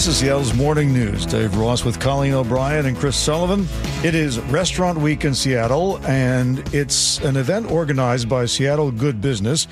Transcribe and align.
This 0.00 0.08
is 0.08 0.16
Seattle's 0.16 0.54
Morning 0.54 0.94
News. 0.94 1.26
Dave 1.26 1.54
Ross 1.58 1.84
with 1.84 2.00
Colleen 2.00 2.32
O'Brien 2.32 2.86
and 2.86 2.96
Chris 2.96 3.16
Sullivan. 3.16 3.68
It 4.02 4.14
is 4.14 4.38
Restaurant 4.44 4.98
Week 4.98 5.26
in 5.26 5.34
Seattle, 5.34 5.98
and 6.06 6.66
it's 6.74 7.18
an 7.18 7.36
event 7.36 7.70
organized 7.70 8.26
by 8.26 8.46
Seattle 8.46 8.90
Good 8.92 9.20
Business 9.20 9.68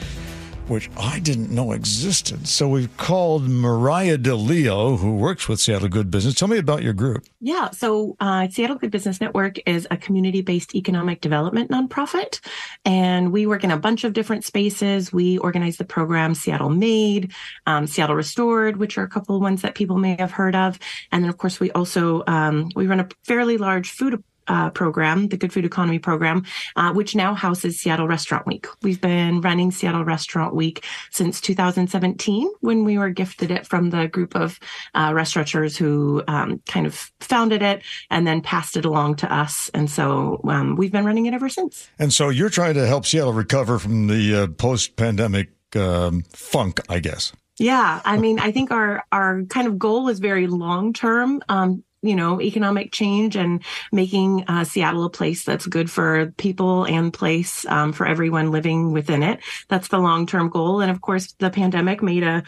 which 0.69 0.91
I 0.97 1.19
didn't 1.21 1.51
know 1.51 1.73
existed. 1.73 2.47
So 2.49 2.69
we've 2.69 2.95
called 2.97 3.49
Mariah 3.49 4.19
DeLeo, 4.19 4.99
who 4.99 5.17
works 5.17 5.49
with 5.49 5.61
Seattle 5.61 5.89
Good 5.89 6.11
Business. 6.11 6.35
Tell 6.35 6.49
me 6.49 6.59
about 6.59 6.83
your 6.83 6.93
group. 6.93 7.25
Yeah. 7.41 7.71
So 7.71 8.17
uh, 8.21 8.49
Seattle 8.49 8.77
Good 8.77 8.91
Business 8.91 9.21
Network 9.21 9.59
is 9.67 9.87
a 9.91 9.97
community 9.97 10.43
based 10.43 10.75
economic 10.75 11.21
development 11.21 11.71
nonprofit. 11.71 12.41
And 12.85 13.33
we 13.33 13.47
work 13.47 13.65
in 13.65 13.71
a 13.71 13.79
bunch 13.79 14.05
of 14.05 14.13
different 14.13 14.45
spaces. 14.45 15.13
We 15.13 15.39
organize 15.39 15.77
the 15.77 15.85
program 15.85 16.35
Seattle 16.35 16.71
Made, 16.71 17.33
um, 17.67 17.87
Seattle 17.87 18.17
Restored, 18.17 18.77
which 18.77 18.99
are 18.99 19.05
a 19.05 19.09
couple 19.09 19.37
of 19.37 19.43
ones 19.43 19.63
that 19.63 19.75
people 19.75 19.99
may 19.99 20.17
have 20.19 20.33
heard 20.33 20.55
of. 20.55 20.79
And 21.13 21.23
then, 21.23 21.31
of 21.31 21.39
course, 21.39 21.61
we 21.61 21.71
also 21.73 22.23
um, 22.27 22.71
we 22.75 22.87
run 22.87 23.01
a 23.01 23.09
fairly 23.25 23.59
large 23.59 23.91
food 23.91 24.23
uh, 24.49 24.71
program, 24.71 25.29
the 25.29 25.37
Good 25.37 25.53
Food 25.53 25.65
Economy 25.65 25.99
program, 25.99 26.45
uh, 26.77 26.93
which 26.93 27.15
now 27.15 27.35
houses 27.35 27.79
Seattle 27.79 28.09
Restaurant 28.09 28.47
Week. 28.47 28.67
We've 28.83 29.01
been 29.01 29.41
running 29.41 29.71
Seattle 29.71 30.05
Restaurant 30.05 30.55
Week 30.55 30.85
since 31.11 31.41
2017 31.41 32.51
when 32.61 32.85
we 32.85 32.99
were 32.99 33.11
gifted 33.11 33.51
it 33.51 33.67
from 33.67 33.91
the 33.91 34.09
group 34.09 34.35
of 34.35 34.59
uh, 34.95 35.13
restaurateurs 35.15 35.77
who 35.77 36.23
um, 36.29 36.63
kind 36.67 36.87
of 36.87 37.13
founded 37.21 37.63
it 37.63 37.83
and 38.11 38.27
then 38.27 38.41
passed 38.41 38.77
it 38.77 38.85
along 38.85 39.17
to 39.17 39.33
us. 39.33 39.71
And 39.75 39.91
so 39.91 40.41
um, 40.45 40.77
we've 40.77 40.93
been 40.93 41.05
running 41.05 41.27
it 41.27 41.35
ever 41.35 41.49
since. 41.49 41.89
And 41.99 42.13
so 42.13 42.29
you're 42.29 42.51
trying 42.51 42.75
to 42.75 42.87
help 42.87 43.07
Seattle 43.07 43.33
recover 43.33 43.79
from 43.79 44.07
the 44.07 44.43
uh, 44.43 44.47
post 44.49 44.97
pandemic 44.97 45.51
um, 45.77 46.23
funk, 46.33 46.81
I 46.89 47.01
guess. 47.01 47.33
Yeah, 47.59 48.01
I 48.05 48.19
mean, 48.19 48.39
I 48.39 48.53
think 48.53 48.71
our 48.71 49.03
our 49.11 49.43
kind 49.45 49.67
of 49.67 49.79
goal 49.79 50.09
is 50.09 50.21
very 50.21 50.47
long 50.47 50.93
term. 50.93 51.43
Um, 51.49 51.83
you 52.03 52.15
know, 52.15 52.41
economic 52.41 52.93
change 52.93 53.37
and 53.37 53.63
making 53.93 54.45
uh, 54.49 54.65
Seattle 54.65 55.05
a 55.05 55.11
place 55.11 55.45
that's 55.45 55.67
good 55.67 55.91
for 55.91 56.33
people 56.37 56.85
and 56.85 57.13
place 57.13 57.67
um, 57.67 57.93
for 57.93 58.07
everyone 58.07 58.51
living 58.51 58.93
within 58.93 59.23
it. 59.23 59.41
That's 59.69 59.89
the 59.89 59.99
long 59.99 60.27
term 60.27 60.49
goal. 60.49 60.81
And 60.81 60.91
of 60.91 61.01
course, 61.01 61.33
the 61.39 61.51
pandemic 61.51 62.03
made 62.03 62.23
a 62.23 62.43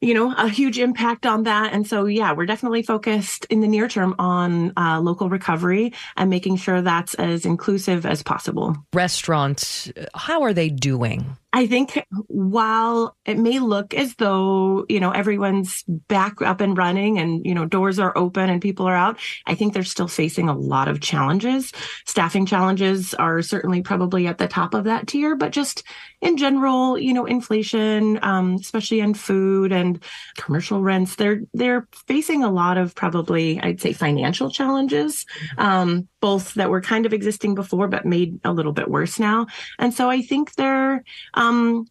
you 0.00 0.12
know, 0.12 0.34
a 0.36 0.48
huge 0.48 0.78
impact 0.78 1.24
on 1.24 1.44
that. 1.44 1.72
And 1.72 1.86
so, 1.86 2.04
yeah, 2.04 2.34
we're 2.34 2.44
definitely 2.44 2.82
focused 2.82 3.46
in 3.46 3.60
the 3.60 3.66
near 3.66 3.88
term 3.88 4.14
on 4.18 4.72
uh, 4.76 5.00
local 5.00 5.30
recovery 5.30 5.94
and 6.16 6.28
making 6.28 6.56
sure 6.56 6.82
that's 6.82 7.14
as 7.14 7.46
inclusive 7.46 8.04
as 8.04 8.22
possible. 8.22 8.76
Restaurants, 8.92 9.90
how 10.14 10.42
are 10.42 10.52
they 10.52 10.68
doing? 10.68 11.38
I 11.54 11.68
think 11.68 12.04
while 12.26 13.16
it 13.24 13.38
may 13.38 13.60
look 13.60 13.94
as 13.94 14.16
though, 14.16 14.84
you 14.88 14.98
know, 14.98 15.12
everyone's 15.12 15.84
back 15.86 16.42
up 16.42 16.60
and 16.60 16.76
running 16.76 17.16
and, 17.20 17.46
you 17.46 17.54
know, 17.54 17.64
doors 17.64 18.00
are 18.00 18.12
open 18.18 18.50
and 18.50 18.60
people 18.60 18.88
are 18.88 18.96
out, 18.96 19.20
I 19.46 19.54
think 19.54 19.72
they're 19.72 19.84
still 19.84 20.08
facing 20.08 20.48
a 20.48 20.58
lot 20.58 20.88
of 20.88 21.00
challenges. 21.00 21.72
Staffing 22.06 22.44
challenges 22.44 23.14
are 23.14 23.40
certainly 23.40 23.82
probably 23.82 24.26
at 24.26 24.38
the 24.38 24.48
top 24.48 24.74
of 24.74 24.82
that 24.84 25.06
tier, 25.06 25.36
but 25.36 25.52
just 25.52 25.84
in 26.20 26.36
general, 26.36 26.98
you 26.98 27.12
know, 27.12 27.24
inflation, 27.24 28.18
um, 28.22 28.56
especially 28.56 28.98
in 28.98 29.14
food 29.14 29.70
and 29.70 30.02
commercial 30.36 30.82
rents, 30.82 31.14
they're, 31.14 31.42
they're 31.52 31.86
facing 32.08 32.42
a 32.42 32.50
lot 32.50 32.78
of 32.78 32.96
probably, 32.96 33.60
I'd 33.60 33.80
say 33.80 33.92
financial 33.92 34.50
challenges, 34.50 35.24
um, 35.56 36.08
both 36.20 36.54
that 36.54 36.70
were 36.70 36.80
kind 36.80 37.06
of 37.06 37.12
existing 37.12 37.54
before, 37.54 37.86
but 37.86 38.06
made 38.06 38.40
a 38.42 38.52
little 38.52 38.72
bit 38.72 38.90
worse 38.90 39.20
now. 39.20 39.46
And 39.78 39.94
so 39.94 40.10
I 40.10 40.20
think 40.20 40.54
they're, 40.54 41.04
um, 41.34 41.43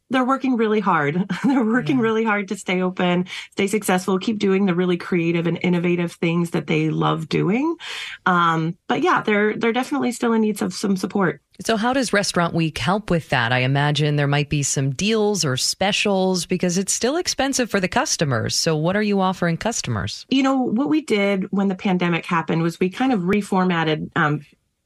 they're 0.10 0.26
working 0.26 0.58
really 0.58 0.80
hard. 0.80 1.26
they're 1.44 1.64
working 1.64 1.98
yeah. 1.98 2.04
really 2.04 2.24
hard 2.24 2.48
to 2.50 2.58
stay 2.58 2.82
open, 2.82 3.28
stay 3.52 3.68
successful, 3.68 4.20
keep 4.20 4.40
doing 4.40 4.66
the 4.66 4.76
really 4.76 4.98
creative 4.98 5.48
and 5.48 5.60
innovative 5.62 6.14
things 6.14 6.52
that 6.52 6.68
they 6.68 6.90
love 6.90 7.30
doing. 7.30 7.76
Um, 8.26 8.78
but 8.88 9.02
yeah, 9.02 9.22
they're, 9.22 9.56
they're 9.56 9.74
definitely 9.74 10.12
still 10.12 10.34
in 10.34 10.42
need 10.42 10.62
of 10.62 10.74
some 10.74 10.98
support. 10.98 11.42
So, 11.62 11.78
how 11.78 11.94
does 11.94 12.14
Restaurant 12.14 12.54
Week 12.54 12.78
help 12.78 13.12
with 13.12 13.30
that? 13.30 13.52
I 13.52 13.60
imagine 13.60 14.16
there 14.16 14.28
might 14.28 14.50
be 14.50 14.64
some 14.64 14.92
deals 14.92 15.46
or 15.46 15.56
specials 15.56 16.46
because 16.48 16.78
it's 16.78 16.94
still 16.94 17.16
expensive 17.16 17.70
for 17.70 17.80
the 17.80 17.88
customers. 17.88 18.56
So, 18.56 18.76
what 18.76 18.96
are 18.96 19.04
you 19.04 19.22
offering 19.22 19.58
customers? 19.58 20.26
You 20.30 20.42
know, 20.42 20.58
what 20.58 20.90
we 20.90 21.02
did 21.02 21.52
when 21.52 21.68
the 21.68 21.76
pandemic 21.76 22.26
happened 22.26 22.64
was 22.64 22.80
we 22.80 22.90
kind 22.90 23.14
of 23.14 23.22
reformatted 23.22 24.10
um, 24.16 24.42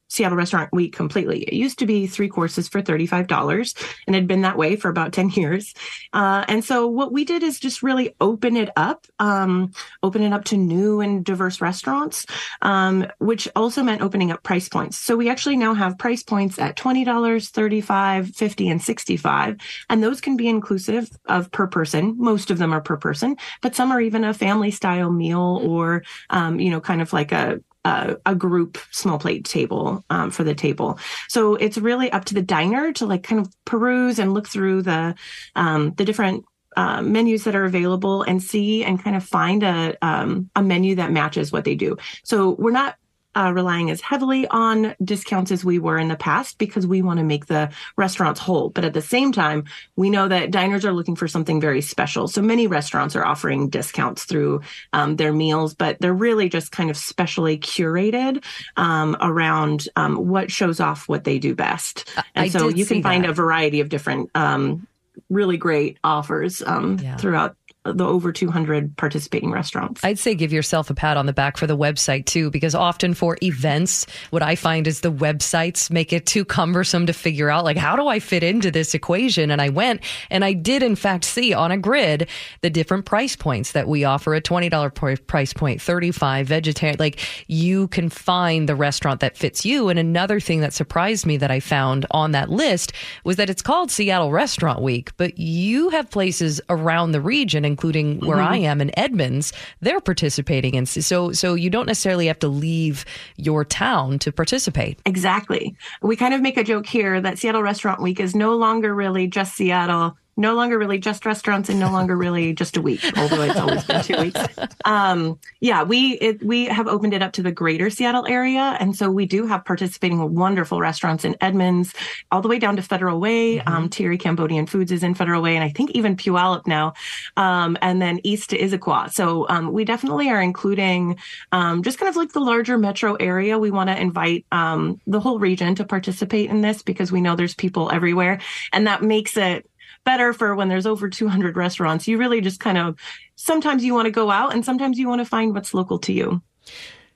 Seattle 0.08 0.36
Restaurant 0.36 0.72
Week 0.72 0.94
completely. 0.94 1.42
It 1.42 1.54
used 1.54 1.78
to 1.78 1.86
be 1.86 2.06
three 2.06 2.28
courses 2.28 2.68
for 2.68 2.82
$35 2.82 3.86
and 4.06 4.14
had 4.14 4.26
been 4.26 4.42
that 4.42 4.56
way 4.56 4.76
for 4.76 4.88
about 4.88 5.12
10 5.12 5.30
years. 5.30 5.74
Uh, 6.12 6.44
and 6.48 6.64
so 6.64 6.86
what 6.86 7.12
we 7.12 7.24
did 7.24 7.42
is 7.42 7.60
just 7.60 7.82
really 7.82 8.14
open 8.20 8.56
it 8.56 8.70
up, 8.76 9.06
um, 9.18 9.72
open 10.02 10.22
it 10.22 10.32
up 10.32 10.44
to 10.46 10.56
new 10.56 11.00
and 11.00 11.24
diverse 11.24 11.60
restaurants, 11.60 12.26
um, 12.62 13.06
which 13.18 13.48
also 13.54 13.82
meant 13.82 14.02
opening 14.02 14.30
up 14.30 14.42
price 14.42 14.68
points. 14.68 14.96
So 14.96 15.16
we 15.16 15.28
actually 15.28 15.56
now 15.56 15.74
have 15.74 15.98
price 15.98 16.22
points 16.22 16.58
at 16.58 16.76
$20, 16.76 17.04
$35, 17.04 18.34
50 18.34 18.68
and 18.68 18.82
65 18.82 19.56
And 19.90 20.02
those 20.02 20.20
can 20.20 20.36
be 20.36 20.48
inclusive 20.48 21.10
of 21.26 21.50
per 21.50 21.66
person. 21.66 22.16
Most 22.18 22.50
of 22.50 22.58
them 22.58 22.72
are 22.72 22.80
per 22.80 22.96
person, 22.96 23.36
but 23.60 23.76
some 23.76 23.90
are 23.92 24.00
even 24.00 24.24
a 24.24 24.34
family 24.34 24.70
style 24.70 25.10
meal 25.10 25.60
or, 25.62 26.02
um, 26.30 26.60
you 26.60 26.70
know, 26.70 26.80
kind 26.80 27.02
of 27.02 27.12
like 27.12 27.32
a 27.32 27.60
uh, 27.88 28.14
a 28.26 28.34
group 28.34 28.76
small 28.90 29.18
plate 29.18 29.44
table 29.44 30.04
um, 30.10 30.30
for 30.30 30.44
the 30.44 30.54
table. 30.54 30.98
So 31.28 31.54
it's 31.54 31.78
really 31.78 32.12
up 32.12 32.26
to 32.26 32.34
the 32.34 32.42
diner 32.42 32.92
to 32.92 33.06
like 33.06 33.22
kind 33.22 33.40
of 33.40 33.48
peruse 33.64 34.18
and 34.18 34.34
look 34.34 34.46
through 34.46 34.82
the 34.82 35.14
um, 35.56 35.94
the 35.96 36.04
different 36.04 36.44
uh, 36.76 37.00
menus 37.00 37.44
that 37.44 37.56
are 37.56 37.64
available 37.64 38.22
and 38.22 38.42
see 38.42 38.84
and 38.84 39.02
kind 39.02 39.16
of 39.16 39.24
find 39.24 39.62
a 39.62 39.96
um, 40.02 40.50
a 40.54 40.62
menu 40.62 40.96
that 40.96 41.12
matches 41.12 41.50
what 41.50 41.64
they 41.64 41.74
do. 41.74 41.96
So 42.24 42.56
we're 42.58 42.72
not 42.72 42.96
uh, 43.34 43.52
relying 43.54 43.90
as 43.90 44.00
heavily 44.00 44.46
on 44.48 44.94
discounts 45.02 45.52
as 45.52 45.64
we 45.64 45.78
were 45.78 45.98
in 45.98 46.08
the 46.08 46.16
past 46.16 46.58
because 46.58 46.86
we 46.86 47.02
want 47.02 47.18
to 47.18 47.24
make 47.24 47.46
the 47.46 47.70
restaurants 47.96 48.40
whole. 48.40 48.70
But 48.70 48.84
at 48.84 48.94
the 48.94 49.02
same 49.02 49.32
time, 49.32 49.64
we 49.96 50.10
know 50.10 50.28
that 50.28 50.50
diners 50.50 50.84
are 50.84 50.92
looking 50.92 51.16
for 51.16 51.28
something 51.28 51.60
very 51.60 51.80
special. 51.80 52.26
So 52.26 52.42
many 52.42 52.66
restaurants 52.66 53.14
are 53.14 53.24
offering 53.24 53.68
discounts 53.68 54.24
through 54.24 54.62
um, 54.92 55.16
their 55.16 55.32
meals, 55.32 55.74
but 55.74 55.98
they're 56.00 56.14
really 56.14 56.48
just 56.48 56.72
kind 56.72 56.90
of 56.90 56.96
specially 56.96 57.58
curated 57.58 58.42
um, 58.76 59.16
around 59.20 59.88
um, 59.96 60.28
what 60.28 60.50
shows 60.50 60.80
off 60.80 61.08
what 61.08 61.24
they 61.24 61.38
do 61.38 61.54
best. 61.54 62.08
And 62.34 62.46
I 62.46 62.48
so 62.48 62.68
you 62.68 62.86
can 62.86 63.02
find 63.02 63.24
that. 63.24 63.30
a 63.30 63.34
variety 63.34 63.80
of 63.80 63.88
different 63.88 64.30
um, 64.34 64.86
really 65.30 65.56
great 65.56 65.98
offers 66.02 66.62
um, 66.62 66.98
yeah. 67.02 67.16
throughout 67.16 67.56
the 67.92 68.04
over 68.04 68.32
200 68.32 68.96
participating 68.96 69.50
restaurants. 69.50 70.04
I'd 70.04 70.18
say 70.18 70.34
give 70.34 70.52
yourself 70.52 70.90
a 70.90 70.94
pat 70.94 71.16
on 71.16 71.26
the 71.26 71.32
back 71.32 71.56
for 71.56 71.66
the 71.66 71.76
website 71.76 72.26
too, 72.26 72.50
because 72.50 72.74
often 72.74 73.14
for 73.14 73.36
events, 73.42 74.06
what 74.30 74.42
I 74.42 74.54
find 74.54 74.86
is 74.86 75.00
the 75.00 75.12
websites 75.12 75.90
make 75.90 76.12
it 76.12 76.26
too 76.26 76.44
cumbersome 76.44 77.06
to 77.06 77.12
figure 77.12 77.50
out, 77.50 77.64
like, 77.64 77.76
how 77.76 77.96
do 77.96 78.08
I 78.08 78.18
fit 78.18 78.42
into 78.42 78.70
this 78.70 78.94
equation? 78.94 79.50
And 79.50 79.60
I 79.60 79.68
went 79.68 80.02
and 80.30 80.44
I 80.44 80.52
did, 80.52 80.82
in 80.82 80.96
fact, 80.96 81.24
see 81.24 81.52
on 81.52 81.70
a 81.70 81.78
grid 81.78 82.28
the 82.60 82.70
different 82.70 83.04
price 83.04 83.36
points 83.36 83.72
that 83.72 83.88
we 83.88 84.04
offer 84.04 84.34
a 84.34 84.40
$20 84.40 85.26
price 85.26 85.52
point, 85.52 85.80
35 85.80 86.46
vegetarian. 86.46 86.96
Like, 86.98 87.20
you 87.46 87.88
can 87.88 88.08
find 88.08 88.68
the 88.68 88.76
restaurant 88.76 89.20
that 89.20 89.36
fits 89.36 89.64
you. 89.64 89.88
And 89.88 89.98
another 89.98 90.40
thing 90.40 90.60
that 90.60 90.72
surprised 90.72 91.26
me 91.26 91.36
that 91.36 91.50
I 91.50 91.60
found 91.60 92.06
on 92.10 92.32
that 92.32 92.50
list 92.50 92.92
was 93.24 93.36
that 93.36 93.50
it's 93.50 93.62
called 93.62 93.90
Seattle 93.90 94.32
Restaurant 94.32 94.82
Week, 94.82 95.10
but 95.16 95.38
you 95.38 95.88
have 95.90 96.10
places 96.10 96.60
around 96.68 97.12
the 97.12 97.20
region, 97.20 97.64
including 97.78 98.18
where 98.26 98.38
mm-hmm. 98.38 98.52
I 98.52 98.56
am 98.56 98.80
in 98.80 98.90
Edmonds, 98.98 99.52
they're 99.80 100.00
participating. 100.00 100.74
And 100.76 100.88
so, 100.88 101.30
so 101.30 101.54
you 101.54 101.70
don't 101.70 101.86
necessarily 101.86 102.26
have 102.26 102.40
to 102.40 102.48
leave 102.48 103.04
your 103.36 103.64
town 103.64 104.18
to 104.20 104.32
participate. 104.32 104.98
Exactly. 105.06 105.76
We 106.02 106.16
kind 106.16 106.34
of 106.34 106.40
make 106.40 106.56
a 106.56 106.64
joke 106.64 106.86
here 106.86 107.20
that 107.20 107.38
Seattle 107.38 107.62
Restaurant 107.62 108.02
Week 108.02 108.18
is 108.18 108.34
no 108.34 108.56
longer 108.56 108.92
really 108.92 109.28
just 109.28 109.54
Seattle 109.54 110.16
no 110.38 110.54
longer 110.54 110.78
really 110.78 110.98
just 110.98 111.26
restaurants 111.26 111.68
and 111.68 111.80
no 111.80 111.90
longer 111.90 112.16
really 112.16 112.54
just 112.54 112.76
a 112.76 112.80
week, 112.80 113.04
although 113.18 113.42
it's 113.42 113.58
always 113.58 113.84
been 113.84 114.02
two 114.04 114.16
weeks. 114.18 114.40
Um, 114.84 115.38
yeah, 115.60 115.82
we 115.82 116.12
it, 116.12 116.42
we 116.42 116.66
have 116.66 116.86
opened 116.86 117.12
it 117.12 117.22
up 117.22 117.32
to 117.32 117.42
the 117.42 117.50
greater 117.50 117.90
Seattle 117.90 118.24
area, 118.26 118.76
and 118.78 118.94
so 118.96 119.10
we 119.10 119.26
do 119.26 119.46
have 119.46 119.64
participating 119.64 120.34
wonderful 120.34 120.80
restaurants 120.80 121.24
in 121.24 121.36
Edmonds, 121.40 121.92
all 122.30 122.40
the 122.40 122.48
way 122.48 122.60
down 122.60 122.76
to 122.76 122.82
Federal 122.82 123.18
Way. 123.20 123.56
Mm-hmm. 123.56 123.68
Um, 123.68 123.88
Thierry 123.88 124.16
Cambodian 124.16 124.66
Foods 124.66 124.92
is 124.92 125.02
in 125.02 125.14
Federal 125.14 125.42
Way, 125.42 125.56
and 125.56 125.64
I 125.64 125.70
think 125.70 125.90
even 125.90 126.16
Puyallup 126.16 126.66
now, 126.68 126.94
um, 127.36 127.76
and 127.82 128.00
then 128.00 128.20
east 128.22 128.50
to 128.50 128.58
Issaquah. 128.58 129.12
So 129.12 129.48
um, 129.48 129.72
we 129.72 129.84
definitely 129.84 130.30
are 130.30 130.40
including 130.40 131.18
um, 131.50 131.82
just 131.82 131.98
kind 131.98 132.08
of 132.08 132.14
like 132.16 132.32
the 132.32 132.40
larger 132.40 132.78
metro 132.78 133.14
area. 133.16 133.58
We 133.58 133.72
want 133.72 133.90
to 133.90 134.00
invite 134.00 134.46
um, 134.52 135.00
the 135.06 135.18
whole 135.18 135.40
region 135.40 135.74
to 135.74 135.84
participate 135.84 136.48
in 136.48 136.60
this 136.60 136.82
because 136.82 137.10
we 137.10 137.20
know 137.20 137.34
there's 137.34 137.56
people 137.56 137.90
everywhere, 137.90 138.40
and 138.72 138.86
that 138.86 139.02
makes 139.02 139.36
it 139.36 139.68
better 140.04 140.32
for 140.32 140.54
when 140.54 140.68
there's 140.68 140.86
over 140.86 141.08
200 141.08 141.56
restaurants. 141.56 142.08
You 142.08 142.18
really 142.18 142.40
just 142.40 142.60
kind 142.60 142.78
of 142.78 142.98
sometimes 143.36 143.84
you 143.84 143.94
want 143.94 144.06
to 144.06 144.10
go 144.10 144.30
out 144.30 144.54
and 144.54 144.64
sometimes 144.64 144.98
you 144.98 145.08
want 145.08 145.20
to 145.20 145.24
find 145.24 145.54
what's 145.54 145.74
local 145.74 145.98
to 146.00 146.12
you. 146.12 146.42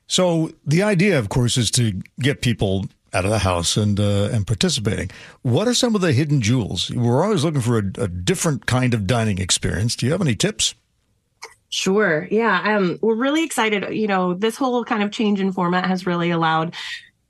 So 0.07 0.51
the 0.65 0.83
idea, 0.83 1.17
of 1.17 1.29
course, 1.29 1.57
is 1.57 1.71
to 1.71 2.01
get 2.19 2.41
people 2.41 2.85
out 3.13 3.25
of 3.25 3.31
the 3.31 3.39
house 3.39 3.77
and 3.77 3.99
uh, 3.99 4.29
and 4.31 4.45
participating. 4.45 5.11
What 5.43 5.67
are 5.67 5.73
some 5.73 5.95
of 5.95 6.01
the 6.01 6.13
hidden 6.13 6.41
jewels? 6.41 6.91
We're 6.91 7.23
always 7.23 7.43
looking 7.43 7.61
for 7.61 7.77
a, 7.77 8.03
a 8.03 8.07
different 8.07 8.65
kind 8.65 8.93
of 8.93 9.07
dining 9.07 9.37
experience. 9.37 9.95
Do 9.95 10.05
you 10.05 10.11
have 10.11 10.21
any 10.21 10.35
tips? 10.35 10.75
Sure. 11.69 12.27
Yeah. 12.29 12.77
Um, 12.77 12.99
we're 13.01 13.15
really 13.15 13.43
excited. 13.43 13.95
You 13.95 14.07
know, 14.07 14.35
this 14.35 14.55
whole 14.55 14.83
kind 14.85 15.01
of 15.01 15.11
change 15.11 15.39
in 15.39 15.51
format 15.51 15.85
has 15.85 16.05
really 16.05 16.29
allowed 16.29 16.75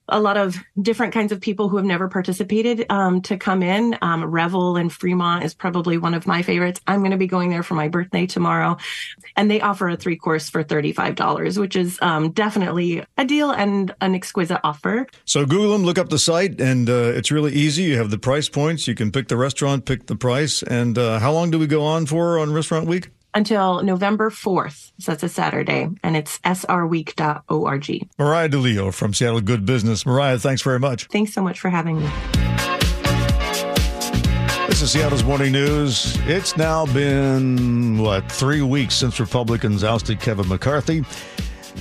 a 0.09 0.19
lot 0.19 0.37
of 0.37 0.57
different 0.81 1.13
kinds 1.13 1.31
of 1.31 1.39
people 1.39 1.69
who 1.69 1.77
have 1.77 1.85
never 1.85 2.07
participated 2.07 2.85
um, 2.89 3.21
to 3.21 3.37
come 3.37 3.63
in. 3.63 3.97
Um, 4.01 4.25
Revel 4.25 4.75
in 4.75 4.89
Fremont 4.89 5.43
is 5.43 5.53
probably 5.53 5.97
one 5.97 6.13
of 6.13 6.27
my 6.27 6.41
favorites. 6.41 6.81
I'm 6.87 6.99
going 6.99 7.11
to 7.11 7.17
be 7.17 7.27
going 7.27 7.49
there 7.49 7.63
for 7.63 7.75
my 7.75 7.87
birthday 7.87 8.25
tomorrow, 8.25 8.77
and 9.35 9.49
they 9.49 9.61
offer 9.61 9.89
a 9.89 9.95
three 9.97 10.17
course 10.17 10.49
for 10.49 10.63
$35, 10.63 11.57
which 11.57 11.75
is 11.75 11.97
um, 12.01 12.31
definitely 12.31 13.03
a 13.17 13.25
deal 13.25 13.51
and 13.51 13.93
an 14.01 14.15
exquisite 14.15 14.59
offer. 14.63 15.07
So 15.25 15.45
Google 15.45 15.71
them, 15.71 15.83
look 15.83 15.97
up 15.97 16.09
the 16.09 16.19
site, 16.19 16.59
and 16.59 16.89
uh, 16.89 17.13
it's 17.15 17.31
really 17.31 17.53
easy. 17.53 17.83
You 17.83 17.97
have 17.97 18.11
the 18.11 18.19
price 18.19 18.49
points. 18.49 18.87
You 18.87 18.95
can 18.95 19.11
pick 19.11 19.29
the 19.29 19.37
restaurant, 19.37 19.85
pick 19.85 20.07
the 20.07 20.15
price. 20.15 20.63
And 20.63 20.97
uh, 20.97 21.19
how 21.19 21.31
long 21.31 21.51
do 21.51 21.59
we 21.59 21.67
go 21.67 21.83
on 21.83 22.05
for 22.05 22.39
on 22.39 22.51
Restaurant 22.51 22.87
Week? 22.87 23.09
Until 23.33 23.83
November 23.83 24.29
4th. 24.29 24.91
So 24.99 25.11
that's 25.11 25.23
a 25.23 25.29
Saturday, 25.29 25.89
and 26.03 26.15
it's 26.15 26.39
srweek.org. 26.39 28.09
Mariah 28.17 28.49
DeLeo 28.49 28.93
from 28.93 29.13
Seattle 29.13 29.41
Good 29.41 29.65
Business. 29.65 30.05
Mariah, 30.05 30.39
thanks 30.39 30.61
very 30.61 30.79
much. 30.79 31.07
Thanks 31.07 31.33
so 31.33 31.41
much 31.41 31.59
for 31.59 31.69
having 31.69 31.99
me. 31.99 32.09
This 34.67 34.81
is 34.81 34.91
Seattle's 34.91 35.23
Morning 35.23 35.51
News. 35.51 36.17
It's 36.21 36.57
now 36.57 36.85
been, 36.87 37.99
what, 37.99 38.31
three 38.31 38.61
weeks 38.61 38.95
since 38.95 39.19
Republicans 39.19 39.83
ousted 39.83 40.19
Kevin 40.19 40.47
McCarthy. 40.47 41.03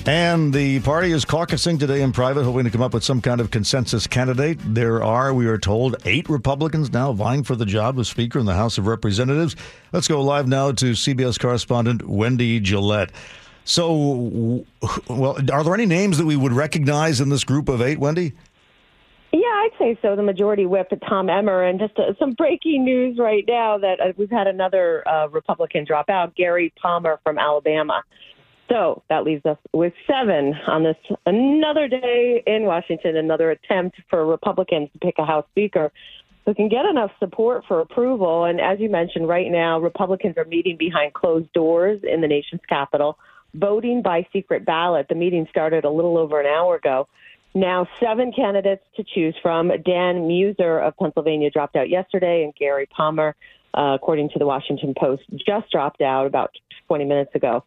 And 0.05 0.53
the 0.53 0.81
party 0.81 1.11
is 1.11 1.23
caucusing 1.23 1.79
today 1.79 2.01
in 2.01 2.11
private, 2.11 2.43
hoping 2.43 2.65
to 2.65 2.69
come 2.69 2.81
up 2.81 2.93
with 2.93 3.05
some 3.05 3.21
kind 3.21 3.39
of 3.39 3.51
consensus 3.51 4.05
candidate. 4.05 4.59
There 4.61 5.01
are, 5.01 5.33
we 5.33 5.47
are 5.47 5.57
told, 5.57 5.95
eight 6.03 6.27
Republicans 6.29 6.91
now 6.91 7.13
vying 7.13 7.43
for 7.43 7.55
the 7.55 7.65
job 7.65 7.97
of 7.97 8.05
Speaker 8.05 8.37
in 8.37 8.45
the 8.45 8.55
House 8.55 8.77
of 8.77 8.85
Representatives. 8.85 9.55
Let's 9.93 10.09
go 10.09 10.21
live 10.21 10.47
now 10.47 10.73
to 10.73 10.91
CBS 10.91 11.39
correspondent 11.39 12.05
Wendy 12.05 12.59
Gillette. 12.59 13.11
So, 13.63 14.65
well, 15.07 15.37
are 15.51 15.63
there 15.63 15.73
any 15.73 15.85
names 15.85 16.17
that 16.17 16.25
we 16.25 16.35
would 16.35 16.51
recognize 16.51 17.21
in 17.21 17.29
this 17.29 17.45
group 17.45 17.69
of 17.69 17.81
eight, 17.81 17.97
Wendy? 17.97 18.33
Yeah, 19.31 19.39
I'd 19.39 19.71
say 19.79 19.97
so. 20.01 20.15
The 20.15 20.21
majority 20.21 20.65
whip, 20.65 20.91
Tom 21.07 21.29
Emmer, 21.29 21.63
and 21.63 21.79
just 21.79 21.97
uh, 21.97 22.13
some 22.19 22.33
breaking 22.33 22.83
news 22.83 23.17
right 23.17 23.43
now 23.47 23.77
that 23.77 23.99
uh, 23.99 24.13
we've 24.17 24.29
had 24.29 24.47
another 24.47 25.07
uh, 25.07 25.27
Republican 25.29 25.85
drop 25.85 26.09
out, 26.09 26.35
Gary 26.35 26.73
Palmer 26.79 27.19
from 27.23 27.39
Alabama. 27.39 28.03
So 28.73 29.03
that 29.07 29.23
leaves 29.23 29.45
us 29.45 29.59
with 29.71 29.93
seven 30.07 30.55
on 30.65 30.81
this 30.81 30.95
another 31.27 31.87
day 31.87 32.41
in 32.47 32.63
Washington, 32.63 33.17
another 33.17 33.51
attempt 33.51 33.97
for 34.09 34.25
Republicans 34.25 34.89
to 34.93 34.99
pick 34.99 35.13
a 35.19 35.25
House 35.25 35.45
Speaker 35.51 35.91
who 36.47 36.55
can 36.55 36.69
get 36.69 36.83
enough 36.85 37.11
support 37.19 37.65
for 37.67 37.81
approval. 37.81 38.45
And 38.45 38.59
as 38.59 38.79
you 38.79 38.89
mentioned, 38.89 39.27
right 39.27 39.51
now, 39.51 39.79
Republicans 39.79 40.37
are 40.37 40.45
meeting 40.45 40.75
behind 40.75 41.13
closed 41.13 41.53
doors 41.53 42.01
in 42.01 42.21
the 42.21 42.27
nation's 42.27 42.61
capital, 42.67 43.19
voting 43.53 44.01
by 44.01 44.25
secret 44.33 44.65
ballot. 44.65 45.05
The 45.07 45.15
meeting 45.15 45.45
started 45.51 45.85
a 45.85 45.91
little 45.91 46.17
over 46.17 46.39
an 46.39 46.47
hour 46.47 46.75
ago. 46.75 47.07
Now, 47.53 47.87
seven 48.03 48.33
candidates 48.35 48.83
to 48.97 49.03
choose 49.03 49.35
from. 49.43 49.67
Dan 49.67 50.27
Meuser 50.27 50.81
of 50.81 50.97
Pennsylvania 50.97 51.51
dropped 51.51 51.75
out 51.75 51.89
yesterday, 51.89 52.43
and 52.43 52.55
Gary 52.55 52.87
Palmer, 52.87 53.35
uh, 53.75 53.93
according 53.93 54.29
to 54.29 54.39
the 54.39 54.47
Washington 54.47 54.95
Post, 54.99 55.21
just 55.47 55.69
dropped 55.71 56.01
out 56.01 56.25
about 56.25 56.49
20 56.87 57.05
minutes 57.05 57.35
ago. 57.35 57.63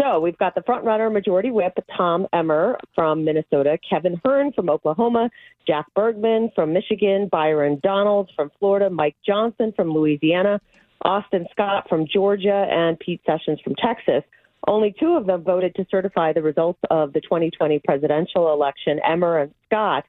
So 0.00 0.18
we've 0.18 0.38
got 0.38 0.54
the 0.54 0.60
frontrunner 0.62 1.12
majority 1.12 1.50
whip, 1.50 1.78
Tom 1.96 2.26
Emmer 2.32 2.78
from 2.94 3.24
Minnesota, 3.24 3.78
Kevin 3.88 4.20
Hern 4.24 4.52
from 4.52 4.68
Oklahoma, 4.68 5.30
Jack 5.66 5.86
Bergman 5.94 6.50
from 6.54 6.72
Michigan, 6.72 7.28
Byron 7.30 7.80
Donalds 7.82 8.30
from 8.34 8.50
Florida, 8.58 8.90
Mike 8.90 9.16
Johnson 9.24 9.72
from 9.76 9.92
Louisiana, 9.92 10.60
Austin 11.02 11.46
Scott 11.52 11.88
from 11.88 12.06
Georgia, 12.12 12.66
and 12.70 12.98
Pete 12.98 13.20
Sessions 13.24 13.60
from 13.60 13.74
Texas. 13.76 14.24
Only 14.66 14.94
two 14.98 15.12
of 15.16 15.26
them 15.26 15.44
voted 15.44 15.74
to 15.76 15.86
certify 15.90 16.32
the 16.32 16.42
results 16.42 16.80
of 16.90 17.12
the 17.12 17.20
2020 17.20 17.80
presidential 17.80 18.52
election, 18.52 18.98
Emmer 19.06 19.38
and 19.38 19.54
Scott. 19.66 20.04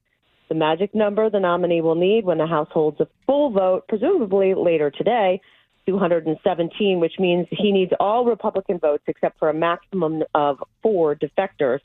The 0.48 0.56
magic 0.56 0.96
number 0.96 1.30
the 1.30 1.40
nominee 1.40 1.82
will 1.82 1.96
need 1.96 2.26
when 2.26 2.38
the 2.38 2.48
House 2.48 2.70
holds 2.72 3.00
a 3.02 3.08
full 3.26 3.50
vote, 3.52 3.88
presumably 3.88 4.54
later 4.54 4.90
today, 4.90 5.42
217, 5.86 7.00
which 7.00 7.14
means 7.20 7.48
he 7.52 7.72
needs 7.72 7.92
all 8.00 8.26
Republican 8.26 8.80
votes 8.80 9.04
except 9.08 9.40
for 9.40 9.50
a 9.50 9.54
maximum 9.54 10.24
of 10.34 10.58
four 10.82 11.16
defectors. 11.16 11.80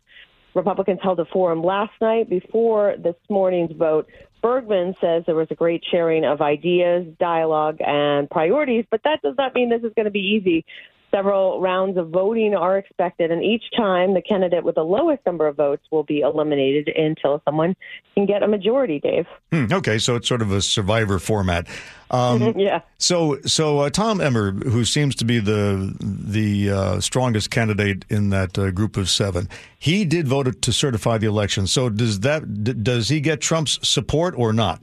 Republicans 0.54 0.98
held 1.02 1.20
a 1.20 1.24
forum 1.26 1.62
last 1.62 1.92
night 2.00 2.28
before 2.28 2.96
this 2.98 3.14
morning's 3.28 3.72
vote. 3.76 4.08
Bergman 4.42 4.94
says 5.00 5.22
there 5.26 5.34
was 5.34 5.46
a 5.50 5.54
great 5.54 5.82
sharing 5.90 6.24
of 6.24 6.40
ideas, 6.40 7.06
dialogue, 7.20 7.76
and 7.80 8.28
priorities, 8.30 8.84
but 8.90 9.00
that 9.04 9.20
does 9.22 9.34
not 9.38 9.54
mean 9.54 9.70
this 9.70 9.82
is 9.82 9.92
going 9.94 10.06
to 10.06 10.10
be 10.10 10.40
easy. 10.40 10.64
Several 11.10 11.60
rounds 11.60 11.98
of 11.98 12.10
voting 12.10 12.54
are 12.54 12.78
expected, 12.78 13.30
and 13.30 13.42
each 13.42 13.64
time 13.76 14.14
the 14.14 14.22
candidate 14.22 14.62
with 14.62 14.76
the 14.76 14.84
lowest 14.84 15.24
number 15.26 15.46
of 15.48 15.56
votes 15.56 15.82
will 15.90 16.04
be 16.04 16.20
eliminated 16.20 16.88
until 16.88 17.42
someone 17.44 17.74
can 18.14 18.26
get 18.26 18.42
a 18.42 18.48
majority. 18.48 19.00
Dave. 19.00 19.26
Hmm, 19.50 19.66
okay, 19.72 19.98
so 19.98 20.16
it's 20.16 20.28
sort 20.28 20.42
of 20.42 20.52
a 20.52 20.62
survivor 20.62 21.18
format. 21.18 21.66
Um, 22.10 22.54
yeah. 22.56 22.80
So, 22.98 23.40
so 23.42 23.80
uh, 23.80 23.90
Tom 23.90 24.20
Emmer, 24.20 24.52
who 24.52 24.84
seems 24.84 25.14
to 25.16 25.24
be 25.24 25.38
the 25.38 25.94
the 26.00 26.70
uh, 26.70 27.00
strongest 27.00 27.50
candidate 27.50 28.04
in 28.08 28.30
that 28.30 28.58
uh, 28.58 28.70
group 28.70 28.96
of 28.96 29.08
seven, 29.10 29.48
he 29.78 30.04
did 30.04 30.28
vote 30.28 30.62
to 30.62 30.72
certify 30.72 31.18
the 31.18 31.26
election. 31.26 31.66
So, 31.66 31.88
does 31.88 32.20
that 32.20 32.64
d- 32.64 32.74
does 32.74 33.08
he 33.08 33.20
get 33.20 33.40
Trump's 33.40 33.78
support 33.86 34.34
or 34.36 34.52
not? 34.52 34.80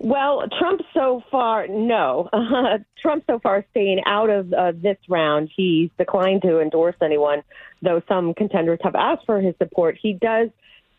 Well, 0.00 0.44
Trump 0.58 0.82
so 0.94 1.22
far, 1.30 1.66
no. 1.66 2.28
Uh, 2.32 2.78
Trump 3.02 3.24
so 3.26 3.40
far 3.40 3.64
staying 3.70 4.00
out 4.06 4.30
of 4.30 4.52
uh, 4.52 4.72
this 4.74 4.98
round. 5.08 5.50
He's 5.54 5.90
declined 5.98 6.42
to 6.42 6.60
endorse 6.60 6.94
anyone, 7.02 7.42
though 7.82 8.00
some 8.08 8.34
contenders 8.34 8.78
have 8.82 8.94
asked 8.94 9.26
for 9.26 9.40
his 9.40 9.54
support. 9.58 9.98
He 10.00 10.12
does 10.12 10.50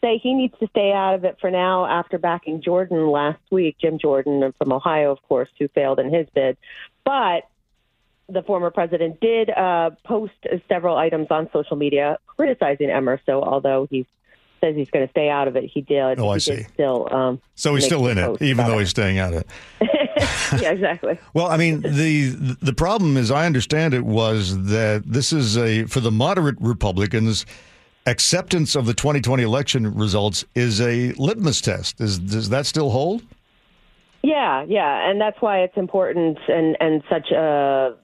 say 0.02 0.18
he 0.22 0.34
needs 0.34 0.54
to 0.60 0.68
stay 0.68 0.92
out 0.92 1.16
of 1.16 1.24
it 1.24 1.38
for 1.40 1.50
now 1.52 1.86
after 1.86 2.18
backing 2.18 2.62
Jordan 2.62 3.08
last 3.08 3.42
week, 3.52 3.78
Jim 3.80 4.00
Jordan 4.00 4.54
from 4.58 4.72
Ohio, 4.72 5.12
of 5.12 5.22
course, 5.24 5.50
who 5.58 5.68
failed 5.70 6.00
in 6.00 6.14
his 6.14 6.28
bid. 6.34 6.58
But 7.06 7.50
the 8.28 8.44
former 8.44 8.70
president 8.70 9.20
did 9.20 9.50
uh, 9.50 9.92
post 10.06 10.34
several 10.68 10.96
items 10.96 11.28
on 11.30 11.50
social 11.52 11.76
media 11.76 12.18
criticizing 12.28 12.90
Emmer. 12.90 13.20
So 13.26 13.42
although 13.42 13.88
he's 13.90 14.06
says 14.60 14.76
he's 14.76 14.90
going 14.90 15.06
to 15.06 15.12
stay 15.12 15.30
out 15.30 15.48
of 15.48 15.56
it. 15.56 15.66
He 15.66 15.82
did. 15.82 16.20
Oh, 16.20 16.30
I 16.30 16.38
see. 16.38 16.64
Still, 16.74 17.08
um, 17.14 17.42
so 17.56 17.76
he's 17.76 17.86
still 17.86 18.08
in 18.08 18.18
it, 18.18 18.42
even 18.42 18.66
though 18.66 18.78
it. 18.78 18.82
he's 18.82 18.90
staying 18.90 19.20
out 19.20 19.34
of 19.34 19.42
it. 19.42 19.48
yeah, 20.62 20.72
exactly. 20.72 21.18
well, 21.34 21.48
I 21.48 21.58
mean, 21.58 21.82
the 21.82 22.30
the 22.62 22.74
problem, 22.74 23.18
as 23.18 23.32
I 23.32 23.46
understand 23.46 23.94
it, 23.94 24.06
was 24.06 24.66
that 24.66 25.04
this 25.06 25.34
is 25.34 25.58
a 25.58 25.86
for 25.86 26.00
the 26.00 26.12
moderate 26.12 26.58
Republicans. 26.60 27.46
Acceptance 28.06 28.76
of 28.76 28.88
the 28.88 28.94
2020 28.94 29.44
election 29.44 29.94
results 29.94 30.44
is 30.56 30.82
a 30.82 31.12
litmus 31.14 31.62
test. 31.62 32.02
Is 32.02 32.18
does 32.18 32.50
that 32.50 32.66
still 32.66 32.90
hold? 32.90 33.22
Yeah, 34.24 34.66
yeah, 34.68 35.10
and 35.10 35.22
that's 35.22 35.40
why 35.42 35.60
it's 35.60 35.78
important 35.78 36.40
and 36.48 36.76
and 36.80 37.04
such 37.10 37.30
a 37.32 37.96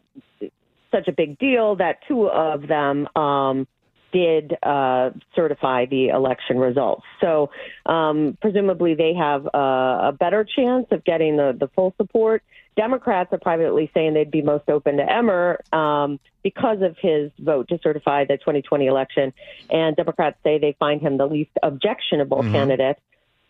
such 0.91 1.07
a 1.07 1.11
big 1.11 1.37
deal 1.39 1.75
that 1.77 1.99
two 2.07 2.29
of 2.29 2.67
them 2.67 3.07
um, 3.15 3.67
did 4.11 4.57
uh, 4.63 5.11
certify 5.35 5.85
the 5.85 6.09
election 6.09 6.57
results. 6.57 7.03
So 7.21 7.49
um, 7.85 8.37
presumably 8.41 8.95
they 8.95 9.13
have 9.13 9.45
a, 9.53 9.57
a 10.09 10.17
better 10.17 10.43
chance 10.45 10.87
of 10.91 11.03
getting 11.03 11.37
the, 11.37 11.55
the 11.57 11.67
full 11.69 11.93
support. 11.97 12.43
Democrats 12.75 13.31
are 13.31 13.39
privately 13.39 13.89
saying 13.93 14.13
they'd 14.13 14.31
be 14.31 14.41
most 14.41 14.69
open 14.69 14.97
to 14.97 15.09
Emmer 15.09 15.61
um, 15.71 16.19
because 16.43 16.81
of 16.81 16.97
his 17.01 17.31
vote 17.39 17.69
to 17.69 17.79
certify 17.81 18.25
the 18.25 18.37
2020 18.37 18.87
election. 18.87 19.33
And 19.69 19.95
Democrats 19.95 20.37
say 20.43 20.59
they 20.59 20.75
find 20.77 21.01
him 21.01 21.17
the 21.17 21.25
least 21.25 21.51
objectionable 21.63 22.39
mm-hmm. 22.39 22.51
candidate. 22.51 22.97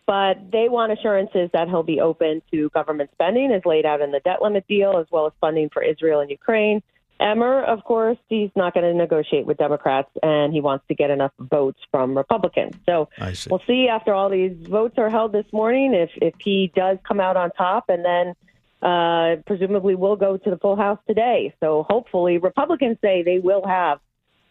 But 0.08 0.52
they 0.52 0.70
want 0.70 0.92
assurances 0.92 1.50
that 1.54 1.68
he'll 1.68 1.82
be 1.82 2.00
open 2.00 2.44
to 2.52 2.70
government 2.70 3.10
spending 3.14 3.52
as 3.52 3.66
laid 3.66 3.88
out 3.88 4.02
in 4.02 4.12
the 4.12 4.20
debt 4.20 4.40
limit 4.40 4.68
deal, 4.68 4.98
as 5.00 5.08
well 5.10 5.26
as 5.26 5.34
funding 5.42 5.70
for 5.70 5.82
Israel 5.82 6.20
and 6.20 6.30
Ukraine 6.30 6.84
Emmer, 7.20 7.64
of 7.64 7.84
course, 7.84 8.18
he's 8.28 8.50
not 8.56 8.74
going 8.74 8.86
to 8.86 8.94
negotiate 8.94 9.46
with 9.46 9.58
Democrats, 9.58 10.10
and 10.22 10.54
he 10.54 10.60
wants 10.60 10.86
to 10.90 10.96
get 10.96 11.10
enough 11.10 11.32
votes 11.40 11.80
from 11.90 12.16
Republicans. 12.18 12.76
So 12.86 13.10
see. 13.34 13.50
we'll 13.50 13.62
see 13.66 13.88
after 13.88 14.14
all 14.14 14.30
these 14.30 14.56
votes 14.68 14.96
are 14.98 15.10
held 15.10 15.32
this 15.32 15.46
morning 15.54 15.94
if 15.94 16.10
if 16.22 16.34
he 16.40 16.72
does 16.76 16.98
come 17.08 17.20
out 17.20 17.38
on 17.38 17.52
top, 17.52 17.86
and 17.88 18.04
then 18.04 18.36
uh, 18.82 19.42
presumably 19.48 19.96
will 19.96 20.18
go 20.18 20.38
to 20.38 20.50
the 20.50 20.58
full 20.58 20.76
House 20.76 21.00
today. 21.08 21.54
So 21.62 21.86
hopefully, 21.90 22.38
Republicans 22.38 22.98
say 23.02 23.24
they 23.24 23.40
will 23.40 23.66
have 23.66 24.00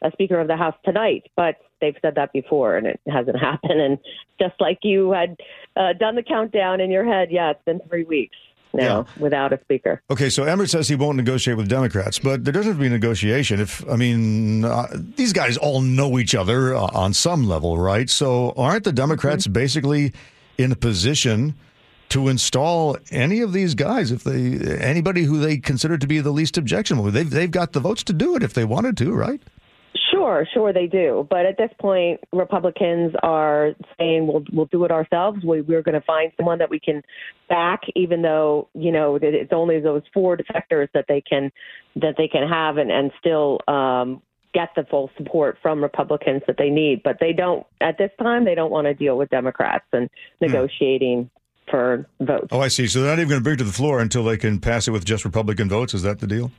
a 0.03 0.11
Speaker 0.13 0.41
of 0.41 0.49
the 0.49 0.57
House 0.57 0.77
tonight, 0.85 1.31
but 1.37 1.57
they've 1.81 1.97
said 2.01 2.15
that 2.15 2.33
before, 2.33 2.77
and 2.77 2.87
it 2.87 3.01
hasn't 3.07 3.39
happened. 3.41 3.81
And 3.81 3.99
just 4.41 4.55
like 4.59 4.79
you 4.83 5.13
had 5.13 5.37
uh, 5.77 5.93
done 5.93 6.15
the 6.15 6.23
countdown 6.23 6.81
in 6.81 6.91
your 6.91 7.05
head, 7.05 7.29
yeah, 7.31 7.51
it's 7.51 7.65
been 7.65 7.81
three 7.89 8.05
weeks 8.05 8.37
now 8.75 9.07
yeah. 9.07 9.23
without 9.23 9.53
a 9.53 9.61
speaker. 9.61 10.03
Okay, 10.11 10.31
so 10.31 10.45
Emmer 10.45 10.67
says 10.67 10.89
he 10.89 10.97
won't 10.97 11.17
negotiate 11.17 11.57
with 11.57 11.69
Democrats, 11.69 12.19
but 12.19 12.45
there 12.45 12.53
doesn't 12.53 12.73
have 12.73 12.77
to 12.77 12.83
be 12.83 12.89
negotiation. 12.89 13.61
If 13.61 13.89
I 13.89 13.97
mean, 13.97 14.65
uh, 14.65 14.89
these 14.93 15.33
guys 15.33 15.57
all 15.57 15.81
know 15.81 16.19
each 16.19 16.35
other 16.35 16.75
uh, 16.75 16.89
on 16.93 17.15
some 17.15 17.47
level, 17.47 17.79
right? 17.79 18.09
So 18.11 18.53
aren't 18.57 18.85
the 18.85 18.93
Democrats 18.93 19.45
mm-hmm. 19.45 19.53
basically 19.53 20.13
in 20.59 20.73
a 20.73 20.77
position? 20.77 21.55
to 22.11 22.29
install 22.29 22.97
any 23.11 23.41
of 23.41 23.53
these 23.53 23.75
guys 23.75 24.13
if 24.13 24.23
they 24.23 24.61
anybody 24.79 25.25
who 25.25 25.41
they 25.41 25.57
consider 25.57 25.99
to 25.99 26.07
be 26.07 26.21
the 26.21 26.31
least 26.31 26.57
objectionable. 26.57 27.11
They've 27.11 27.29
they've 27.29 27.51
got 27.51 27.73
the 27.73 27.81
votes 27.81 28.05
to 28.05 28.13
do 28.13 28.37
it 28.37 28.43
if 28.45 28.55
they 28.55 28.65
wanted 28.65 28.97
to, 28.99 29.13
right? 29.13 29.43
Sure, 30.25 30.47
sure 30.55 30.73
they 30.73 30.87
do. 30.87 31.27
But 31.29 31.45
at 31.45 31.59
this 31.59 31.71
point, 31.79 32.21
Republicans 32.33 33.13
are 33.23 33.73
saying 33.99 34.27
we'll 34.27 34.45
we'll 34.53 34.67
do 34.67 34.85
it 34.85 34.91
ourselves. 34.91 35.45
We, 35.45 35.61
we're 35.61 35.83
going 35.83 36.01
to 36.01 36.07
find 36.07 36.33
someone 36.39 36.59
that 36.59 36.71
we 36.71 36.81
can 36.81 37.03
back, 37.51 37.83
even 37.95 38.23
though 38.23 38.69
you 38.73 38.91
know 38.91 39.19
that 39.19 39.35
it's 39.35 39.53
only 39.53 39.81
those 39.81 40.03
four 40.15 40.39
defectors 40.39 40.89
that 40.95 41.05
they 41.09 41.21
can 41.21 41.53
that 41.97 42.15
they 42.17 42.29
can 42.29 42.49
have 42.49 42.79
and 42.79 42.91
and 42.91 43.11
still 43.21 43.61
um, 43.69 44.23
get 44.55 44.71
the 44.77 44.85
full 44.91 45.11
support 45.19 45.59
from 45.61 45.83
Republicans 45.83 46.41
that 46.47 46.57
they 46.57 46.71
need. 46.71 47.03
But 47.03 47.19
they 47.21 47.35
don't 47.35 47.67
at 47.83 47.99
this 47.99 48.11
time. 48.19 48.47
They 48.47 48.55
don't 48.55 48.71
want 48.71 48.87
to 48.87 48.95
deal 48.95 49.19
with 49.19 49.29
Democrats 49.29 49.87
and 49.93 50.09
negotiating. 50.41 51.31
For 51.71 52.07
votes. 52.21 52.49
Oh, 52.53 52.61
I 52.61 52.69
see. 52.69 52.87
So 52.87 53.01
they're 53.01 53.09
not 53.09 53.21
even 53.21 53.31
going 53.31 53.41
to 53.41 53.43
bring 53.43 53.55
it 53.55 53.59
to 53.59 53.65
the 53.65 53.73
floor 53.73 53.99
until 53.99 54.23
they 54.23 54.37
can 54.37 54.61
pass 54.61 54.87
it 54.87 54.91
with 54.91 55.07
just 55.07 55.25
Republican 55.25 55.71
votes. 55.71 55.95
Is 55.95 56.03
that 56.03 56.19
the 56.19 56.27
deal? 56.27 56.53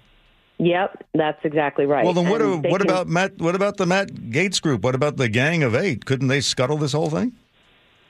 Yep, 0.57 1.03
that's 1.13 1.39
exactly 1.43 1.85
right. 1.85 2.05
Well, 2.05 2.13
then 2.13 2.29
what, 2.29 2.41
what 2.41 2.81
can- 2.81 2.89
about 2.89 3.07
Matt? 3.07 3.39
What 3.39 3.55
about 3.55 3.77
the 3.77 3.85
Matt 3.85 4.09
Gaetz 4.09 4.61
group? 4.61 4.83
What 4.83 4.95
about 4.95 5.17
the 5.17 5.27
Gang 5.27 5.63
of 5.63 5.75
Eight? 5.75 6.05
Couldn't 6.05 6.29
they 6.29 6.41
scuttle 6.41 6.77
this 6.77 6.93
whole 6.93 7.09
thing? 7.09 7.33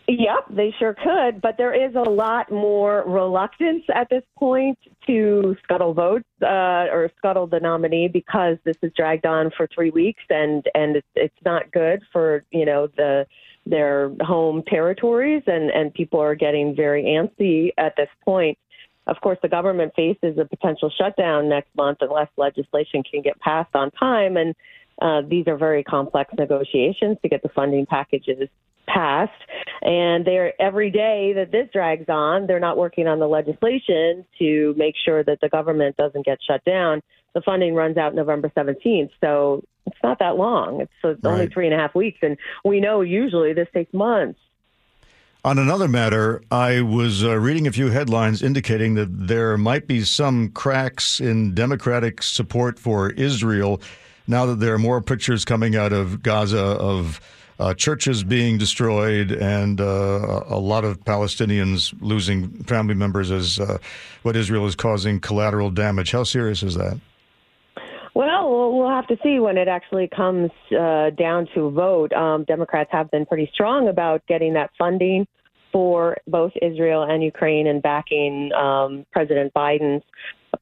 Yep, 0.07 0.45
they 0.51 0.71
sure 0.77 0.93
could, 0.93 1.41
but 1.41 1.57
there 1.57 1.73
is 1.73 1.95
a 1.95 2.07
lot 2.07 2.51
more 2.51 3.03
reluctance 3.07 3.83
at 3.93 4.07
this 4.11 4.21
point 4.37 4.77
to 5.07 5.55
scuttle 5.63 5.95
votes 5.95 6.25
uh, 6.43 6.85
or 6.91 7.09
scuttle 7.17 7.47
the 7.47 7.59
nominee 7.59 8.07
because 8.07 8.57
this 8.65 8.75
has 8.83 8.91
dragged 8.95 9.25
on 9.25 9.49
for 9.57 9.67
three 9.73 9.89
weeks, 9.89 10.21
and 10.29 10.63
and 10.75 10.97
it's, 10.97 11.07
it's 11.15 11.43
not 11.43 11.71
good 11.71 12.03
for 12.13 12.43
you 12.51 12.65
know 12.65 12.87
the 12.97 13.25
their 13.65 14.11
home 14.21 14.61
territories, 14.67 15.41
and 15.47 15.71
and 15.71 15.91
people 15.91 16.19
are 16.19 16.35
getting 16.35 16.75
very 16.75 17.03
antsy 17.05 17.69
at 17.79 17.95
this 17.97 18.09
point. 18.23 18.59
Of 19.07 19.17
course, 19.21 19.37
the 19.41 19.49
government 19.49 19.93
faces 19.95 20.37
a 20.37 20.45
potential 20.45 20.91
shutdown 20.97 21.49
next 21.49 21.69
month 21.75 21.99
unless 22.01 22.27
legislation 22.37 23.03
can 23.03 23.21
get 23.21 23.39
passed 23.39 23.75
on 23.75 23.91
time, 23.91 24.37
and 24.37 24.55
uh, 25.01 25.21
these 25.27 25.47
are 25.47 25.57
very 25.57 25.83
complex 25.83 26.33
negotiations 26.37 27.17
to 27.21 27.29
get 27.29 27.43
the 27.43 27.49
funding 27.49 27.85
packages 27.85 28.49
passed. 28.87 29.31
And 29.81 30.25
they're 30.25 30.59
every 30.61 30.89
day 30.89 31.33
that 31.35 31.51
this 31.51 31.67
drags 31.71 32.05
on, 32.07 32.47
they're 32.47 32.59
not 32.59 32.77
working 32.77 33.07
on 33.07 33.19
the 33.19 33.27
legislation 33.27 34.25
to 34.39 34.73
make 34.77 34.95
sure 35.03 35.23
that 35.23 35.39
the 35.41 35.49
government 35.49 35.97
doesn't 35.97 36.25
get 36.25 36.39
shut 36.45 36.63
down. 36.63 37.01
The 37.33 37.41
funding 37.41 37.73
runs 37.73 37.97
out 37.97 38.15
November 38.15 38.51
17th, 38.55 39.09
so 39.21 39.63
it's 39.85 39.97
not 40.01 40.19
that 40.19 40.37
long. 40.37 40.81
It's, 40.81 40.91
it's 41.03 41.25
only 41.25 41.47
three 41.47 41.65
and 41.65 41.75
a 41.75 41.77
half 41.77 41.93
weeks, 41.93 42.19
and 42.21 42.37
we 42.63 42.79
know 42.79 43.01
usually 43.01 43.53
this 43.53 43.67
takes 43.73 43.93
months. 43.93 44.39
On 45.45 45.59
another 45.59 45.87
matter, 45.87 46.41
I 46.49 46.81
was 46.81 47.23
uh, 47.23 47.35
reading 47.35 47.67
a 47.67 47.71
few 47.71 47.91
headlines 47.91 48.41
indicating 48.41 48.95
that 48.95 49.27
there 49.27 49.59
might 49.59 49.85
be 49.85 50.01
some 50.01 50.49
cracks 50.49 51.19
in 51.19 51.53
Democratic 51.53 52.23
support 52.23 52.79
for 52.79 53.11
Israel 53.11 53.79
now 54.27 54.47
that 54.47 54.59
there 54.59 54.73
are 54.73 54.79
more 54.79 55.01
pictures 55.01 55.45
coming 55.45 55.75
out 55.75 55.93
of 55.93 56.23
Gaza 56.23 56.57
of 56.57 57.21
uh, 57.59 57.75
churches 57.75 58.23
being 58.23 58.57
destroyed 58.57 59.31
and 59.33 59.79
uh, 59.79 60.41
a 60.47 60.57
lot 60.57 60.83
of 60.83 61.01
Palestinians 61.03 61.93
losing 62.01 62.49
family 62.63 62.95
members 62.95 63.29
as 63.29 63.59
uh, 63.59 63.77
what 64.23 64.35
Israel 64.35 64.65
is 64.65 64.75
causing 64.75 65.19
collateral 65.19 65.69
damage. 65.69 66.11
How 66.11 66.23
serious 66.23 66.63
is 66.63 66.73
that? 66.73 66.99
Well, 68.15 68.75
we'll 68.75 68.89
have 68.89 69.05
to 69.09 69.17
see 69.21 69.37
when 69.37 69.57
it 69.59 69.67
actually 69.67 70.07
comes 70.07 70.49
uh, 70.71 71.11
down 71.11 71.47
to 71.53 71.65
a 71.65 71.71
vote. 71.71 72.13
Um, 72.13 72.45
Democrats 72.45 72.89
have 72.93 73.11
been 73.11 73.27
pretty 73.27 73.47
strong 73.53 73.89
about 73.89 74.25
getting 74.25 74.53
that 74.53 74.71
funding 74.79 75.27
for 75.75 76.15
both 76.25 76.53
Israel 76.61 77.03
and 77.03 77.21
Ukraine 77.21 77.67
and 77.67 77.83
backing 77.83 78.49
um, 78.53 79.05
President 79.11 79.53
Biden's 79.53 80.05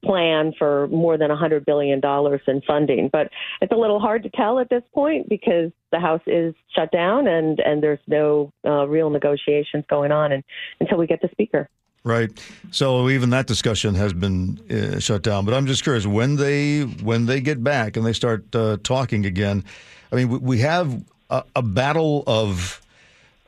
plan 0.04 0.52
for 0.58 0.88
more 0.88 1.16
than 1.16 1.30
$100 1.30 1.64
billion 1.64 2.00
in 2.48 2.62
funding. 2.66 3.10
But 3.12 3.28
it's 3.60 3.70
a 3.70 3.76
little 3.76 4.00
hard 4.00 4.24
to 4.24 4.30
tell 4.30 4.58
at 4.58 4.68
this 4.70 4.82
point 4.92 5.28
because 5.28 5.70
the 5.92 6.00
House 6.00 6.20
is 6.26 6.52
shut 6.74 6.90
down 6.90 7.28
and, 7.28 7.60
and 7.60 7.80
there's 7.80 8.00
no 8.08 8.50
uh, 8.66 8.88
real 8.88 9.08
negotiations 9.08 9.84
going 9.88 10.10
on 10.10 10.32
and, 10.32 10.42
until 10.80 10.98
we 10.98 11.06
get 11.06 11.22
the 11.22 11.28
Speaker. 11.30 11.68
Right. 12.02 12.32
So 12.72 13.08
even 13.08 13.30
that 13.30 13.46
discussion 13.46 13.94
has 13.94 14.12
been 14.12 14.58
uh, 14.68 14.98
shut 14.98 15.22
down. 15.22 15.44
But 15.44 15.54
I'm 15.54 15.66
just 15.66 15.84
curious 15.84 16.08
when 16.08 16.34
they 16.34 16.80
when 16.80 17.26
they 17.26 17.40
get 17.40 17.62
back 17.62 17.96
and 17.96 18.04
they 18.04 18.12
start 18.12 18.52
uh, 18.52 18.78
talking 18.82 19.26
again. 19.26 19.62
I 20.10 20.16
mean, 20.16 20.28
we, 20.28 20.38
we 20.38 20.58
have 20.58 21.04
a, 21.30 21.44
a 21.54 21.62
battle 21.62 22.24
of 22.26 22.83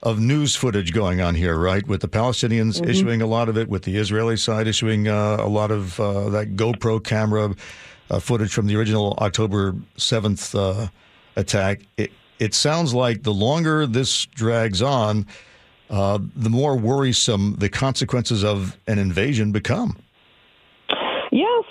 of 0.03 0.21
news 0.21 0.55
footage 0.55 0.93
going 0.93 1.21
on 1.21 1.35
here, 1.35 1.57
right? 1.57 1.87
With 1.87 2.00
the 2.00 2.09
Palestinians 2.09 2.87
issuing 2.87 3.23
a 3.23 3.26
lot 3.26 3.49
of 3.49 3.57
it, 3.57 3.69
with 3.69 3.83
the 3.83 3.97
Israeli 3.97 4.37
side 4.37 4.67
issuing 4.67 5.09
uh, 5.09 5.38
a 5.41 5.49
lot 5.49 5.71
of 5.71 5.99
uh, 5.99 6.29
that 6.31 6.55
GoPro 6.57 7.03
camera 7.03 7.55
uh, 8.11 8.21
footage 8.21 8.53
from 8.53 8.67
the 8.67 8.76
original 8.76 9.15
October 9.19 9.75
seventh 9.97 10.55
uh, 10.55 10.88
attack. 11.37 11.81
It, 11.97 12.12
it 12.38 12.55
sounds 12.55 12.93
like 12.93 13.23
the 13.23 13.33
longer 13.33 13.87
this 13.87 14.26
drags 14.26 14.83
on, 14.83 15.26
uh, 15.88 16.19
the 16.35 16.50
more 16.50 16.76
worrisome 16.76 17.57
the 17.59 17.69
consequences 17.69 18.45
of 18.45 18.76
an 18.87 18.99
invasion 18.99 19.53
become. 19.53 19.97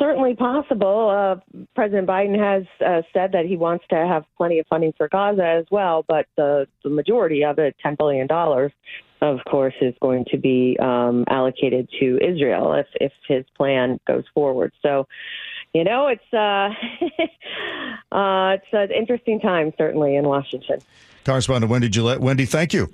Certainly 0.05 0.35
possible. 0.35 1.09
Uh, 1.09 1.63
President 1.73 2.07
Biden 2.07 2.37
has 2.37 2.63
uh, 2.79 3.01
said 3.11 3.31
that 3.31 3.47
he 3.47 3.57
wants 3.57 3.85
to 3.89 3.95
have 3.95 4.23
plenty 4.37 4.59
of 4.59 4.67
funding 4.67 4.93
for 4.95 5.07
Gaza 5.07 5.43
as 5.43 5.65
well, 5.71 6.05
but 6.07 6.27
the, 6.37 6.67
the 6.83 6.91
majority 6.91 7.43
of 7.43 7.57
it, 7.57 7.75
$10 7.83 7.97
billion, 7.97 8.27
of 9.21 9.39
course, 9.49 9.73
is 9.81 9.95
going 10.03 10.25
to 10.29 10.37
be 10.37 10.77
um, 10.79 11.25
allocated 11.27 11.89
to 11.99 12.19
Israel 12.21 12.73
if, 12.73 12.85
if 13.01 13.13
his 13.27 13.45
plan 13.57 13.99
goes 14.05 14.25
forward. 14.35 14.73
So, 14.83 15.07
you 15.73 15.83
know, 15.83 16.07
it's 16.07 16.21
uh, 16.31 16.69
uh, 18.15 18.57
it's 18.57 18.67
an 18.73 18.91
interesting 18.91 19.39
time, 19.39 19.73
certainly, 19.75 20.17
in 20.17 20.25
Washington. 20.25 20.81
Correspondent 21.25 21.71
Wendy 21.71 21.89
Gillette. 21.89 22.21
Wendy, 22.21 22.45
thank 22.45 22.75
you. 22.75 22.91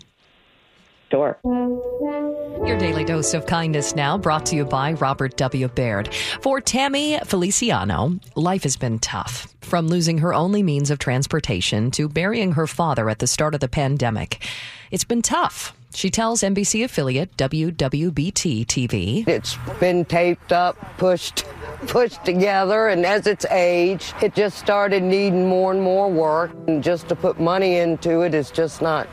Sure. 1.11 1.37
Your 1.43 2.77
daily 2.77 3.03
dose 3.03 3.33
of 3.33 3.45
kindness 3.45 3.95
now 3.95 4.17
brought 4.17 4.45
to 4.45 4.55
you 4.55 4.63
by 4.63 4.93
Robert 4.93 5.35
W. 5.35 5.67
Baird. 5.67 6.13
For 6.39 6.61
Tammy 6.61 7.19
Feliciano, 7.25 8.17
life 8.35 8.63
has 8.63 8.77
been 8.77 8.97
tough. 8.97 9.53
From 9.59 9.89
losing 9.89 10.19
her 10.19 10.33
only 10.33 10.63
means 10.63 10.89
of 10.89 10.99
transportation 10.99 11.91
to 11.91 12.07
burying 12.07 12.53
her 12.53 12.65
father 12.65 13.09
at 13.09 13.19
the 13.19 13.27
start 13.27 13.53
of 13.53 13.59
the 13.59 13.67
pandemic. 13.67 14.47
It's 14.89 15.03
been 15.03 15.21
tough. 15.21 15.75
She 15.93 16.09
tells 16.09 16.43
NBC 16.43 16.85
affiliate 16.85 17.35
WWBT 17.35 18.65
TV. 18.65 19.27
It's 19.27 19.57
been 19.81 20.05
taped 20.05 20.53
up, 20.53 20.77
pushed, 20.97 21.43
pushed 21.87 22.23
together, 22.23 22.87
and 22.87 23.05
as 23.05 23.27
it's 23.27 23.43
aged, 23.47 24.13
it 24.23 24.33
just 24.33 24.57
started 24.57 25.03
needing 25.03 25.49
more 25.49 25.73
and 25.73 25.81
more 25.81 26.09
work. 26.09 26.51
And 26.67 26.81
just 26.81 27.09
to 27.09 27.15
put 27.17 27.37
money 27.37 27.75
into 27.79 28.21
it 28.21 28.33
is 28.33 28.49
just 28.49 28.81
not 28.81 29.09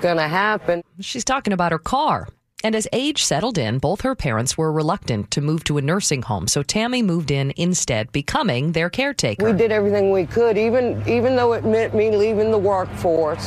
gonna 0.00 0.28
happen. 0.28 0.82
She's 1.00 1.24
talking 1.24 1.52
about 1.52 1.72
her 1.72 1.78
car. 1.78 2.28
And 2.64 2.74
as 2.74 2.88
age 2.92 3.22
settled 3.22 3.56
in, 3.56 3.78
both 3.78 4.00
her 4.00 4.16
parents 4.16 4.58
were 4.58 4.72
reluctant 4.72 5.30
to 5.30 5.40
move 5.40 5.62
to 5.64 5.78
a 5.78 5.82
nursing 5.82 6.22
home, 6.22 6.48
so 6.48 6.64
Tammy 6.64 7.02
moved 7.02 7.30
in 7.30 7.52
instead, 7.56 8.10
becoming 8.10 8.72
their 8.72 8.90
caretaker. 8.90 9.44
We 9.44 9.52
did 9.52 9.70
everything 9.70 10.10
we 10.10 10.26
could, 10.26 10.58
even 10.58 11.00
even 11.08 11.36
though 11.36 11.52
it 11.52 11.64
meant 11.64 11.94
me 11.94 12.10
leaving 12.10 12.50
the 12.50 12.58
workforce 12.58 13.46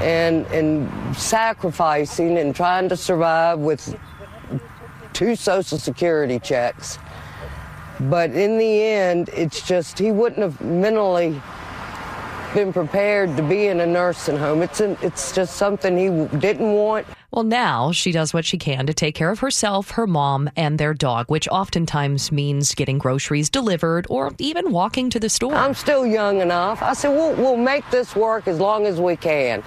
and 0.00 0.44
and 0.48 1.16
sacrificing 1.16 2.36
and 2.36 2.54
trying 2.54 2.90
to 2.90 2.96
survive 2.98 3.58
with 3.60 3.98
two 5.14 5.34
social 5.34 5.78
security 5.78 6.38
checks. 6.38 6.98
But 7.98 8.32
in 8.32 8.58
the 8.58 8.82
end, 8.82 9.30
it's 9.30 9.66
just 9.66 9.98
he 9.98 10.12
wouldn't 10.12 10.42
have 10.42 10.60
mentally 10.60 11.40
been 12.56 12.72
prepared 12.72 13.36
to 13.36 13.42
be 13.42 13.66
in 13.66 13.80
a 13.80 13.86
nursing 13.86 14.38
home. 14.38 14.62
It's 14.62 14.80
an, 14.80 14.96
it's 15.02 15.30
just 15.30 15.56
something 15.56 15.94
he 15.98 16.38
didn't 16.38 16.72
want. 16.72 17.06
Well, 17.30 17.44
now 17.44 17.92
she 17.92 18.12
does 18.12 18.32
what 18.32 18.46
she 18.46 18.56
can 18.56 18.86
to 18.86 18.94
take 18.94 19.14
care 19.14 19.30
of 19.30 19.40
herself, 19.40 19.90
her 19.90 20.06
mom, 20.06 20.48
and 20.56 20.78
their 20.78 20.94
dog, 20.94 21.30
which 21.30 21.46
oftentimes 21.48 22.32
means 22.32 22.74
getting 22.74 22.96
groceries 22.96 23.50
delivered 23.50 24.06
or 24.08 24.32
even 24.38 24.72
walking 24.72 25.10
to 25.10 25.20
the 25.20 25.28
store. 25.28 25.54
I'm 25.54 25.74
still 25.74 26.06
young 26.06 26.40
enough. 26.40 26.80
I 26.82 26.94
said, 26.94 27.10
we'll, 27.10 27.34
we'll 27.34 27.58
make 27.58 27.88
this 27.90 28.16
work 28.16 28.48
as 28.48 28.58
long 28.58 28.86
as 28.86 29.02
we 29.02 29.16
can. 29.16 29.62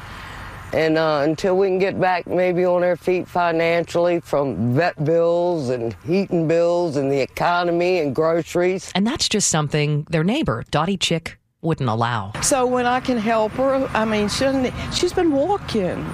And 0.74 0.98
uh, 0.98 1.22
until 1.24 1.58
we 1.58 1.68
can 1.68 1.78
get 1.78 2.00
back 2.00 2.26
maybe 2.26 2.66
on 2.66 2.84
our 2.84 2.96
feet 2.96 3.28
financially 3.28 4.20
from 4.20 4.74
vet 4.74 5.04
bills 5.04 5.70
and 5.70 5.96
heating 6.08 6.48
bills 6.48 6.96
and 6.96 7.12
the 7.12 7.20
economy 7.20 8.00
and 8.00 8.16
groceries. 8.16 8.92
and 8.96 9.06
that's 9.06 9.30
just 9.30 9.50
something 9.50 10.08
their 10.10 10.24
neighbor, 10.24 10.64
Dottie 10.72 10.98
Chick, 10.98 11.39
wouldn't 11.62 11.90
allow. 11.90 12.32
So 12.42 12.66
when 12.66 12.86
I 12.86 13.00
can 13.00 13.18
help 13.18 13.54
her, 13.54 13.90
I 13.94 14.06
mean, 14.06 14.28
doesn't, 14.28 14.74
she's 14.94 15.14
been 15.14 15.32
walking. 15.32 16.06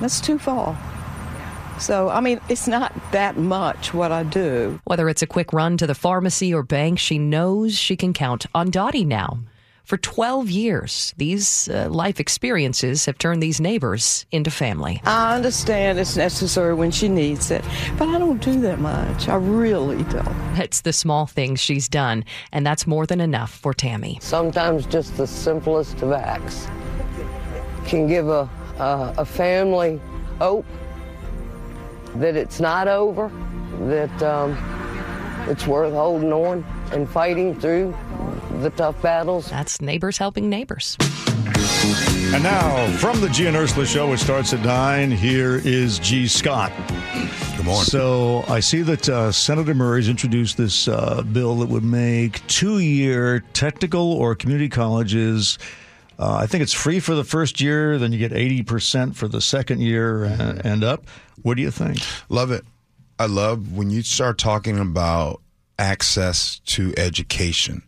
That's 0.00 0.20
too 0.20 0.38
far. 0.38 0.78
So, 1.78 2.10
I 2.10 2.20
mean, 2.20 2.40
it's 2.48 2.68
not 2.68 2.92
that 3.12 3.36
much 3.38 3.94
what 3.94 4.12
I 4.12 4.22
do. 4.22 4.80
Whether 4.84 5.08
it's 5.08 5.22
a 5.22 5.26
quick 5.26 5.52
run 5.52 5.76
to 5.78 5.86
the 5.86 5.94
pharmacy 5.94 6.52
or 6.52 6.62
bank, 6.62 6.98
she 6.98 7.18
knows 7.18 7.76
she 7.76 7.96
can 7.96 8.12
count 8.12 8.44
on 8.54 8.70
Dottie 8.70 9.04
now. 9.04 9.38
For 9.90 9.96
12 9.96 10.48
years, 10.50 11.12
these 11.16 11.68
uh, 11.68 11.88
life 11.90 12.20
experiences 12.20 13.06
have 13.06 13.18
turned 13.18 13.42
these 13.42 13.60
neighbors 13.60 14.24
into 14.30 14.48
family. 14.48 15.02
I 15.04 15.34
understand 15.34 15.98
it's 15.98 16.16
necessary 16.16 16.74
when 16.74 16.92
she 16.92 17.08
needs 17.08 17.50
it, 17.50 17.64
but 17.98 18.06
I 18.06 18.20
don't 18.20 18.40
do 18.40 18.60
that 18.60 18.78
much. 18.78 19.28
I 19.28 19.34
really 19.34 20.04
don't. 20.04 20.28
It's 20.56 20.82
the 20.82 20.92
small 20.92 21.26
things 21.26 21.58
she's 21.58 21.88
done, 21.88 22.24
and 22.52 22.64
that's 22.64 22.86
more 22.86 23.04
than 23.04 23.20
enough 23.20 23.50
for 23.50 23.74
Tammy. 23.74 24.20
Sometimes 24.22 24.86
just 24.86 25.16
the 25.16 25.26
simplest 25.26 26.00
of 26.02 26.12
acts 26.12 26.68
can 27.84 28.06
give 28.06 28.28
a, 28.28 28.48
a, 28.78 29.14
a 29.18 29.24
family 29.24 30.00
hope 30.38 30.66
that 32.14 32.36
it's 32.36 32.60
not 32.60 32.86
over, 32.86 33.28
that 33.88 34.22
um, 34.22 34.56
it's 35.48 35.66
worth 35.66 35.92
holding 35.92 36.32
on 36.32 36.64
and 36.92 37.08
fighting 37.08 37.58
through 37.58 37.94
the 38.60 38.70
tough 38.70 39.00
battles. 39.02 39.50
That's 39.50 39.80
neighbors 39.80 40.18
helping 40.18 40.48
neighbors. 40.48 40.96
And 42.32 42.42
now, 42.42 42.86
from 42.98 43.20
the 43.20 43.28
Gee 43.28 43.46
and 43.46 43.56
Ursula 43.56 43.86
Show, 43.86 44.10
which 44.10 44.20
starts 44.20 44.52
at 44.52 44.60
9, 44.60 45.10
here 45.10 45.56
is 45.64 45.98
Gee 45.98 46.28
Scott. 46.28 46.72
Good 47.56 47.64
morning. 47.64 47.84
So 47.84 48.44
I 48.48 48.60
see 48.60 48.82
that 48.82 49.08
uh, 49.08 49.32
Senator 49.32 49.74
Murray's 49.74 50.08
introduced 50.08 50.56
this 50.56 50.88
uh, 50.88 51.22
bill 51.22 51.56
that 51.56 51.68
would 51.68 51.84
make 51.84 52.46
two 52.46 52.78
year 52.78 53.40
technical 53.52 54.12
or 54.12 54.34
community 54.34 54.68
colleges. 54.68 55.58
Uh, 56.18 56.34
I 56.36 56.46
think 56.46 56.62
it's 56.62 56.72
free 56.72 57.00
for 57.00 57.14
the 57.14 57.24
first 57.24 57.60
year, 57.60 57.98
then 57.98 58.12
you 58.12 58.18
get 58.18 58.32
80% 58.32 59.14
for 59.14 59.26
the 59.26 59.40
second 59.40 59.80
year 59.80 60.24
and, 60.24 60.64
and 60.64 60.84
up. 60.84 61.06
What 61.42 61.56
do 61.56 61.62
you 61.62 61.70
think? 61.70 61.98
Love 62.28 62.50
it. 62.52 62.64
I 63.18 63.26
love 63.26 63.76
when 63.76 63.90
you 63.90 64.02
start 64.02 64.38
talking 64.38 64.78
about 64.78 65.40
access 65.80 66.60
to 66.66 66.92
education. 66.96 67.82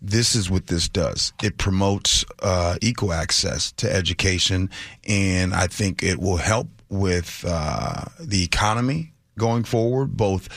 This 0.00 0.34
is 0.34 0.50
what 0.50 0.68
this 0.68 0.88
does. 0.88 1.32
It 1.42 1.58
promotes 1.58 2.24
uh, 2.42 2.76
equal 2.80 3.12
access 3.12 3.72
to 3.72 3.92
education, 3.92 4.70
and 5.08 5.52
I 5.52 5.66
think 5.66 6.02
it 6.02 6.18
will 6.18 6.36
help 6.36 6.68
with 6.88 7.44
uh, 7.46 8.04
the 8.20 8.44
economy 8.44 9.12
going 9.36 9.64
forward, 9.64 10.16
both 10.16 10.48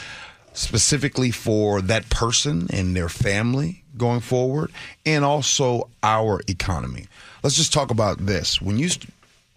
specifically 0.54 1.32
for 1.32 1.82
that 1.82 2.10
person 2.10 2.68
and 2.72 2.96
their 2.96 3.10
family 3.10 3.84
going 3.96 4.20
forward, 4.20 4.72
and 5.06 5.24
also 5.26 5.90
our 6.04 6.42
economy. 6.48 7.08
Let's 7.42 7.56
just 7.56 7.74
talk 7.74 7.90
about 7.90 8.26
this. 8.26 8.62
When 8.62 8.78
you 8.78 8.90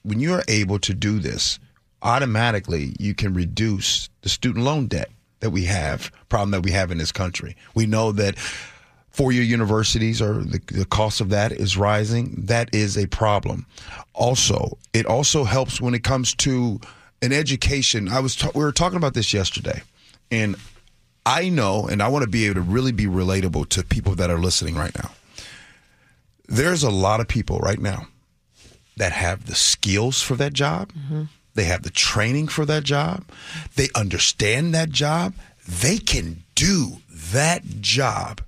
when 0.02 0.20
you 0.20 0.32
are 0.34 0.44
able 0.48 0.78
to 0.78 0.94
do 0.94 1.18
this, 1.18 1.58
automatically 2.02 2.94
you 2.98 3.14
can 3.14 3.34
reduce 3.34 4.08
the 4.22 4.28
student 4.28 4.64
loan 4.64 4.86
debt 4.86 5.10
that 5.40 5.50
we 5.50 5.64
have, 5.64 6.12
problem 6.28 6.50
that 6.52 6.62
we 6.62 6.70
have 6.70 6.90
in 6.90 6.98
this 6.98 7.12
country. 7.12 7.56
We 7.74 7.86
know 7.86 8.12
that 8.12 8.38
four-year 9.10 9.42
universities 9.42 10.22
or 10.22 10.34
the, 10.34 10.60
the 10.66 10.84
cost 10.84 11.20
of 11.20 11.30
that 11.30 11.52
is 11.52 11.76
rising. 11.76 12.34
That 12.46 12.74
is 12.74 12.96
a 12.96 13.06
problem. 13.06 13.66
Also, 14.14 14.78
it 14.92 15.06
also 15.06 15.44
helps 15.44 15.80
when 15.80 15.94
it 15.94 16.04
comes 16.04 16.34
to 16.36 16.80
an 17.22 17.32
education. 17.32 18.08
I 18.08 18.20
was 18.20 18.36
ta- 18.36 18.52
we 18.54 18.62
were 18.62 18.72
talking 18.72 18.96
about 18.96 19.14
this 19.14 19.32
yesterday, 19.32 19.82
and 20.30 20.56
I 21.26 21.48
know, 21.48 21.86
and 21.86 22.02
I 22.02 22.08
want 22.08 22.24
to 22.24 22.30
be 22.30 22.46
able 22.46 22.56
to 22.56 22.60
really 22.60 22.92
be 22.92 23.06
relatable 23.06 23.68
to 23.70 23.82
people 23.82 24.14
that 24.14 24.30
are 24.30 24.38
listening 24.38 24.74
right 24.76 24.94
now. 24.96 25.10
There's 26.48 26.82
a 26.82 26.90
lot 26.90 27.20
of 27.20 27.28
people 27.28 27.58
right 27.58 27.78
now 27.78 28.06
that 28.96 29.12
have 29.12 29.46
the 29.46 29.54
skills 29.54 30.22
for 30.22 30.34
that 30.36 30.52
job. 30.52 30.92
Mm-hmm. 30.92 31.24
They 31.54 31.64
have 31.64 31.82
the 31.82 31.90
training 31.90 32.48
for 32.48 32.64
that 32.66 32.84
job. 32.84 33.24
They 33.76 33.88
understand 33.94 34.74
that 34.74 34.90
job. 34.90 35.34
They 35.68 35.98
can 35.98 36.42
do 36.54 36.98
that 37.32 37.62
job. 37.80 38.42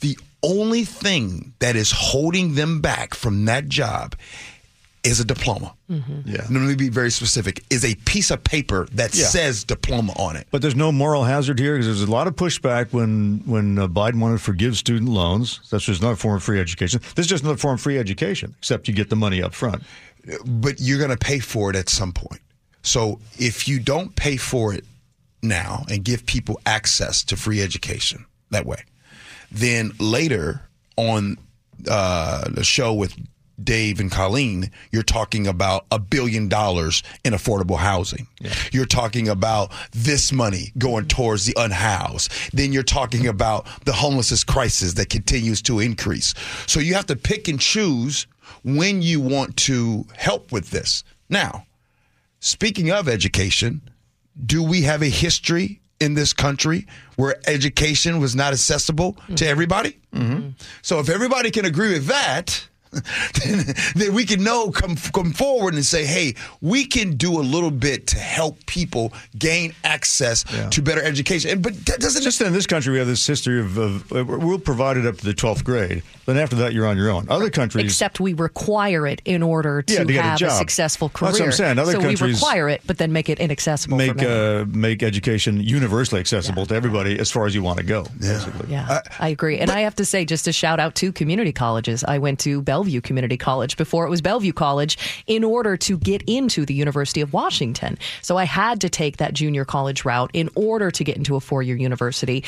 The 0.00 0.18
only 0.42 0.84
thing 0.84 1.54
that 1.60 1.74
is 1.76 1.90
holding 1.92 2.54
them 2.54 2.80
back 2.80 3.14
from 3.14 3.44
that 3.46 3.68
job 3.68 4.14
is 5.02 5.20
a 5.20 5.24
diploma. 5.24 5.74
Yeah. 5.88 6.46
Let 6.50 6.50
me 6.50 6.74
be 6.74 6.88
very 6.88 7.10
specific. 7.10 7.62
Is 7.68 7.84
a 7.84 7.94
piece 7.94 8.30
of 8.30 8.42
paper 8.42 8.86
that 8.92 9.14
Yeah. 9.14 9.26
says 9.26 9.62
diploma 9.62 10.12
on 10.16 10.34
it. 10.36 10.46
But 10.50 10.62
there's 10.62 10.74
no 10.76 10.90
moral 10.90 11.24
hazard 11.24 11.58
here 11.58 11.74
because 11.74 11.86
there's 11.86 12.00
a 12.00 12.10
lot 12.10 12.26
of 12.26 12.36
pushback 12.36 12.92
when 12.92 13.42
when 13.44 13.78
uh, 13.78 13.86
Biden 13.86 14.18
wanted 14.18 14.38
to 14.38 14.42
forgive 14.42 14.76
student 14.76 15.10
loans. 15.10 15.60
That's 15.70 15.84
just 15.84 16.00
another 16.00 16.16
form 16.16 16.36
of 16.36 16.42
free 16.42 16.58
education. 16.58 17.00
This 17.14 17.26
is 17.26 17.30
just 17.30 17.42
another 17.44 17.58
form 17.58 17.74
of 17.74 17.82
free 17.82 17.98
education, 17.98 18.54
except 18.58 18.88
you 18.88 18.94
get 18.94 19.10
the 19.10 19.16
money 19.16 19.42
up 19.42 19.52
front. 19.54 19.82
But 20.44 20.80
you're 20.80 20.98
going 20.98 21.10
to 21.10 21.16
pay 21.16 21.38
for 21.38 21.70
it 21.70 21.76
at 21.76 21.88
some 21.88 22.12
point. 22.12 22.40
So 22.82 23.20
if 23.38 23.66
you 23.66 23.80
don't 23.80 24.14
pay 24.14 24.36
for 24.36 24.74
it 24.74 24.84
now 25.42 25.84
and 25.90 26.04
give 26.04 26.26
people 26.26 26.60
access 26.66 27.24
to 27.24 27.36
free 27.36 27.62
education 27.62 28.26
that 28.50 28.66
way, 28.66 28.84
then 29.50 29.92
later 29.98 30.62
on 30.96 31.38
uh, 31.88 32.48
the 32.50 32.64
show 32.64 32.92
with 32.92 33.16
Dave 33.62 34.00
and 34.00 34.10
Colleen, 34.10 34.70
you're 34.90 35.02
talking 35.02 35.46
about 35.46 35.86
a 35.90 35.98
billion 35.98 36.48
dollars 36.48 37.02
in 37.24 37.32
affordable 37.32 37.78
housing. 37.78 38.26
You're 38.72 38.84
talking 38.84 39.28
about 39.28 39.70
this 39.92 40.32
money 40.32 40.72
going 40.76 41.06
towards 41.06 41.46
the 41.46 41.54
unhoused. 41.56 42.32
Then 42.52 42.72
you're 42.72 42.82
talking 42.82 43.26
about 43.26 43.66
the 43.84 43.92
homelessness 43.92 44.44
crisis 44.44 44.94
that 44.94 45.08
continues 45.08 45.62
to 45.62 45.78
increase. 45.78 46.34
So 46.66 46.80
you 46.80 46.94
have 46.94 47.06
to 47.06 47.16
pick 47.16 47.46
and 47.46 47.60
choose 47.60 48.26
when 48.62 49.02
you 49.02 49.20
want 49.20 49.56
to 49.58 50.06
help 50.16 50.52
with 50.52 50.70
this. 50.70 51.04
Now, 51.28 51.66
speaking 52.40 52.90
of 52.90 53.08
education, 53.08 53.82
do 54.44 54.62
we 54.62 54.82
have 54.82 55.02
a 55.02 55.08
history 55.08 55.80
in 56.00 56.14
this 56.14 56.32
country 56.32 56.86
where 57.16 57.36
education 57.46 58.20
was 58.20 58.34
not 58.34 58.52
accessible 58.52 59.16
to 59.36 59.46
everybody? 59.46 59.98
Mm-hmm. 60.12 60.50
So 60.82 60.98
if 60.98 61.08
everybody 61.08 61.50
can 61.50 61.64
agree 61.64 61.92
with 61.92 62.06
that, 62.06 62.68
then, 63.44 63.74
then 63.94 64.14
we 64.14 64.24
can 64.24 64.42
know 64.42 64.70
come 64.70 64.96
come 64.96 65.32
forward 65.32 65.74
and 65.74 65.84
say, 65.84 66.04
hey, 66.04 66.34
we 66.60 66.84
can 66.84 67.16
do 67.16 67.38
a 67.38 67.42
little 67.42 67.70
bit 67.70 68.06
to 68.08 68.18
help 68.18 68.64
people 68.66 69.12
gain 69.38 69.74
access 69.84 70.44
Yeah. 70.52 70.68
to 70.70 70.82
better 70.82 71.02
education. 71.02 71.50
And 71.50 71.62
but 71.62 71.74
that 71.86 72.00
doesn't 72.00 72.22
Just 72.22 72.40
in 72.40 72.52
this 72.52 72.66
country, 72.66 72.92
we 72.92 72.98
have 72.98 73.06
this 73.06 73.26
history 73.26 73.60
of, 73.60 73.76
of 73.76 74.12
uh, 74.12 74.24
we're 74.24 74.58
provided 74.58 75.06
up 75.06 75.16
to 75.18 75.24
the 75.24 75.34
12th 75.34 75.64
grade. 75.64 76.02
Then 76.26 76.38
after 76.38 76.56
that, 76.56 76.72
you're 76.72 76.86
on 76.86 76.96
your 76.96 77.10
own. 77.10 77.26
Other 77.28 77.50
countries, 77.50 77.84
Except 77.84 78.18
we 78.18 78.32
require 78.32 79.06
it 79.06 79.20
in 79.26 79.42
order 79.42 79.82
to, 79.82 79.92
Yeah, 79.92 79.98
to 80.00 80.04
get 80.06 80.18
a 80.20 80.22
have 80.22 80.38
job. 80.38 80.52
successful 80.58 81.10
career. 81.10 81.32
That's 81.32 81.40
what 81.40 81.46
I'm 81.46 81.52
saying. 81.52 81.78
Other 81.78 81.92
so 81.92 81.98
we 81.98 82.04
countries 82.04 82.40
require 82.40 82.68
it, 82.70 82.80
but 82.86 82.96
then 82.96 83.12
make 83.12 83.28
it 83.28 83.38
inaccessible. 83.40 83.98
make 83.98 84.16
many. 84.16 84.28
uh, 84.28 84.64
make 84.68 85.02
education 85.02 85.60
universally 85.60 86.20
accessible 86.20 86.64
to 86.66 86.74
everybody 86.74 87.18
as 87.18 87.30
far 87.30 87.44
as 87.46 87.54
you 87.54 87.62
want 87.62 87.78
to 87.78 87.84
go. 87.84 88.06
Basically. 88.18 88.70
Yeah, 88.72 89.02
I 89.20 89.28
agree. 89.28 89.58
And 89.58 89.70
I 89.70 89.80
have 89.80 89.96
to 89.96 90.04
say, 90.06 90.24
just 90.24 90.48
a 90.48 90.52
shout 90.52 90.80
out 90.80 90.94
to 90.96 91.12
community 91.12 91.52
colleges. 91.52 92.04
I 92.04 92.18
went 92.18 92.38
to 92.40 92.62
Bellevue 92.62 92.83
Community 93.00 93.36
College 93.36 93.76
before 93.76 94.06
it 94.06 94.10
was 94.10 94.20
Bellevue 94.20 94.52
College 94.52 95.24
in 95.26 95.44
order 95.44 95.76
to 95.78 95.98
get 95.98 96.22
into 96.26 96.64
the 96.66 96.74
University 96.74 97.20
of 97.20 97.32
Washington. 97.32 97.98
So 98.22 98.36
I 98.36 98.44
had 98.44 98.80
to 98.82 98.88
take 98.88 99.18
that 99.18 99.34
junior 99.34 99.64
college 99.64 100.04
route 100.04 100.30
in 100.32 100.50
order 100.54 100.90
to 100.90 101.04
get 101.04 101.16
into 101.16 101.36
a 101.36 101.40
four 101.40 101.62
year 101.62 101.76
university. 101.76 102.44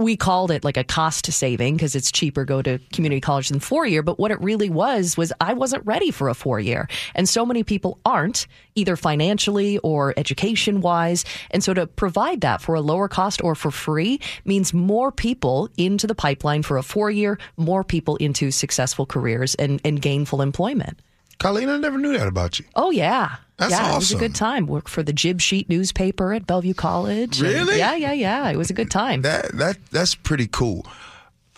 We 0.00 0.16
called 0.16 0.50
it 0.50 0.64
like 0.64 0.78
a 0.78 0.84
cost 0.84 1.30
saving 1.30 1.76
because 1.76 1.94
it's 1.94 2.10
cheaper 2.10 2.46
go 2.46 2.62
to 2.62 2.78
community 2.90 3.20
college 3.20 3.50
than 3.50 3.60
four 3.60 3.84
year. 3.84 4.02
But 4.02 4.18
what 4.18 4.30
it 4.30 4.40
really 4.40 4.70
was 4.70 5.18
was 5.18 5.30
I 5.42 5.52
wasn't 5.52 5.84
ready 5.84 6.10
for 6.10 6.30
a 6.30 6.34
four 6.34 6.58
year. 6.58 6.88
And 7.14 7.28
so 7.28 7.44
many 7.44 7.62
people 7.62 7.98
aren't 8.06 8.46
either 8.74 8.96
financially 8.96 9.76
or 9.78 10.14
education 10.16 10.80
wise. 10.80 11.26
And 11.50 11.62
so 11.62 11.74
to 11.74 11.86
provide 11.86 12.40
that 12.40 12.62
for 12.62 12.74
a 12.74 12.80
lower 12.80 13.08
cost 13.08 13.44
or 13.44 13.54
for 13.54 13.70
free 13.70 14.20
means 14.46 14.72
more 14.72 15.12
people 15.12 15.68
into 15.76 16.06
the 16.06 16.14
pipeline 16.14 16.62
for 16.62 16.78
a 16.78 16.82
four 16.82 17.10
year, 17.10 17.38
more 17.58 17.84
people 17.84 18.16
into 18.16 18.50
successful 18.50 19.04
careers 19.04 19.54
and, 19.56 19.82
and 19.84 20.00
gainful 20.00 20.40
employment. 20.40 20.98
Colleen, 21.38 21.68
I 21.68 21.76
never 21.76 21.98
knew 21.98 22.16
that 22.16 22.26
about 22.26 22.58
you. 22.58 22.64
Oh 22.74 22.90
yeah. 22.90 23.36
That's 23.60 23.72
yeah, 23.72 23.92
it 23.92 23.96
was 23.96 24.10
a 24.10 24.16
good 24.16 24.34
time. 24.34 24.66
Worked 24.66 24.88
for 24.88 25.02
the 25.02 25.12
Jib 25.12 25.38
Sheet 25.38 25.68
newspaper 25.68 26.32
at 26.32 26.46
Bellevue 26.46 26.72
College. 26.72 27.42
Really? 27.42 27.76
yeah, 27.76 27.94
yeah, 27.94 28.14
yeah. 28.14 28.48
It 28.48 28.56
was 28.56 28.70
a 28.70 28.72
good 28.72 28.90
time. 28.90 29.20
That 29.20 29.52
that 29.58 29.76
that's 29.90 30.14
pretty 30.14 30.46
cool. 30.46 30.86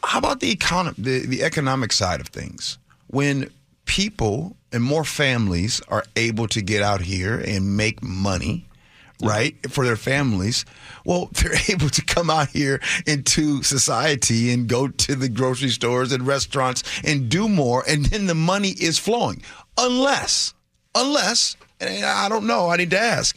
How 0.02 0.18
about 0.18 0.40
the 0.40 0.50
economic 0.50 0.96
the, 0.96 1.24
the 1.24 1.44
economic 1.44 1.92
side 1.92 2.20
of 2.20 2.26
things? 2.26 2.78
When 3.06 3.50
people 3.84 4.56
and 4.72 4.82
more 4.82 5.04
families 5.04 5.80
are 5.86 6.02
able 6.16 6.48
to 6.48 6.60
get 6.60 6.82
out 6.82 7.02
here 7.02 7.38
and 7.38 7.76
make 7.76 8.02
money, 8.02 8.66
right, 9.22 9.54
for 9.70 9.84
their 9.84 9.94
families, 9.94 10.64
well, 11.04 11.30
they're 11.40 11.54
able 11.68 11.88
to 11.88 12.04
come 12.04 12.30
out 12.30 12.48
here 12.48 12.80
into 13.06 13.62
society 13.62 14.50
and 14.52 14.68
go 14.68 14.88
to 14.88 15.14
the 15.14 15.28
grocery 15.28 15.68
stores 15.68 16.10
and 16.10 16.26
restaurants 16.26 16.82
and 17.04 17.28
do 17.28 17.48
more, 17.48 17.84
and 17.86 18.06
then 18.06 18.26
the 18.26 18.34
money 18.34 18.70
is 18.70 18.98
flowing. 18.98 19.40
Unless, 19.78 20.52
unless, 20.96 21.56
and 21.88 22.04
I 22.04 22.28
don't 22.28 22.46
know, 22.46 22.68
I 22.68 22.76
need 22.76 22.90
to 22.90 22.98
ask, 22.98 23.36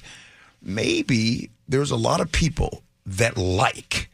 maybe 0.62 1.50
there's 1.68 1.92
a 1.92 1.96
lot 1.96 2.22
of 2.22 2.32
people 2.32 2.84
that 3.06 3.38
like 3.38 4.10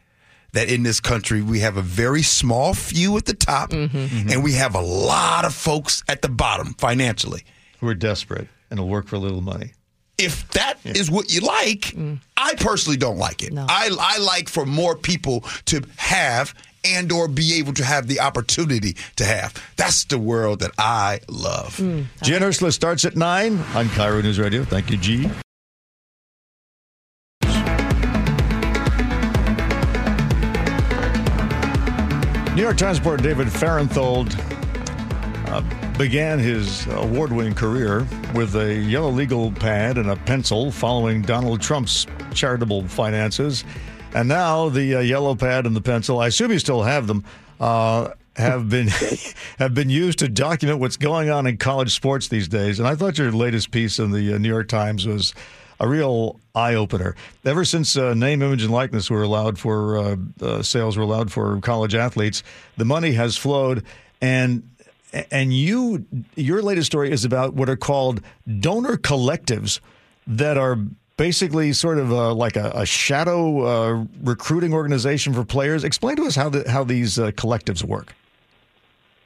that 0.52 0.70
in 0.70 0.82
this 0.82 1.00
country 1.00 1.40
we 1.42 1.60
have 1.60 1.76
a 1.76 1.82
very 1.82 2.22
small 2.22 2.74
few 2.74 3.16
at 3.16 3.24
the 3.24 3.34
top 3.34 3.70
mm-hmm. 3.70 3.96
Mm-hmm. 3.96 4.30
and 4.30 4.44
we 4.44 4.52
have 4.52 4.74
a 4.74 4.80
lot 4.80 5.44
of 5.44 5.54
folks 5.54 6.02
at 6.08 6.22
the 6.22 6.28
bottom 6.28 6.74
financially. 6.74 7.42
We're 7.80 7.94
desperate 7.94 8.48
and 8.70 8.78
it'll 8.78 8.88
work 8.88 9.06
for 9.08 9.16
a 9.16 9.18
little 9.18 9.40
money. 9.40 9.72
if 10.18 10.48
that 10.50 10.78
is 10.84 11.10
what 11.10 11.32
you 11.32 11.40
like, 11.40 11.80
mm. 11.80 12.18
I 12.36 12.54
personally 12.54 12.96
don't 12.96 13.18
like 13.18 13.42
it. 13.42 13.52
No. 13.52 13.66
I 13.68 13.90
I 13.98 14.18
like 14.18 14.48
for 14.48 14.64
more 14.66 14.96
people 14.96 15.40
to 15.66 15.82
have 15.96 16.54
and 16.84 17.10
or 17.12 17.28
be 17.28 17.54
able 17.54 17.72
to 17.74 17.84
have 17.84 18.06
the 18.08 18.20
opportunity 18.20 18.96
to 19.16 19.24
have. 19.24 19.54
That's 19.76 20.04
the 20.04 20.18
world 20.18 20.60
that 20.60 20.72
I 20.78 21.20
love. 21.28 21.76
Gee 22.22 22.34
and 22.34 22.44
Ursula 22.44 22.72
starts 22.72 23.04
at 23.04 23.16
9 23.16 23.52
on 23.74 23.86
KIRO 23.86 24.22
News 24.22 24.38
Radio. 24.38 24.64
Thank 24.64 24.90
you, 24.90 24.96
Gee 24.96 25.30
New 32.54 32.60
York 32.60 32.76
Times 32.76 32.98
reporter 32.98 33.22
David 33.22 33.50
Fahrenthold 33.50 34.36
uh, 35.46 35.62
began 35.96 36.38
his 36.38 36.86
award 36.88 37.32
winning 37.32 37.54
career 37.54 38.06
with 38.34 38.54
a 38.56 38.74
yellow 38.74 39.08
legal 39.08 39.50
pad 39.52 39.96
and 39.96 40.10
a 40.10 40.16
pencil 40.16 40.70
following 40.70 41.22
Donald 41.22 41.62
Trump's 41.62 42.06
charitable 42.34 42.86
finances. 42.88 43.64
And 44.14 44.28
now 44.28 44.68
the 44.68 44.96
uh, 44.96 45.00
yellow 45.00 45.34
pad 45.34 45.66
and 45.66 45.74
the 45.74 45.80
pencil, 45.80 46.20
I 46.20 46.26
assume 46.26 46.52
you 46.52 46.58
still 46.58 46.82
have 46.82 47.06
them, 47.06 47.24
uh, 47.60 48.10
have 48.36 48.68
been 48.68 48.88
have 49.58 49.74
been 49.74 49.90
used 49.90 50.18
to 50.20 50.28
document 50.28 50.80
what's 50.80 50.96
going 50.96 51.30
on 51.30 51.46
in 51.46 51.56
college 51.56 51.94
sports 51.94 52.28
these 52.28 52.48
days. 52.48 52.78
And 52.78 52.86
I 52.86 52.94
thought 52.94 53.18
your 53.18 53.32
latest 53.32 53.70
piece 53.70 53.98
in 53.98 54.10
the 54.10 54.34
uh, 54.34 54.38
New 54.38 54.48
York 54.48 54.68
Times 54.68 55.06
was 55.06 55.34
a 55.80 55.88
real 55.88 56.38
eye 56.54 56.74
opener. 56.74 57.16
Ever 57.44 57.64
since 57.64 57.96
uh, 57.96 58.14
name, 58.14 58.42
image, 58.42 58.62
and 58.62 58.72
likeness 58.72 59.10
were 59.10 59.22
allowed 59.22 59.58
for 59.58 59.98
uh, 59.98 60.16
uh, 60.40 60.62
sales 60.62 60.96
were 60.96 61.02
allowed 61.02 61.32
for 61.32 61.60
college 61.60 61.94
athletes, 61.94 62.42
the 62.76 62.84
money 62.84 63.12
has 63.12 63.36
flowed. 63.36 63.84
And 64.20 64.68
and 65.30 65.52
you 65.52 66.06
your 66.36 66.62
latest 66.62 66.86
story 66.86 67.10
is 67.10 67.24
about 67.24 67.54
what 67.54 67.68
are 67.68 67.76
called 67.76 68.20
donor 68.60 68.96
collectives 68.96 69.80
that 70.26 70.56
are 70.56 70.78
basically 71.16 71.72
sort 71.72 71.98
of 71.98 72.12
uh, 72.12 72.34
like 72.34 72.56
a, 72.56 72.72
a 72.74 72.86
shadow 72.86 73.64
uh, 73.64 74.04
recruiting 74.22 74.72
organization 74.72 75.32
for 75.32 75.44
players. 75.44 75.84
Explain 75.84 76.16
to 76.16 76.24
us 76.24 76.34
how 76.34 76.48
the, 76.48 76.68
how 76.70 76.84
these 76.84 77.18
uh, 77.18 77.30
collectives 77.32 77.84
work. 77.84 78.14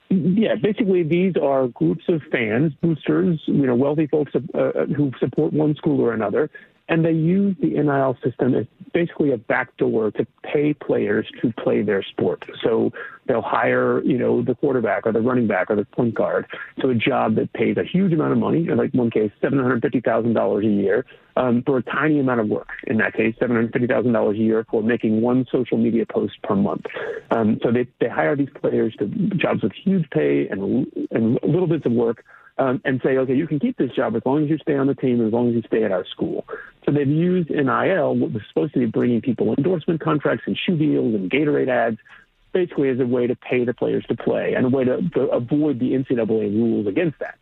Yeah, 0.09 0.55
basically 0.55 1.03
these 1.03 1.35
are 1.37 1.67
groups 1.69 2.05
of 2.09 2.23
fans, 2.31 2.73
boosters, 2.81 3.41
you 3.47 3.67
know, 3.67 3.75
wealthy 3.75 4.07
folks 4.07 4.33
uh, 4.37 4.71
who 4.97 5.11
support 5.19 5.53
one 5.53 5.75
school 5.75 6.01
or 6.01 6.13
another, 6.13 6.49
and 6.89 7.05
they 7.05 7.13
use 7.13 7.57
the 7.61 7.71
NIL 7.71 8.17
system 8.23 8.55
as 8.55 8.67
basically 8.93 9.33
a 9.33 9.37
backdoor 9.37 10.13
to 10.13 10.27
pay 10.43 10.73
players 10.73 11.27
to 11.43 11.53
play 11.53 11.83
their 11.83 12.03
sport. 12.03 12.45
So 12.63 12.93
they'll 13.27 13.43
hire, 13.43 14.03
you 14.05 14.17
know, 14.17 14.43
the 14.43 14.55
quarterback 14.55 15.07
or 15.07 15.13
the 15.13 15.21
running 15.21 15.49
back 15.49 15.71
or 15.71 15.77
the 15.77 15.85
point 15.85 16.15
guard 16.15 16.47
to 16.81 16.91
a 16.91 16.95
job 16.95 17.35
that 17.37 17.53
pays 17.53 17.77
a 17.77 17.85
huge 17.85 18.13
amount 18.13 18.33
of 18.33 18.39
money, 18.39 18.65
like 18.69 18.93
one 18.95 19.11
case, 19.11 19.33
seven 19.41 19.59
hundred 19.59 19.83
fifty 19.83 20.01
thousand 20.01 20.35
dollars 20.35 20.65
a 20.65 20.69
year, 20.69 21.05
um, 21.37 21.63
for 21.67 21.79
a 21.79 21.83
tiny 21.83 22.21
amount 22.21 22.41
of 22.41 22.49
work. 22.49 22.69
In 22.87 22.99
that 22.99 23.15
case, 23.15 23.35
seven 23.41 23.57
hundred 23.57 23.73
fifty 23.73 23.89
thousand 23.89 24.13
dollars 24.13 24.37
a 24.37 24.41
year 24.41 24.65
for 24.71 24.83
making 24.83 25.21
one 25.21 25.47
social 25.51 25.77
media 25.77 26.07
post 26.07 26.41
per 26.43 26.55
month. 26.55 26.87
Um, 27.33 27.59
so 27.63 27.73
they 27.73 27.89
they 28.01 28.09
hire 28.09 28.37
these 28.37 28.51
players 28.61 28.95
to 29.01 29.07
jobs 29.37 29.63
with 29.63 29.73
huge 29.73 30.09
pay 30.11 30.47
and 30.49 30.87
and 31.11 31.39
little 31.43 31.67
bits 31.67 31.85
of 31.85 31.93
work 31.93 32.25
um, 32.59 32.81
and 32.85 33.01
say, 33.05 33.17
okay, 33.19 33.35
you 33.35 33.47
can 33.47 33.59
keep 33.59 33.77
this 33.77 33.91
job 33.93 34.17
as 34.17 34.23
long 34.25 34.45
as 34.45 34.51
you 34.51 34.59
stay 34.59 34.77
on 34.77 34.87
the 34.87 34.95
team, 34.95 35.25
as 35.25 35.33
long 35.33 35.49
as 35.49 35.55
you 35.55 35.63
stay 35.67 35.85
at 35.85 35.93
our 35.93 36.07
school. 36.07 36.47
So 36.85 36.93
they've 36.93 37.07
used 37.07 37.51
NIL, 37.51 38.17
what 38.17 38.33
was 38.33 38.43
supposed 38.49 38.73
to 38.75 38.79
be 38.79 38.87
bringing 38.87 39.21
people 39.21 39.55
endorsement 39.57 40.01
contracts 40.01 40.45
and 40.47 40.57
shoe 40.57 40.77
deals 40.77 41.15
and 41.15 41.31
Gatorade 41.31 41.69
ads, 41.69 41.99
basically 42.53 42.89
as 42.89 43.01
a 43.01 43.07
way 43.07 43.27
to 43.27 43.37
pay 43.37 43.65
the 43.65 43.75
players 43.75 44.05
to 44.07 44.17
play 44.17 44.55
and 44.55 44.67
a 44.67 44.69
way 44.69 44.85
to, 44.85 45.07
to 45.11 45.23
avoid 45.29 45.79
the 45.79 45.93
NCAA 45.93 46.55
rules 46.55 46.87
against 46.87 47.19
that. 47.19 47.39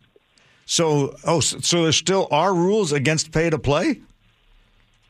So, 0.65 1.15
oh, 1.23 1.39
so 1.39 1.59
so 1.59 1.83
there 1.83 1.91
still 1.91 2.27
are 2.31 2.53
rules 2.53 2.91
against 2.91 3.31
pay 3.31 3.49
to 3.49 3.59
play? 3.59 4.01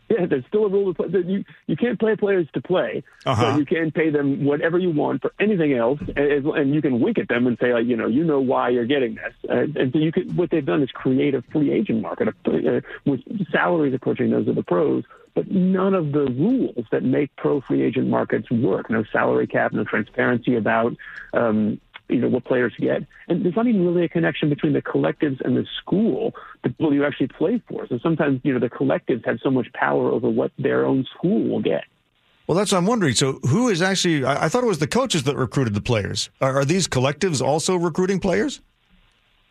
Yeah, 0.09 0.27
there's 0.27 0.45
still 0.47 0.65
a 0.65 0.69
rule 0.69 0.93
to 0.93 1.03
play. 1.03 1.07
that 1.09 1.25
You 1.25 1.43
you 1.65 1.75
can't 1.75 1.99
pay 1.99 2.15
players 2.15 2.47
to 2.53 2.61
play, 2.61 3.03
Uh-huh. 3.25 3.51
but 3.51 3.59
you 3.59 3.65
can 3.65 3.91
pay 3.91 4.09
them 4.11 4.45
whatever 4.45 4.77
you 4.77 4.91
want 4.91 5.21
for 5.23 5.33
anything 5.39 5.73
else, 5.73 5.99
and, 6.15 6.45
and 6.45 6.75
you 6.75 6.81
can 6.81 6.99
wink 6.99 7.17
at 7.17 7.27
them 7.27 7.47
and 7.47 7.57
say, 7.59 7.73
like, 7.73 7.85
you 7.87 7.97
know, 7.97 8.07
you 8.07 8.23
know 8.23 8.39
why 8.39 8.69
you're 8.69 8.85
getting 8.85 9.15
this. 9.15 9.33
And, 9.49 9.75
and 9.75 9.91
so 9.93 9.97
you 9.99 10.11
could 10.11 10.37
what 10.37 10.51
they've 10.51 10.65
done 10.65 10.83
is 10.83 10.91
create 10.91 11.33
a 11.33 11.41
free 11.51 11.71
agent 11.71 12.01
market 12.01 12.27
uh, 12.45 12.81
with 13.05 13.21
salaries 13.51 13.93
approaching 13.95 14.29
those 14.29 14.47
of 14.47 14.55
the 14.55 14.63
pros, 14.63 15.03
but 15.33 15.49
none 15.49 15.93
of 15.95 16.11
the 16.11 16.25
rules 16.25 16.85
that 16.91 17.03
make 17.03 17.35
pro 17.35 17.59
free 17.61 17.81
agent 17.81 18.07
markets 18.07 18.49
work. 18.51 18.89
No 18.91 19.03
salary 19.11 19.47
cap, 19.47 19.73
no 19.73 19.83
transparency 19.83 20.55
about. 20.55 20.95
Um, 21.33 21.81
you 22.09 22.19
know, 22.19 22.29
what 22.29 22.45
players 22.45 22.73
get. 22.79 23.03
And 23.27 23.43
there's 23.43 23.55
not 23.55 23.67
even 23.67 23.85
really 23.85 24.05
a 24.05 24.09
connection 24.09 24.49
between 24.49 24.73
the 24.73 24.81
collectives 24.81 25.41
and 25.43 25.57
the 25.57 25.65
school, 25.81 26.33
the 26.63 26.69
people 26.69 26.93
you 26.93 27.05
actually 27.05 27.27
play 27.27 27.61
for. 27.67 27.87
So 27.87 27.99
sometimes, 28.01 28.41
you 28.43 28.53
know, 28.53 28.59
the 28.59 28.69
collectives 28.69 29.25
have 29.25 29.39
so 29.43 29.49
much 29.49 29.71
power 29.73 30.11
over 30.11 30.29
what 30.29 30.51
their 30.57 30.85
own 30.85 31.05
school 31.17 31.47
will 31.47 31.61
get. 31.61 31.83
Well, 32.47 32.57
that's 32.57 32.71
what 32.71 32.77
I'm 32.77 32.85
wondering. 32.85 33.15
So, 33.15 33.39
who 33.47 33.69
is 33.69 33.81
actually? 33.81 34.23
I, 34.23 34.45
I 34.45 34.49
thought 34.49 34.63
it 34.63 34.67
was 34.67 34.77
the 34.77 34.87
coaches 34.87 35.23
that 35.23 35.35
recruited 35.35 35.73
the 35.73 35.81
players. 35.81 36.29
Are, 36.41 36.59
are 36.59 36.65
these 36.65 36.87
collectives 36.87 37.41
also 37.41 37.75
recruiting 37.75 38.19
players? 38.19 38.61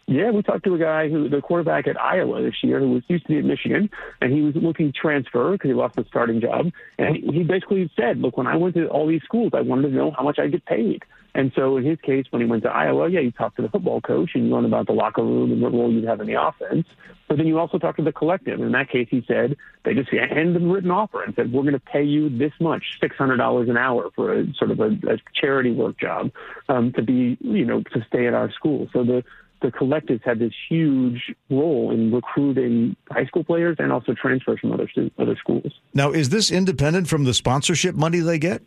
Yeah, 0.07 0.31
we 0.31 0.43
talked 0.43 0.65
to 0.65 0.75
a 0.75 0.79
guy 0.79 1.09
who, 1.09 1.31
the 1.31 1.41
quarterback 1.41 1.87
at 1.87 1.99
Iowa 1.99 2.43
this 2.43 2.57
year, 2.63 2.79
who 2.79 2.91
was 2.91 3.03
used 3.09 3.27
to 3.27 3.33
be 3.33 3.39
at 3.39 3.45
Michigan, 3.45 3.89
and 4.21 4.33
he 4.33 4.43
was 4.43 4.55
looking 4.55 4.93
to 4.93 4.99
transfer 4.99 5.53
because 5.53 5.71
he 5.71 5.75
lost 5.75 5.97
the 5.97 6.05
starting 6.09 6.43
job. 6.43 6.71
And 6.99 7.17
he 7.17 7.43
basically 7.43 7.91
said, 7.97 8.19
"Look, 8.19 8.37
when 8.37 8.47
I 8.47 8.57
went 8.57 8.75
to 8.75 8.87
all 8.89 9.09
these 9.09 9.23
schools, 9.23 9.53
I 9.55 9.63
wanted 9.63 9.89
to 9.89 9.95
know 9.95 10.13
how 10.13 10.23
much 10.23 10.39
I 10.39 10.47
get 10.47 10.65
paid." 10.67 11.03
And 11.35 11.53
so, 11.57 11.77
in 11.77 11.85
his 11.85 12.01
case, 12.01 12.27
when 12.31 12.43
he 12.43 12.47
went 12.47 12.63
to 12.63 12.71
Iowa, 12.71 13.09
yeah, 13.09 13.21
you 13.21 13.33
talked 13.33 13.57
to 13.57 13.63
the 13.63 13.69
football 13.69 14.01
coach 14.01 14.31
and 14.35 14.47
you 14.47 14.55
learn 14.55 14.65
about 14.65 14.87
the 14.87 14.93
locker 14.93 15.23
room 15.23 15.51
and 15.51 15.61
what 15.61 15.73
role 15.73 15.93
you'd 15.93 16.05
have 16.05 16.21
in 16.21 16.29
the 16.29 16.41
offense. 16.41 16.87
But 17.29 17.39
then 17.39 17.47
you 17.47 17.59
also 17.59 17.79
talk 17.79 17.97
to 17.97 18.03
the 18.03 18.13
collective. 18.13 18.61
In 18.61 18.73
that 18.73 18.89
case, 18.89 19.09
he 19.11 19.25
said 19.27 19.57
they 19.85 19.95
just 19.95 20.11
handed 20.11 20.57
him 20.57 20.71
a 20.71 20.73
written 20.73 20.91
offer 20.91 21.23
and 21.23 21.35
said, 21.35 21.53
"We're 21.53 21.63
going 21.63 21.75
to 21.75 21.81
pay 21.81 22.05
you 22.05 22.29
this 22.29 22.53
much, 22.61 22.85
six 23.01 23.17
hundred 23.17 23.39
dollars 23.39 23.69
an 23.69 23.77
hour 23.77 24.11
for 24.15 24.33
a 24.33 24.53
sort 24.55 24.71
of 24.71 24.81
a, 24.81 24.91
a 25.09 25.19
charity 25.35 25.73
work 25.73 25.99
job 25.99 26.31
um, 26.69 26.93
to 26.93 27.03
be, 27.03 27.37
you 27.41 27.65
know, 27.65 27.83
to 27.83 28.05
stay 28.07 28.27
at 28.27 28.35
our 28.35 28.53
school." 28.53 28.89
So 28.93 29.03
the 29.03 29.25
the 29.63 29.73
collectives 29.73 30.23
had 30.23 30.39
this 30.39 30.53
huge 30.69 31.35
role 31.49 31.91
in 31.91 32.13
recruiting 32.13 32.95
high 33.11 33.25
school 33.25 33.43
players 33.43 33.77
and 33.79 33.91
also 33.91 34.13
transfers 34.13 34.61
from 34.61 34.73
other 34.73 34.89
other 35.19 35.37
schools. 35.37 35.73
Now, 35.95 36.13
is 36.13 36.29
this 36.29 36.51
independent 36.51 37.09
from 37.09 37.25
the 37.25 37.35
sponsorship 37.35 37.95
money 37.95 38.21
they 38.21 38.39
get? 38.39 38.63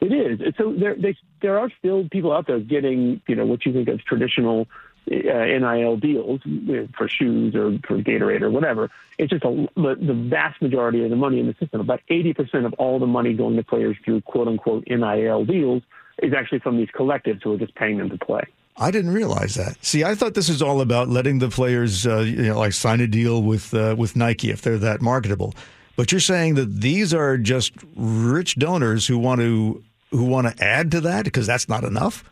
It 0.00 0.12
is. 0.12 0.54
So 0.56 0.72
there, 0.72 0.94
they, 0.94 1.16
there 1.42 1.58
are 1.58 1.70
still 1.78 2.08
people 2.08 2.32
out 2.32 2.46
there 2.46 2.58
getting, 2.58 3.20
you 3.26 3.34
know, 3.34 3.44
what 3.44 3.66
you 3.66 3.72
think 3.72 3.88
of 3.88 4.02
traditional 4.04 4.66
uh, 5.10 5.14
NIL 5.14 5.96
deals 5.96 6.40
for 6.96 7.08
shoes 7.08 7.54
or 7.54 7.78
for 7.86 7.98
Gatorade 7.98 8.42
or 8.42 8.50
whatever. 8.50 8.90
It's 9.18 9.30
just 9.30 9.44
a, 9.44 9.68
the, 9.76 9.96
the 10.00 10.14
vast 10.14 10.62
majority 10.62 11.04
of 11.04 11.10
the 11.10 11.16
money 11.16 11.40
in 11.40 11.46
the 11.46 11.54
system. 11.60 11.80
About 11.80 12.00
80% 12.10 12.64
of 12.64 12.72
all 12.74 12.98
the 12.98 13.06
money 13.06 13.34
going 13.34 13.56
to 13.56 13.62
players 13.64 13.96
through 14.04 14.22
quote 14.22 14.48
unquote 14.48 14.84
NIL 14.88 15.44
deals 15.44 15.82
is 16.22 16.32
actually 16.32 16.60
from 16.60 16.76
these 16.76 16.90
collectives 16.90 17.42
who 17.42 17.54
are 17.54 17.58
just 17.58 17.74
paying 17.74 17.98
them 17.98 18.08
to 18.10 18.18
play. 18.18 18.44
I 18.76 18.90
didn't 18.90 19.12
realize 19.12 19.56
that. 19.56 19.84
See, 19.84 20.04
I 20.04 20.14
thought 20.14 20.34
this 20.34 20.48
is 20.48 20.62
all 20.62 20.80
about 20.80 21.08
letting 21.08 21.38
the 21.38 21.50
players, 21.50 22.06
uh, 22.06 22.20
you 22.20 22.42
know, 22.42 22.58
like 22.58 22.72
sign 22.72 23.00
a 23.00 23.06
deal 23.06 23.42
with 23.42 23.74
uh, 23.74 23.94
with 23.98 24.16
Nike 24.16 24.50
if 24.50 24.62
they're 24.62 24.78
that 24.78 25.02
marketable. 25.02 25.54
But 25.96 26.12
you're 26.12 26.20
saying 26.20 26.54
that 26.54 26.80
these 26.80 27.12
are 27.12 27.36
just 27.36 27.72
rich 27.94 28.54
donors 28.56 29.06
who 29.06 29.18
want 29.18 29.40
to 29.42 29.84
who 30.10 30.24
want 30.24 30.46
to 30.46 30.64
add 30.64 30.90
to 30.92 31.00
that 31.02 31.24
because 31.24 31.46
that's 31.46 31.68
not 31.68 31.84
enough. 31.84 32.24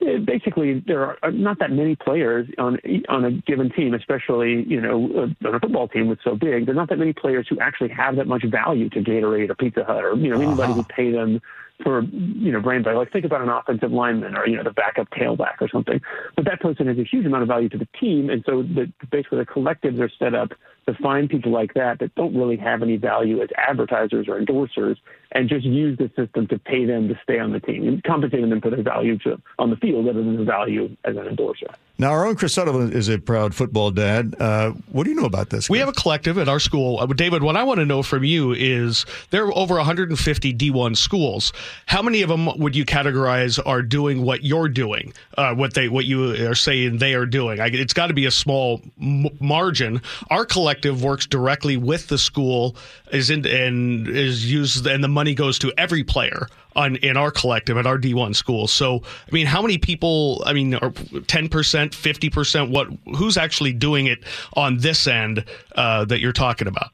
Uh, 0.00 0.18
basically, 0.18 0.80
there 0.86 1.04
are 1.04 1.18
uh, 1.24 1.30
not 1.30 1.58
that 1.58 1.72
many 1.72 1.96
players 1.96 2.48
on 2.56 2.78
on 3.08 3.24
a 3.24 3.32
given 3.32 3.70
team, 3.70 3.94
especially 3.94 4.64
you 4.68 4.80
know 4.80 5.10
uh, 5.44 5.48
on 5.48 5.54
a 5.56 5.60
football 5.60 5.88
team 5.88 6.08
that's 6.08 6.22
so 6.22 6.36
big. 6.36 6.66
There's 6.66 6.76
not 6.76 6.88
that 6.90 6.98
many 6.98 7.12
players 7.12 7.46
who 7.48 7.58
actually 7.58 7.90
have 7.90 8.16
that 8.16 8.28
much 8.28 8.44
value 8.44 8.88
to 8.90 9.00
Gatorade 9.00 9.50
or 9.50 9.56
Pizza 9.56 9.84
Hut 9.84 10.04
or 10.04 10.14
you 10.14 10.30
know 10.30 10.40
anybody 10.40 10.72
uh-huh. 10.72 10.82
who 10.82 10.84
pay 10.84 11.10
them 11.10 11.40
for 11.82 12.02
you 12.02 12.52
know 12.52 12.60
brand 12.60 12.84
value. 12.84 12.98
Like 12.98 13.12
think 13.12 13.24
about 13.24 13.42
an 13.42 13.48
offensive 13.48 13.90
lineman 13.90 14.36
or 14.36 14.46
you 14.46 14.56
know 14.56 14.62
the 14.62 14.70
backup 14.70 15.10
tailback 15.10 15.60
or 15.60 15.68
something. 15.68 16.00
But 16.36 16.44
that 16.44 16.60
person 16.60 16.86
has 16.86 16.98
a 16.98 17.04
huge 17.04 17.26
amount 17.26 17.42
of 17.42 17.48
value 17.48 17.68
to 17.70 17.78
the 17.78 17.88
team, 17.98 18.30
and 18.30 18.44
so 18.46 18.62
the, 18.62 18.92
basically 19.10 19.38
the 19.38 19.46
collectives 19.46 19.98
are 20.00 20.10
set 20.16 20.34
up 20.34 20.52
to 20.88 20.94
find 21.02 21.28
people 21.28 21.52
like 21.52 21.74
that 21.74 21.98
that 21.98 22.14
don't 22.14 22.34
really 22.34 22.56
have 22.56 22.82
any 22.82 22.96
value 22.96 23.42
as 23.42 23.50
advertisers 23.58 24.26
or 24.26 24.40
endorsers, 24.40 24.96
and 25.32 25.48
just 25.48 25.64
use 25.64 25.98
the 25.98 26.10
system 26.16 26.46
to 26.46 26.58
pay 26.58 26.86
them 26.86 27.08
to 27.08 27.20
stay 27.22 27.38
on 27.38 27.52
the 27.52 27.60
team 27.60 27.86
and 27.86 28.02
compensating 28.02 28.48
them 28.48 28.60
for 28.60 28.70
their 28.70 28.82
value 28.82 29.18
to, 29.18 29.38
on 29.58 29.68
the 29.68 29.76
field 29.76 30.06
rather 30.06 30.22
than 30.22 30.36
their 30.36 30.46
value 30.46 30.96
as 31.04 31.16
an 31.16 31.26
endorser. 31.26 31.66
Now, 32.00 32.12
our 32.12 32.26
own 32.26 32.36
Chris 32.36 32.54
Sullivan 32.54 32.92
is 32.92 33.08
a 33.08 33.18
proud 33.18 33.56
football 33.56 33.90
dad. 33.90 34.36
Uh, 34.38 34.70
what 34.92 35.02
do 35.02 35.10
you 35.10 35.16
know 35.16 35.26
about 35.26 35.50
this? 35.50 35.68
We 35.68 35.80
have 35.80 35.88
a 35.88 35.92
collective 35.92 36.38
at 36.38 36.48
our 36.48 36.60
school. 36.60 37.00
Uh, 37.00 37.06
David, 37.06 37.42
what 37.42 37.56
I 37.56 37.64
want 37.64 37.80
to 37.80 37.84
know 37.84 38.04
from 38.04 38.22
you 38.22 38.52
is 38.52 39.04
there 39.30 39.44
are 39.44 39.58
over 39.58 39.74
150 39.74 40.54
D1 40.54 40.96
schools. 40.96 41.52
How 41.86 42.00
many 42.00 42.22
of 42.22 42.28
them 42.28 42.56
would 42.56 42.76
you 42.76 42.84
categorize 42.84 43.58
are 43.66 43.82
doing 43.82 44.22
what 44.22 44.44
you're 44.44 44.68
doing? 44.68 45.12
Uh, 45.36 45.54
what 45.54 45.74
they, 45.74 45.88
what 45.88 46.04
you 46.04 46.48
are 46.48 46.54
saying 46.54 46.98
they 46.98 47.14
are 47.14 47.26
doing? 47.26 47.58
I, 47.58 47.66
it's 47.66 47.94
got 47.94 48.06
to 48.06 48.14
be 48.14 48.26
a 48.26 48.30
small 48.30 48.80
m- 49.00 49.26
margin. 49.40 50.00
Our 50.30 50.46
collective 50.46 50.77
works 50.86 51.26
directly 51.26 51.76
with 51.76 52.08
the 52.08 52.18
school, 52.18 52.76
is 53.12 53.30
in, 53.30 53.46
and 53.46 54.08
is 54.08 54.50
used, 54.50 54.86
and 54.86 55.02
the 55.02 55.08
money 55.08 55.34
goes 55.34 55.58
to 55.60 55.72
every 55.78 56.04
player 56.04 56.48
on 56.76 56.96
in 56.96 57.16
our 57.16 57.30
collective 57.30 57.76
at 57.76 57.86
our 57.86 57.98
D1 57.98 58.34
school. 58.34 58.68
So, 58.68 59.02
I 59.04 59.32
mean, 59.32 59.46
how 59.46 59.62
many 59.62 59.78
people? 59.78 60.42
I 60.46 60.52
mean, 60.52 60.74
are 60.74 60.90
10% 60.90 61.94
fifty 61.94 62.30
percent? 62.30 62.70
What? 62.70 62.88
Who's 63.16 63.36
actually 63.36 63.72
doing 63.72 64.06
it 64.06 64.24
on 64.54 64.78
this 64.78 65.06
end 65.06 65.44
uh, 65.74 66.04
that 66.06 66.20
you're 66.20 66.32
talking 66.32 66.68
about? 66.68 66.90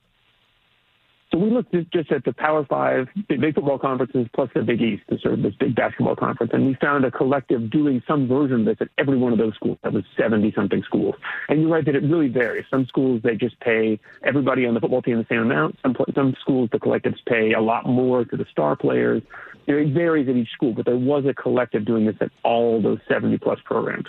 So 1.34 1.40
we 1.40 1.50
looked 1.50 1.74
just 1.92 2.12
at 2.12 2.24
the 2.24 2.32
Power 2.32 2.64
Five 2.64 3.08
big 3.28 3.56
football 3.56 3.76
conferences 3.76 4.28
plus 4.36 4.50
the 4.54 4.62
Big 4.62 4.80
East, 4.80 5.02
the 5.08 5.18
sort 5.18 5.34
of 5.34 5.42
this 5.42 5.54
big 5.58 5.74
basketball 5.74 6.14
conference, 6.14 6.52
and 6.54 6.64
we 6.64 6.74
found 6.74 7.04
a 7.04 7.10
collective 7.10 7.70
doing 7.70 8.00
some 8.06 8.28
version 8.28 8.60
of 8.60 8.66
this 8.66 8.76
at 8.80 8.88
every 8.98 9.18
one 9.18 9.32
of 9.32 9.38
those 9.40 9.52
schools. 9.56 9.76
That 9.82 9.92
was 9.92 10.04
70 10.16 10.52
something 10.54 10.84
schools. 10.84 11.16
And 11.48 11.60
you're 11.60 11.70
right 11.70 11.84
that 11.86 11.96
it 11.96 12.04
really 12.04 12.28
varies. 12.28 12.66
Some 12.70 12.86
schools 12.86 13.20
they 13.24 13.34
just 13.34 13.58
pay 13.58 13.98
everybody 14.22 14.64
on 14.64 14.74
the 14.74 14.80
football 14.80 15.02
team 15.02 15.18
the 15.18 15.26
same 15.28 15.40
amount. 15.40 15.76
Some 15.82 15.96
some 16.14 16.36
schools 16.40 16.68
the 16.70 16.78
collectives 16.78 17.18
pay 17.26 17.52
a 17.52 17.60
lot 17.60 17.84
more 17.84 18.24
to 18.24 18.36
the 18.36 18.46
star 18.52 18.76
players. 18.76 19.20
You 19.66 19.74
know, 19.74 19.80
it 19.80 19.92
varies 19.92 20.28
at 20.28 20.36
each 20.36 20.50
school, 20.50 20.72
but 20.72 20.86
there 20.86 20.96
was 20.96 21.26
a 21.26 21.34
collective 21.34 21.84
doing 21.84 22.06
this 22.06 22.16
at 22.20 22.30
all 22.44 22.80
those 22.80 23.00
70 23.08 23.38
plus 23.38 23.58
programs. 23.64 24.06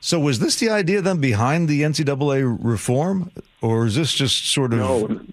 So 0.00 0.18
was 0.18 0.38
this 0.38 0.56
the 0.56 0.70
idea 0.70 1.02
then 1.02 1.20
behind 1.20 1.68
the 1.68 1.82
NCAA 1.82 2.56
reform, 2.62 3.30
or 3.60 3.84
is 3.84 3.94
this 3.94 4.14
just 4.14 4.50
sort 4.50 4.72
of? 4.72 4.78
No 4.78 5.26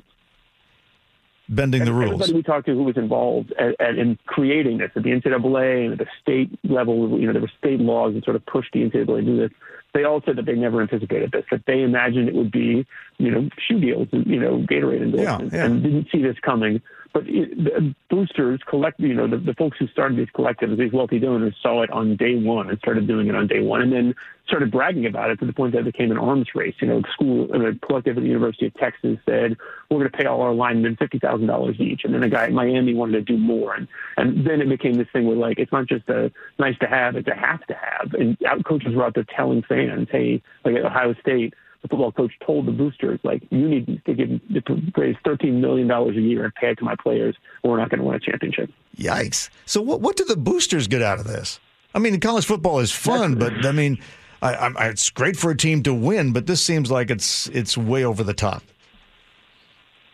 bending 1.50 1.84
the 1.84 1.92
rules. 1.92 2.14
Everybody 2.14 2.34
we 2.34 2.44
talked 2.44 2.68
to 2.68 2.74
who 2.74 2.84
was 2.84 2.96
involved 2.96 3.52
at, 3.54 3.76
at, 3.82 3.98
in 3.98 4.18
creating 4.26 4.78
this 4.78 4.92
at 4.96 5.04
the 5.04 5.10
NCAA 5.10 5.86
and 5.86 5.94
at 5.94 5.98
the 6.00 6.08
state 6.22 6.58
level, 6.64 7.20
you 7.20 7.26
know, 7.26 7.34
there 7.34 7.42
were 7.42 7.52
state 7.58 7.80
laws 7.80 8.14
that 8.14 8.24
sort 8.24 8.36
of 8.36 8.46
pushed 8.46 8.74
the 8.74 8.80
NCAA 8.80 9.06
to 9.06 9.22
do 9.22 9.38
this. 9.38 9.52
They 9.94 10.04
all 10.04 10.22
said 10.24 10.36
that 10.36 10.46
they 10.46 10.54
never 10.54 10.82
anticipated 10.82 11.32
this, 11.32 11.46
that 11.50 11.64
they 11.66 11.82
imagined 11.82 12.30
it 12.30 12.36
would 12.36 12.52
be, 12.52 12.86
you 13.18 13.32
know, 13.32 13.50
shoe 13.68 13.80
deals, 13.80 14.08
and, 14.12 14.26
you 14.28 14.40
know, 14.40 14.60
Gatorade 14.60 15.02
endorsements, 15.02 15.54
yeah, 15.54 15.62
yeah. 15.62 15.66
and 15.66 15.82
didn't 15.82 16.08
see 16.12 16.22
this 16.22 16.38
coming. 16.42 16.80
But 17.12 17.24
it, 17.28 17.96
boosters 18.10 18.62
collect, 18.68 19.00
you 19.00 19.14
know, 19.14 19.28
the, 19.28 19.38
the 19.38 19.54
folks 19.56 19.78
who 19.80 19.88
started 19.88 20.18
these 20.18 20.34
collectives, 20.36 20.78
these 20.78 20.92
wealthy 20.92 21.20
donors, 21.20 21.56
saw 21.62 21.82
it 21.82 21.90
on 21.90 22.16
day 22.16 22.36
one 22.36 22.70
and 22.70 22.78
started 22.80 23.08
doing 23.08 23.28
it 23.28 23.36
on 23.36 23.48
day 23.48 23.62
one, 23.62 23.82
and 23.82 23.92
then 23.92 24.16
started 24.48 24.72
bragging 24.72 25.06
about 25.06 25.30
it 25.30 25.40
to 25.40 25.46
the 25.46 25.54
point 25.54 25.74
that 25.74 25.80
it 25.80 25.86
became 25.86 26.12
an 26.12 26.18
arms 26.18 26.48
race. 26.54 26.76
You 26.80 26.88
know, 26.88 27.00
a 27.00 27.12
school, 27.12 27.52
a 27.54 27.74
collective 27.76 28.18
at 28.18 28.24
the 28.24 28.30
University 28.30 28.68
of 28.68 28.74
Texas 28.76 29.18
said, 29.26 29.58
"We're 29.90 30.00
going 30.00 30.12
to 30.12 30.18
pay 30.18 30.26
all 30.26 30.42
our 30.42 30.54
linemen 30.54 30.98
fifty 30.98 31.18
thousand 31.18 31.48
dollars 31.48 31.80
each," 31.80 32.02
and 32.04 32.14
then 32.14 32.24
a 32.24 32.30
guy 32.30 32.46
at 32.46 32.52
Miami 32.52 32.94
wanted 32.94 33.14
to 33.14 33.22
do 33.22 33.38
more, 33.38 33.74
and 33.74 33.88
and 34.18 34.46
then 34.46 34.62
it 34.62 34.70
became 34.70 34.94
this 34.96 35.08
thing 35.12 35.26
where 35.26 35.36
like 35.36 35.58
it's 35.58 35.72
not 35.72 35.88
just 35.88 36.08
a 36.10 36.32
nice 36.60 36.78
to 36.80 36.88
have, 36.88 37.16
it's 37.16 37.28
a 37.28 37.36
have 37.36 37.66
to 37.68 37.74
have, 37.74 38.14
and 38.14 38.38
out 38.46 38.64
coaches 38.66 38.94
were 38.96 39.06
out 39.06 39.16
there 39.16 39.26
telling 39.36 39.64
fans, 39.64 40.08
"Hey, 40.12 40.42
like 40.64 40.76
at 40.76 40.86
Ohio 40.86 41.14
State." 41.22 41.54
The 41.82 41.88
football 41.88 42.12
coach 42.12 42.34
told 42.46 42.66
the 42.66 42.72
boosters, 42.72 43.20
like, 43.24 43.42
you 43.52 43.68
need 43.70 44.02
to 44.06 44.14
give 44.14 44.30
to 44.66 44.82
raise 44.98 45.16
thirteen 45.24 45.62
million 45.62 45.88
dollars 45.88 46.18
a 46.18 46.22
year 46.22 46.44
and 46.44 46.54
pay 46.56 46.72
it 46.72 46.78
to 46.80 46.84
my 46.84 46.96
players, 47.02 47.36
or 47.64 47.72
we're 47.72 47.78
not 47.78 47.90
going 47.90 48.00
to 48.00 48.06
win 48.06 48.16
a 48.16 48.20
championship. 48.20 48.70
Yikes! 48.98 49.50
So 49.66 49.82
what 49.82 50.02
what 50.02 50.18
do 50.18 50.26
the 50.26 50.36
boosters 50.36 50.88
get 50.88 51.02
out 51.02 51.20
of 51.20 51.26
this? 51.26 51.60
I 51.94 52.00
mean, 52.00 52.20
college 52.20 52.46
football 52.46 52.80
is 52.80 52.92
fun, 52.92 53.36
but 53.36 53.66
I 53.66 53.72
mean, 53.72 53.98
I, 54.42 54.54
I, 54.54 54.88
it's 54.90 55.10
great 55.10 55.36
for 55.36 55.52
a 55.52 55.58
team 55.58 55.82
to 55.84 55.94
win, 55.94 56.34
but 56.34 56.46
this 56.46 56.64
seems 56.64 56.92
like 56.92 57.10
it's 57.10 57.48
it's 57.48 57.78
way 57.78 58.04
over 58.04 58.24
the 58.24 58.34
top. 58.34 58.64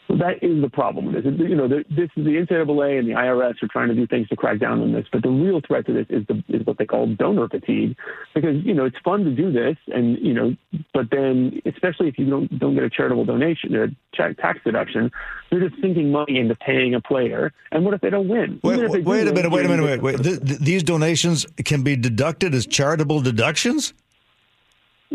That 0.09 0.43
is 0.43 0.61
the 0.61 0.69
problem. 0.69 1.13
You 1.13 1.55
know, 1.55 1.67
this 1.67 2.09
is 2.15 2.23
the 2.23 2.45
NCAA 2.45 2.99
and 2.99 3.07
the 3.07 3.13
IRS 3.13 3.61
are 3.63 3.67
trying 3.67 3.89
to 3.89 3.95
do 3.95 4.05
things 4.05 4.27
to 4.29 4.35
crack 4.35 4.59
down 4.59 4.81
on 4.81 4.93
this, 4.93 5.05
but 5.11 5.23
the 5.23 5.29
real 5.29 5.61
threat 5.65 5.87
to 5.87 5.93
this 5.93 6.05
is 6.09 6.25
the 6.27 6.43
is 6.47 6.65
what 6.65 6.77
they 6.77 6.85
call 6.85 7.07
donor 7.07 7.49
fatigue, 7.49 7.97
because 8.33 8.63
you 8.63 8.73
know 8.73 8.85
it's 8.85 8.97
fun 9.03 9.23
to 9.23 9.31
do 9.31 9.51
this, 9.51 9.77
and 9.87 10.17
you 10.19 10.33
know, 10.33 10.55
but 10.93 11.09
then 11.09 11.59
especially 11.65 12.07
if 12.07 12.19
you 12.19 12.29
don't 12.29 12.59
don't 12.59 12.75
get 12.75 12.83
a 12.83 12.89
charitable 12.89 13.25
donation, 13.25 13.75
a 13.75 13.87
tax 14.35 14.59
deduction, 14.63 15.11
you're 15.51 15.67
just 15.67 15.81
sinking 15.81 16.11
money 16.11 16.37
into 16.39 16.55
paying 16.55 16.93
a 16.93 17.01
player. 17.01 17.51
And 17.71 17.83
what 17.83 17.93
if 17.93 18.01
they 18.01 18.09
don't 18.09 18.27
win? 18.27 18.59
Wait, 18.63 18.89
wait, 18.89 19.03
wait 19.03 19.27
a 19.27 19.33
minute, 19.33 19.51
wait 19.51 19.65
a 19.65 19.69
minute, 19.69 19.83
wait, 19.83 20.01
wait. 20.01 20.23
Th- 20.23 20.39
th- 20.39 20.59
these 20.59 20.83
donations 20.83 21.45
can 21.65 21.83
be 21.83 21.95
deducted 21.95 22.53
as 22.53 22.67
charitable 22.67 23.21
deductions 23.21 23.93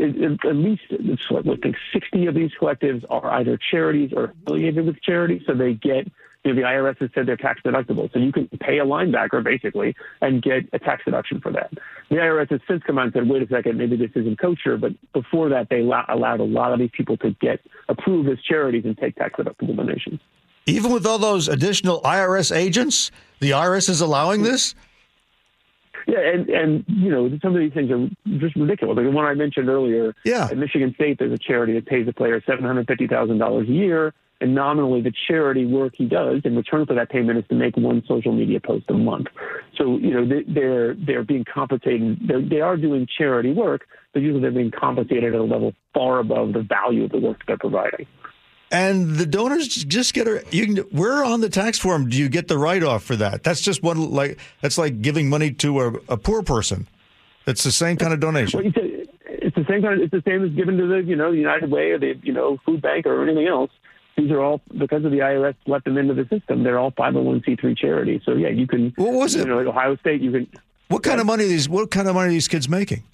at 0.00 0.56
least 0.56 0.82
I 0.90 1.56
think 1.56 1.76
60 1.92 2.26
of 2.26 2.34
these 2.34 2.50
collectives 2.60 3.04
are 3.10 3.30
either 3.32 3.58
charities 3.70 4.12
or 4.14 4.24
affiliated 4.24 4.86
with 4.86 5.00
charities, 5.02 5.42
so 5.46 5.54
they 5.54 5.74
get. 5.74 6.10
You 6.42 6.54
know, 6.54 6.62
the 6.62 6.66
IRS 6.66 6.98
has 7.00 7.10
said 7.14 7.26
they're 7.26 7.36
tax 7.36 7.60
deductible, 7.62 8.10
so 8.10 8.18
you 8.18 8.32
can 8.32 8.48
pay 8.48 8.78
a 8.78 8.84
linebacker 8.86 9.44
basically 9.44 9.94
and 10.22 10.40
get 10.40 10.64
a 10.72 10.78
tax 10.78 11.04
deduction 11.04 11.38
for 11.38 11.52
that. 11.52 11.70
The 12.08 12.16
IRS 12.16 12.50
has 12.50 12.60
since 12.66 12.82
come 12.82 12.96
out 12.96 13.04
and 13.04 13.12
said, 13.12 13.28
"Wait 13.28 13.42
a 13.42 13.46
second, 13.46 13.76
maybe 13.76 13.94
this 13.94 14.10
isn't 14.14 14.38
kosher." 14.38 14.78
But 14.78 14.92
before 15.12 15.50
that, 15.50 15.68
they 15.68 15.80
allowed 15.80 16.40
a 16.40 16.44
lot 16.44 16.72
of 16.72 16.78
these 16.78 16.88
people 16.94 17.18
to 17.18 17.32
get 17.42 17.60
approved 17.90 18.30
as 18.30 18.40
charities 18.40 18.86
and 18.86 18.96
take 18.96 19.16
tax 19.16 19.34
deductible 19.38 19.76
donations. 19.76 20.18
Even 20.64 20.92
with 20.92 21.04
all 21.04 21.18
those 21.18 21.46
additional 21.46 22.00
IRS 22.00 22.56
agents, 22.56 23.10
the 23.40 23.50
IRS 23.50 23.90
is 23.90 24.00
allowing 24.00 24.42
this. 24.42 24.74
Yeah, 26.06 26.20
and 26.20 26.48
and 26.48 26.84
you 26.88 27.10
know 27.10 27.30
some 27.42 27.54
of 27.54 27.60
these 27.60 27.72
things 27.72 27.90
are 27.90 28.08
just 28.38 28.56
ridiculous. 28.56 28.96
Like 28.96 29.06
the 29.06 29.10
one 29.10 29.24
I 29.24 29.34
mentioned 29.34 29.68
earlier. 29.68 30.14
Yeah. 30.24 30.48
At 30.50 30.56
Michigan 30.56 30.94
State, 30.94 31.18
there's 31.18 31.32
a 31.32 31.38
charity 31.38 31.74
that 31.74 31.86
pays 31.86 32.06
a 32.08 32.12
player 32.12 32.42
seven 32.46 32.64
hundred 32.64 32.86
fifty 32.86 33.06
thousand 33.06 33.38
dollars 33.38 33.68
a 33.68 33.72
year, 33.72 34.14
and 34.40 34.54
nominally 34.54 35.00
the 35.00 35.12
charity 35.28 35.66
work 35.66 35.94
he 35.96 36.06
does 36.06 36.42
in 36.44 36.56
return 36.56 36.86
for 36.86 36.94
that 36.94 37.10
payment 37.10 37.38
is 37.38 37.44
to 37.48 37.54
make 37.54 37.76
one 37.76 38.02
social 38.06 38.32
media 38.32 38.60
post 38.60 38.86
a 38.88 38.94
month. 38.94 39.28
So 39.76 39.98
you 39.98 40.12
know 40.12 40.26
they, 40.26 40.42
they're 40.46 40.94
they're 40.94 41.24
being 41.24 41.44
compensated. 41.44 42.18
They're, 42.26 42.42
they 42.42 42.60
are 42.60 42.76
doing 42.76 43.06
charity 43.18 43.52
work, 43.52 43.86
but 44.12 44.22
usually 44.22 44.40
they're 44.40 44.50
being 44.50 44.72
compensated 44.72 45.34
at 45.34 45.40
a 45.40 45.44
level 45.44 45.74
far 45.94 46.18
above 46.18 46.52
the 46.52 46.62
value 46.62 47.04
of 47.04 47.10
the 47.10 47.18
work 47.18 47.42
they're 47.46 47.58
providing 47.58 48.06
and 48.70 49.16
the 49.16 49.26
donors 49.26 49.68
just 49.68 50.14
get 50.14 50.26
a 50.26 50.44
you 50.50 50.66
can 50.66 50.84
we're 50.92 51.24
on 51.24 51.40
the 51.40 51.48
tax 51.48 51.78
form 51.78 52.08
do 52.08 52.16
you 52.16 52.28
get 52.28 52.48
the 52.48 52.58
write 52.58 52.82
off 52.82 53.02
for 53.02 53.16
that 53.16 53.42
that's 53.42 53.60
just 53.60 53.82
one 53.82 54.10
like 54.10 54.38
that's 54.60 54.78
like 54.78 55.02
giving 55.02 55.28
money 55.28 55.50
to 55.50 55.80
a, 55.80 55.92
a 56.08 56.16
poor 56.16 56.42
person 56.42 56.88
it's 57.46 57.64
the 57.64 57.72
same 57.72 57.96
kind 57.96 58.12
of 58.12 58.20
donation 58.20 58.60
well, 58.62 58.72
it's 59.26 59.56
the 59.56 59.64
same 59.68 59.82
kind 59.82 59.94
of 59.94 60.00
it's 60.00 60.12
the 60.12 60.22
same 60.26 60.44
as 60.44 60.50
given 60.52 60.76
to 60.76 60.86
the 60.86 61.02
you 61.02 61.16
know 61.16 61.30
the 61.32 61.38
united 61.38 61.70
way 61.70 61.90
or 61.90 61.98
the 61.98 62.18
you 62.22 62.32
know 62.32 62.58
food 62.64 62.80
bank 62.80 63.06
or 63.06 63.22
anything 63.22 63.46
else 63.46 63.70
these 64.16 64.30
are 64.30 64.40
all 64.40 64.60
because 64.76 65.04
of 65.04 65.12
the 65.12 65.18
IRS 65.18 65.54
let 65.66 65.84
them 65.84 65.96
into 65.96 66.14
the 66.14 66.26
system. 66.28 66.62
They're 66.62 66.78
all 66.78 66.92
501c3 66.92 67.76
charities. 67.76 68.22
So 68.24 68.34
yeah, 68.34 68.48
you 68.48 68.66
can. 68.66 68.92
What 68.96 69.14
was 69.14 69.34
it? 69.34 69.40
You 69.40 69.46
know, 69.46 69.60
at 69.60 69.66
Ohio 69.66 69.96
State, 69.96 70.20
you 70.20 70.30
can. 70.30 70.48
What 70.88 71.02
kind 71.02 71.20
of 71.20 71.26
money 71.26 71.44
these? 71.44 71.68
What 71.68 71.90
kind 71.90 72.08
of 72.08 72.14
money 72.14 72.28
are 72.28 72.32
these 72.32 72.48
kids 72.48 72.68
making? 72.68 73.04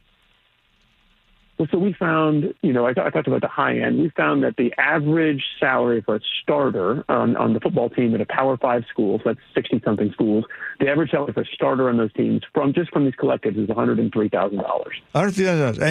Well, 1.58 1.68
so 1.70 1.78
we 1.78 1.94
found, 1.94 2.52
you 2.60 2.72
know, 2.72 2.86
I, 2.86 2.90
I, 2.90 3.10
talked 3.10 3.26
about 3.26 3.40
the 3.40 3.48
high 3.48 3.78
end. 3.78 3.98
We 3.98 4.10
found 4.10 4.44
that 4.44 4.56
the 4.56 4.74
average 4.76 5.42
salary 5.58 6.02
for 6.02 6.16
a 6.16 6.20
starter 6.42 7.02
on, 7.08 7.34
on 7.36 7.54
the 7.54 7.60
football 7.60 7.88
team 7.88 8.14
at 8.14 8.20
a 8.20 8.26
Power 8.26 8.58
Five 8.58 8.84
school, 8.90 9.18
so 9.18 9.30
that's 9.30 9.40
sixty 9.54 9.80
something 9.82 10.12
schools, 10.12 10.44
the 10.80 10.88
average 10.88 11.12
salary 11.12 11.32
for 11.32 11.40
a 11.40 11.46
starter 11.46 11.88
on 11.88 11.96
those 11.96 12.12
teams 12.12 12.42
from 12.52 12.74
just 12.74 12.90
from 12.92 13.04
these 13.04 13.14
collectives 13.14 13.58
is 13.62 13.68
one 13.68 13.76
hundred 13.76 13.98
and 13.98 14.12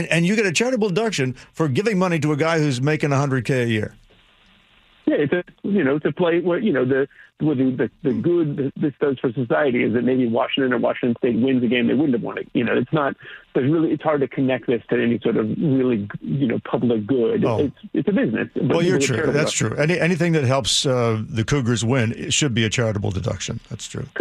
and 0.08 0.25
you 0.25 0.36
get 0.36 0.45
a 0.45 0.51
charitable 0.51 0.89
deduction 0.89 1.34
for 1.54 1.67
giving 1.67 1.97
money 1.97 2.19
to 2.19 2.32
a 2.32 2.38
guy 2.38 2.60
who's 2.60 2.80
making 2.80 3.10
hundred 3.12 3.45
k 3.45 3.63
a 3.63 3.65
year. 3.65 3.95
Yeah, 5.06 5.18
it's 5.20 5.34
a 5.34 5.44
you 5.63 5.84
know 5.84 6.00
to 6.00 6.12
play 6.12 6.41
what 6.41 6.63
you 6.63 6.74
know 6.74 6.84
the 6.86 7.08
what 7.39 7.58
the, 7.58 7.72
the 7.72 7.91
the 8.02 8.13
good 8.13 8.72
this 8.76 8.94
does 9.00 9.20
for 9.20 9.32
society 9.34 9.84
is 9.84 9.94
that 9.94 10.04
maybe 10.04 10.28
Washington 10.28 10.74
or 10.74 10.80
Washington 10.80 11.15
State 11.18 11.39
wins 11.39 11.63
a 11.63 11.68
game 11.68 11.88
they 11.88 11.94
wouldn't 11.94 12.13
have 12.13 12.24
won 12.24 12.38
it. 12.38 12.48
You 12.54 12.63
know, 12.63 12.76
it's 12.76 12.91
not. 12.91 13.15
There's 13.54 13.72
really 13.72 13.91
it's 13.91 14.02
hard 14.02 14.22
to 14.22 14.28
connect 14.28 14.68
this 14.68 14.82
to 14.89 15.02
any 15.02 15.20
sort 15.20 15.38
of 15.38 15.48
really 15.50 16.08
you 16.22 16.48
know 16.48 16.60
public 16.70 17.06
good. 17.06 17.46
Oh. 17.46 17.60
It's 17.60 17.76
it's 17.94 18.10
a 18.10 18.13
business. 18.13 18.50
Well, 18.56 18.82
you're 18.82 19.00
true. 19.00 19.32
That's 19.32 19.52
true. 19.52 19.76
Any 19.76 20.00
anything 20.00 20.32
that 20.32 20.44
helps 20.44 20.86
uh, 20.86 21.22
the 21.28 21.44
Cougars 21.44 21.86
win 21.86 22.13
it 22.13 22.34
should 22.34 22.54
be 22.54 22.63
a 22.63 22.70
charitable 22.70 23.12
deduction. 23.12 23.60
That's 23.70 23.88
true. 23.88 24.06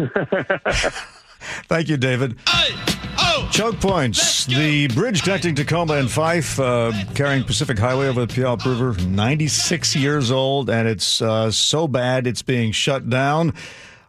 Thank 1.68 1.88
you, 1.88 1.96
David. 1.96 2.38
oh. 2.46 3.33
Choke 3.54 3.78
points. 3.78 4.46
The 4.46 4.88
bridge 4.88 5.22
connecting 5.22 5.54
Tacoma 5.54 5.94
and 5.94 6.10
Fife, 6.10 6.58
uh, 6.58 6.90
carrying 7.14 7.44
Pacific 7.44 7.78
Highway 7.78 8.08
over 8.08 8.26
the 8.26 8.34
Puyallup 8.34 8.64
River, 8.64 9.00
96 9.06 9.94
years 9.94 10.32
old, 10.32 10.68
and 10.68 10.88
it's 10.88 11.22
uh, 11.22 11.52
so 11.52 11.86
bad 11.86 12.26
it's 12.26 12.42
being 12.42 12.72
shut 12.72 13.08
down. 13.08 13.54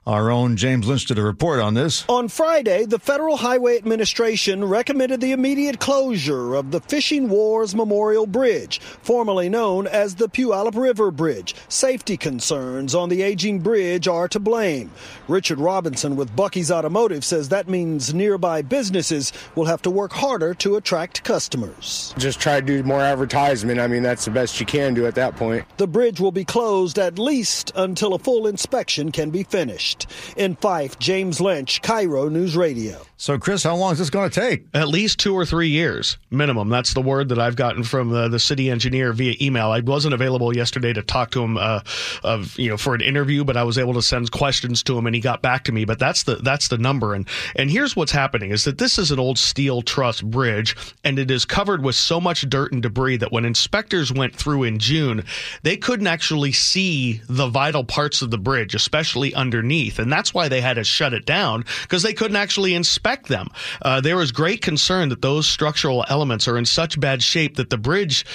Our 0.07 0.29
own 0.29 0.55
James 0.55 0.87
Lynch 0.87 1.05
did 1.05 1.17
a 1.17 1.23
report 1.23 1.59
on 1.59 1.73
this. 1.73 2.05
On 2.07 2.27
Friday, 2.27 2.85
the 2.85 2.99
Federal 2.99 3.37
Highway 3.37 3.77
Administration 3.77 4.63
recommended 4.63 5.19
the 5.19 5.31
immediate 5.31 5.79
closure 5.79 6.53
of 6.53 6.69
the 6.69 6.79
Fishing 6.79 7.27
Wars 7.27 7.73
Memorial 7.73 8.27
Bridge, 8.27 8.79
formerly 8.79 9.49
known 9.49 9.87
as 9.87 10.13
the 10.13 10.29
Puyallup 10.29 10.75
River 10.75 11.09
Bridge. 11.09 11.55
Safety 11.69 12.17
concerns 12.17 12.93
on 12.93 13.09
the 13.09 13.23
aging 13.23 13.61
bridge 13.61 14.07
are 14.07 14.27
to 14.27 14.39
blame. 14.39 14.91
Richard 15.27 15.57
Robinson 15.57 16.15
with 16.15 16.35
Bucky's 16.35 16.69
Automotive 16.69 17.25
says 17.25 17.49
that 17.49 17.67
means 17.67 18.13
nearby 18.13 18.61
businesses 18.61 19.33
will 19.55 19.65
have 19.65 19.81
to 19.81 19.89
work 19.89 20.13
harder 20.13 20.53
to 20.53 20.75
attract 20.75 21.23
customers. 21.23 22.13
Just 22.19 22.39
try 22.39 22.59
to 22.59 22.65
do 22.65 22.83
more 22.83 23.01
advertisement. 23.01 23.79
I 23.79 23.87
mean, 23.87 24.03
that's 24.03 24.25
the 24.25 24.31
best 24.31 24.59
you 24.59 24.67
can 24.67 24.93
do 24.93 25.07
at 25.07 25.15
that 25.15 25.35
point. 25.35 25.65
The 25.77 25.87
bridge 25.87 26.19
will 26.19 26.31
be 26.31 26.45
closed 26.45 26.99
at 26.99 27.17
least 27.17 27.71
until 27.75 28.13
a 28.13 28.19
full 28.19 28.45
inspection 28.45 29.11
can 29.11 29.31
be 29.31 29.41
finished. 29.41 29.94
In 30.35 30.55
Fife, 30.55 30.99
James 30.99 31.39
Lynch, 31.39 31.81
KIRO 31.81 32.31
News 32.31 32.55
Radio. 32.55 33.01
So, 33.17 33.39
Chris, 33.39 33.63
how 33.63 33.77
long 33.77 33.93
is 33.93 33.99
this 33.99 34.09
going 34.09 34.29
to 34.29 34.41
take? 34.41 34.65
At 34.73 34.89
least 34.89 35.19
two 35.19 35.33
or 35.33 35.45
three 35.45 35.69
years 35.69 36.17
minimum. 36.29 36.67
That's 36.67 36.93
the 36.93 37.01
word 37.01 37.29
that 37.29 37.39
I've 37.39 37.55
gotten 37.55 37.83
from 37.83 38.11
uh, 38.11 38.27
the 38.27 38.39
city 38.39 38.69
engineer 38.69 39.13
via 39.13 39.35
email. 39.41 39.71
I 39.71 39.79
wasn't 39.79 40.13
available 40.13 40.53
yesterday 40.53 40.91
to 40.91 41.01
talk 41.01 41.31
to 41.31 41.41
him, 41.41 41.55
uh, 41.57 41.79
of 42.25 42.59
you 42.59 42.69
know, 42.69 42.75
for 42.75 42.93
an 42.93 42.99
interview, 42.99 43.45
but 43.45 43.55
I 43.55 43.63
was 43.63 43.77
able 43.77 43.93
to 43.93 44.01
send 44.01 44.31
questions 44.31 44.83
to 44.83 44.97
him, 44.97 45.05
and 45.05 45.15
he 45.15 45.21
got 45.21 45.41
back 45.41 45.63
to 45.65 45.71
me. 45.71 45.85
But 45.85 45.97
that's 45.97 46.23
the 46.23 46.35
that's 46.35 46.67
the 46.67 46.77
number. 46.77 47.13
And 47.13 47.25
and 47.55 47.71
here's 47.71 47.95
what's 47.95 48.11
happening: 48.11 48.51
is 48.51 48.65
that 48.65 48.79
this 48.79 48.99
is 48.99 49.11
an 49.11 49.19
old 49.19 49.37
steel 49.39 49.81
truss 49.81 50.19
bridge, 50.21 50.75
and 51.05 51.17
it 51.17 51.31
is 51.31 51.45
covered 51.45 51.83
with 51.83 51.95
so 51.95 52.19
much 52.19 52.41
dirt 52.49 52.73
and 52.73 52.83
debris 52.83 53.17
that 53.17 53.31
when 53.31 53.45
inspectors 53.45 54.11
went 54.11 54.35
through 54.35 54.63
in 54.63 54.77
June, 54.77 55.23
they 55.63 55.77
couldn't 55.77 56.07
actually 56.07 56.51
see 56.51 57.21
the 57.29 57.47
vital 57.47 57.85
parts 57.85 58.21
of 58.21 58.29
the 58.29 58.37
bridge, 58.37 58.75
especially 58.75 59.33
underneath, 59.33 59.99
and 59.99 60.11
that's 60.11 60.33
why 60.33 60.49
they 60.49 60.59
had 60.59 60.73
to 60.73 60.83
shut 60.83 61.13
it 61.13 61.25
down 61.25 61.63
because 61.83 62.03
they 62.03 62.13
couldn't 62.13 62.35
actually 62.35 62.75
inspect 62.75 63.04
them. 63.27 63.49
Uh, 63.81 64.01
there 64.01 64.17
was 64.17 64.31
great 64.31 64.61
concern 64.61 65.09
that 65.09 65.21
those 65.21 65.47
structural 65.47 66.03
elements 66.09 66.47
are 66.47 66.57
in 66.57 66.65
such 66.65 66.99
bad 66.99 67.21
shape 67.21 67.55
that 67.57 67.69
the 67.69 67.77
bridge 67.77 68.25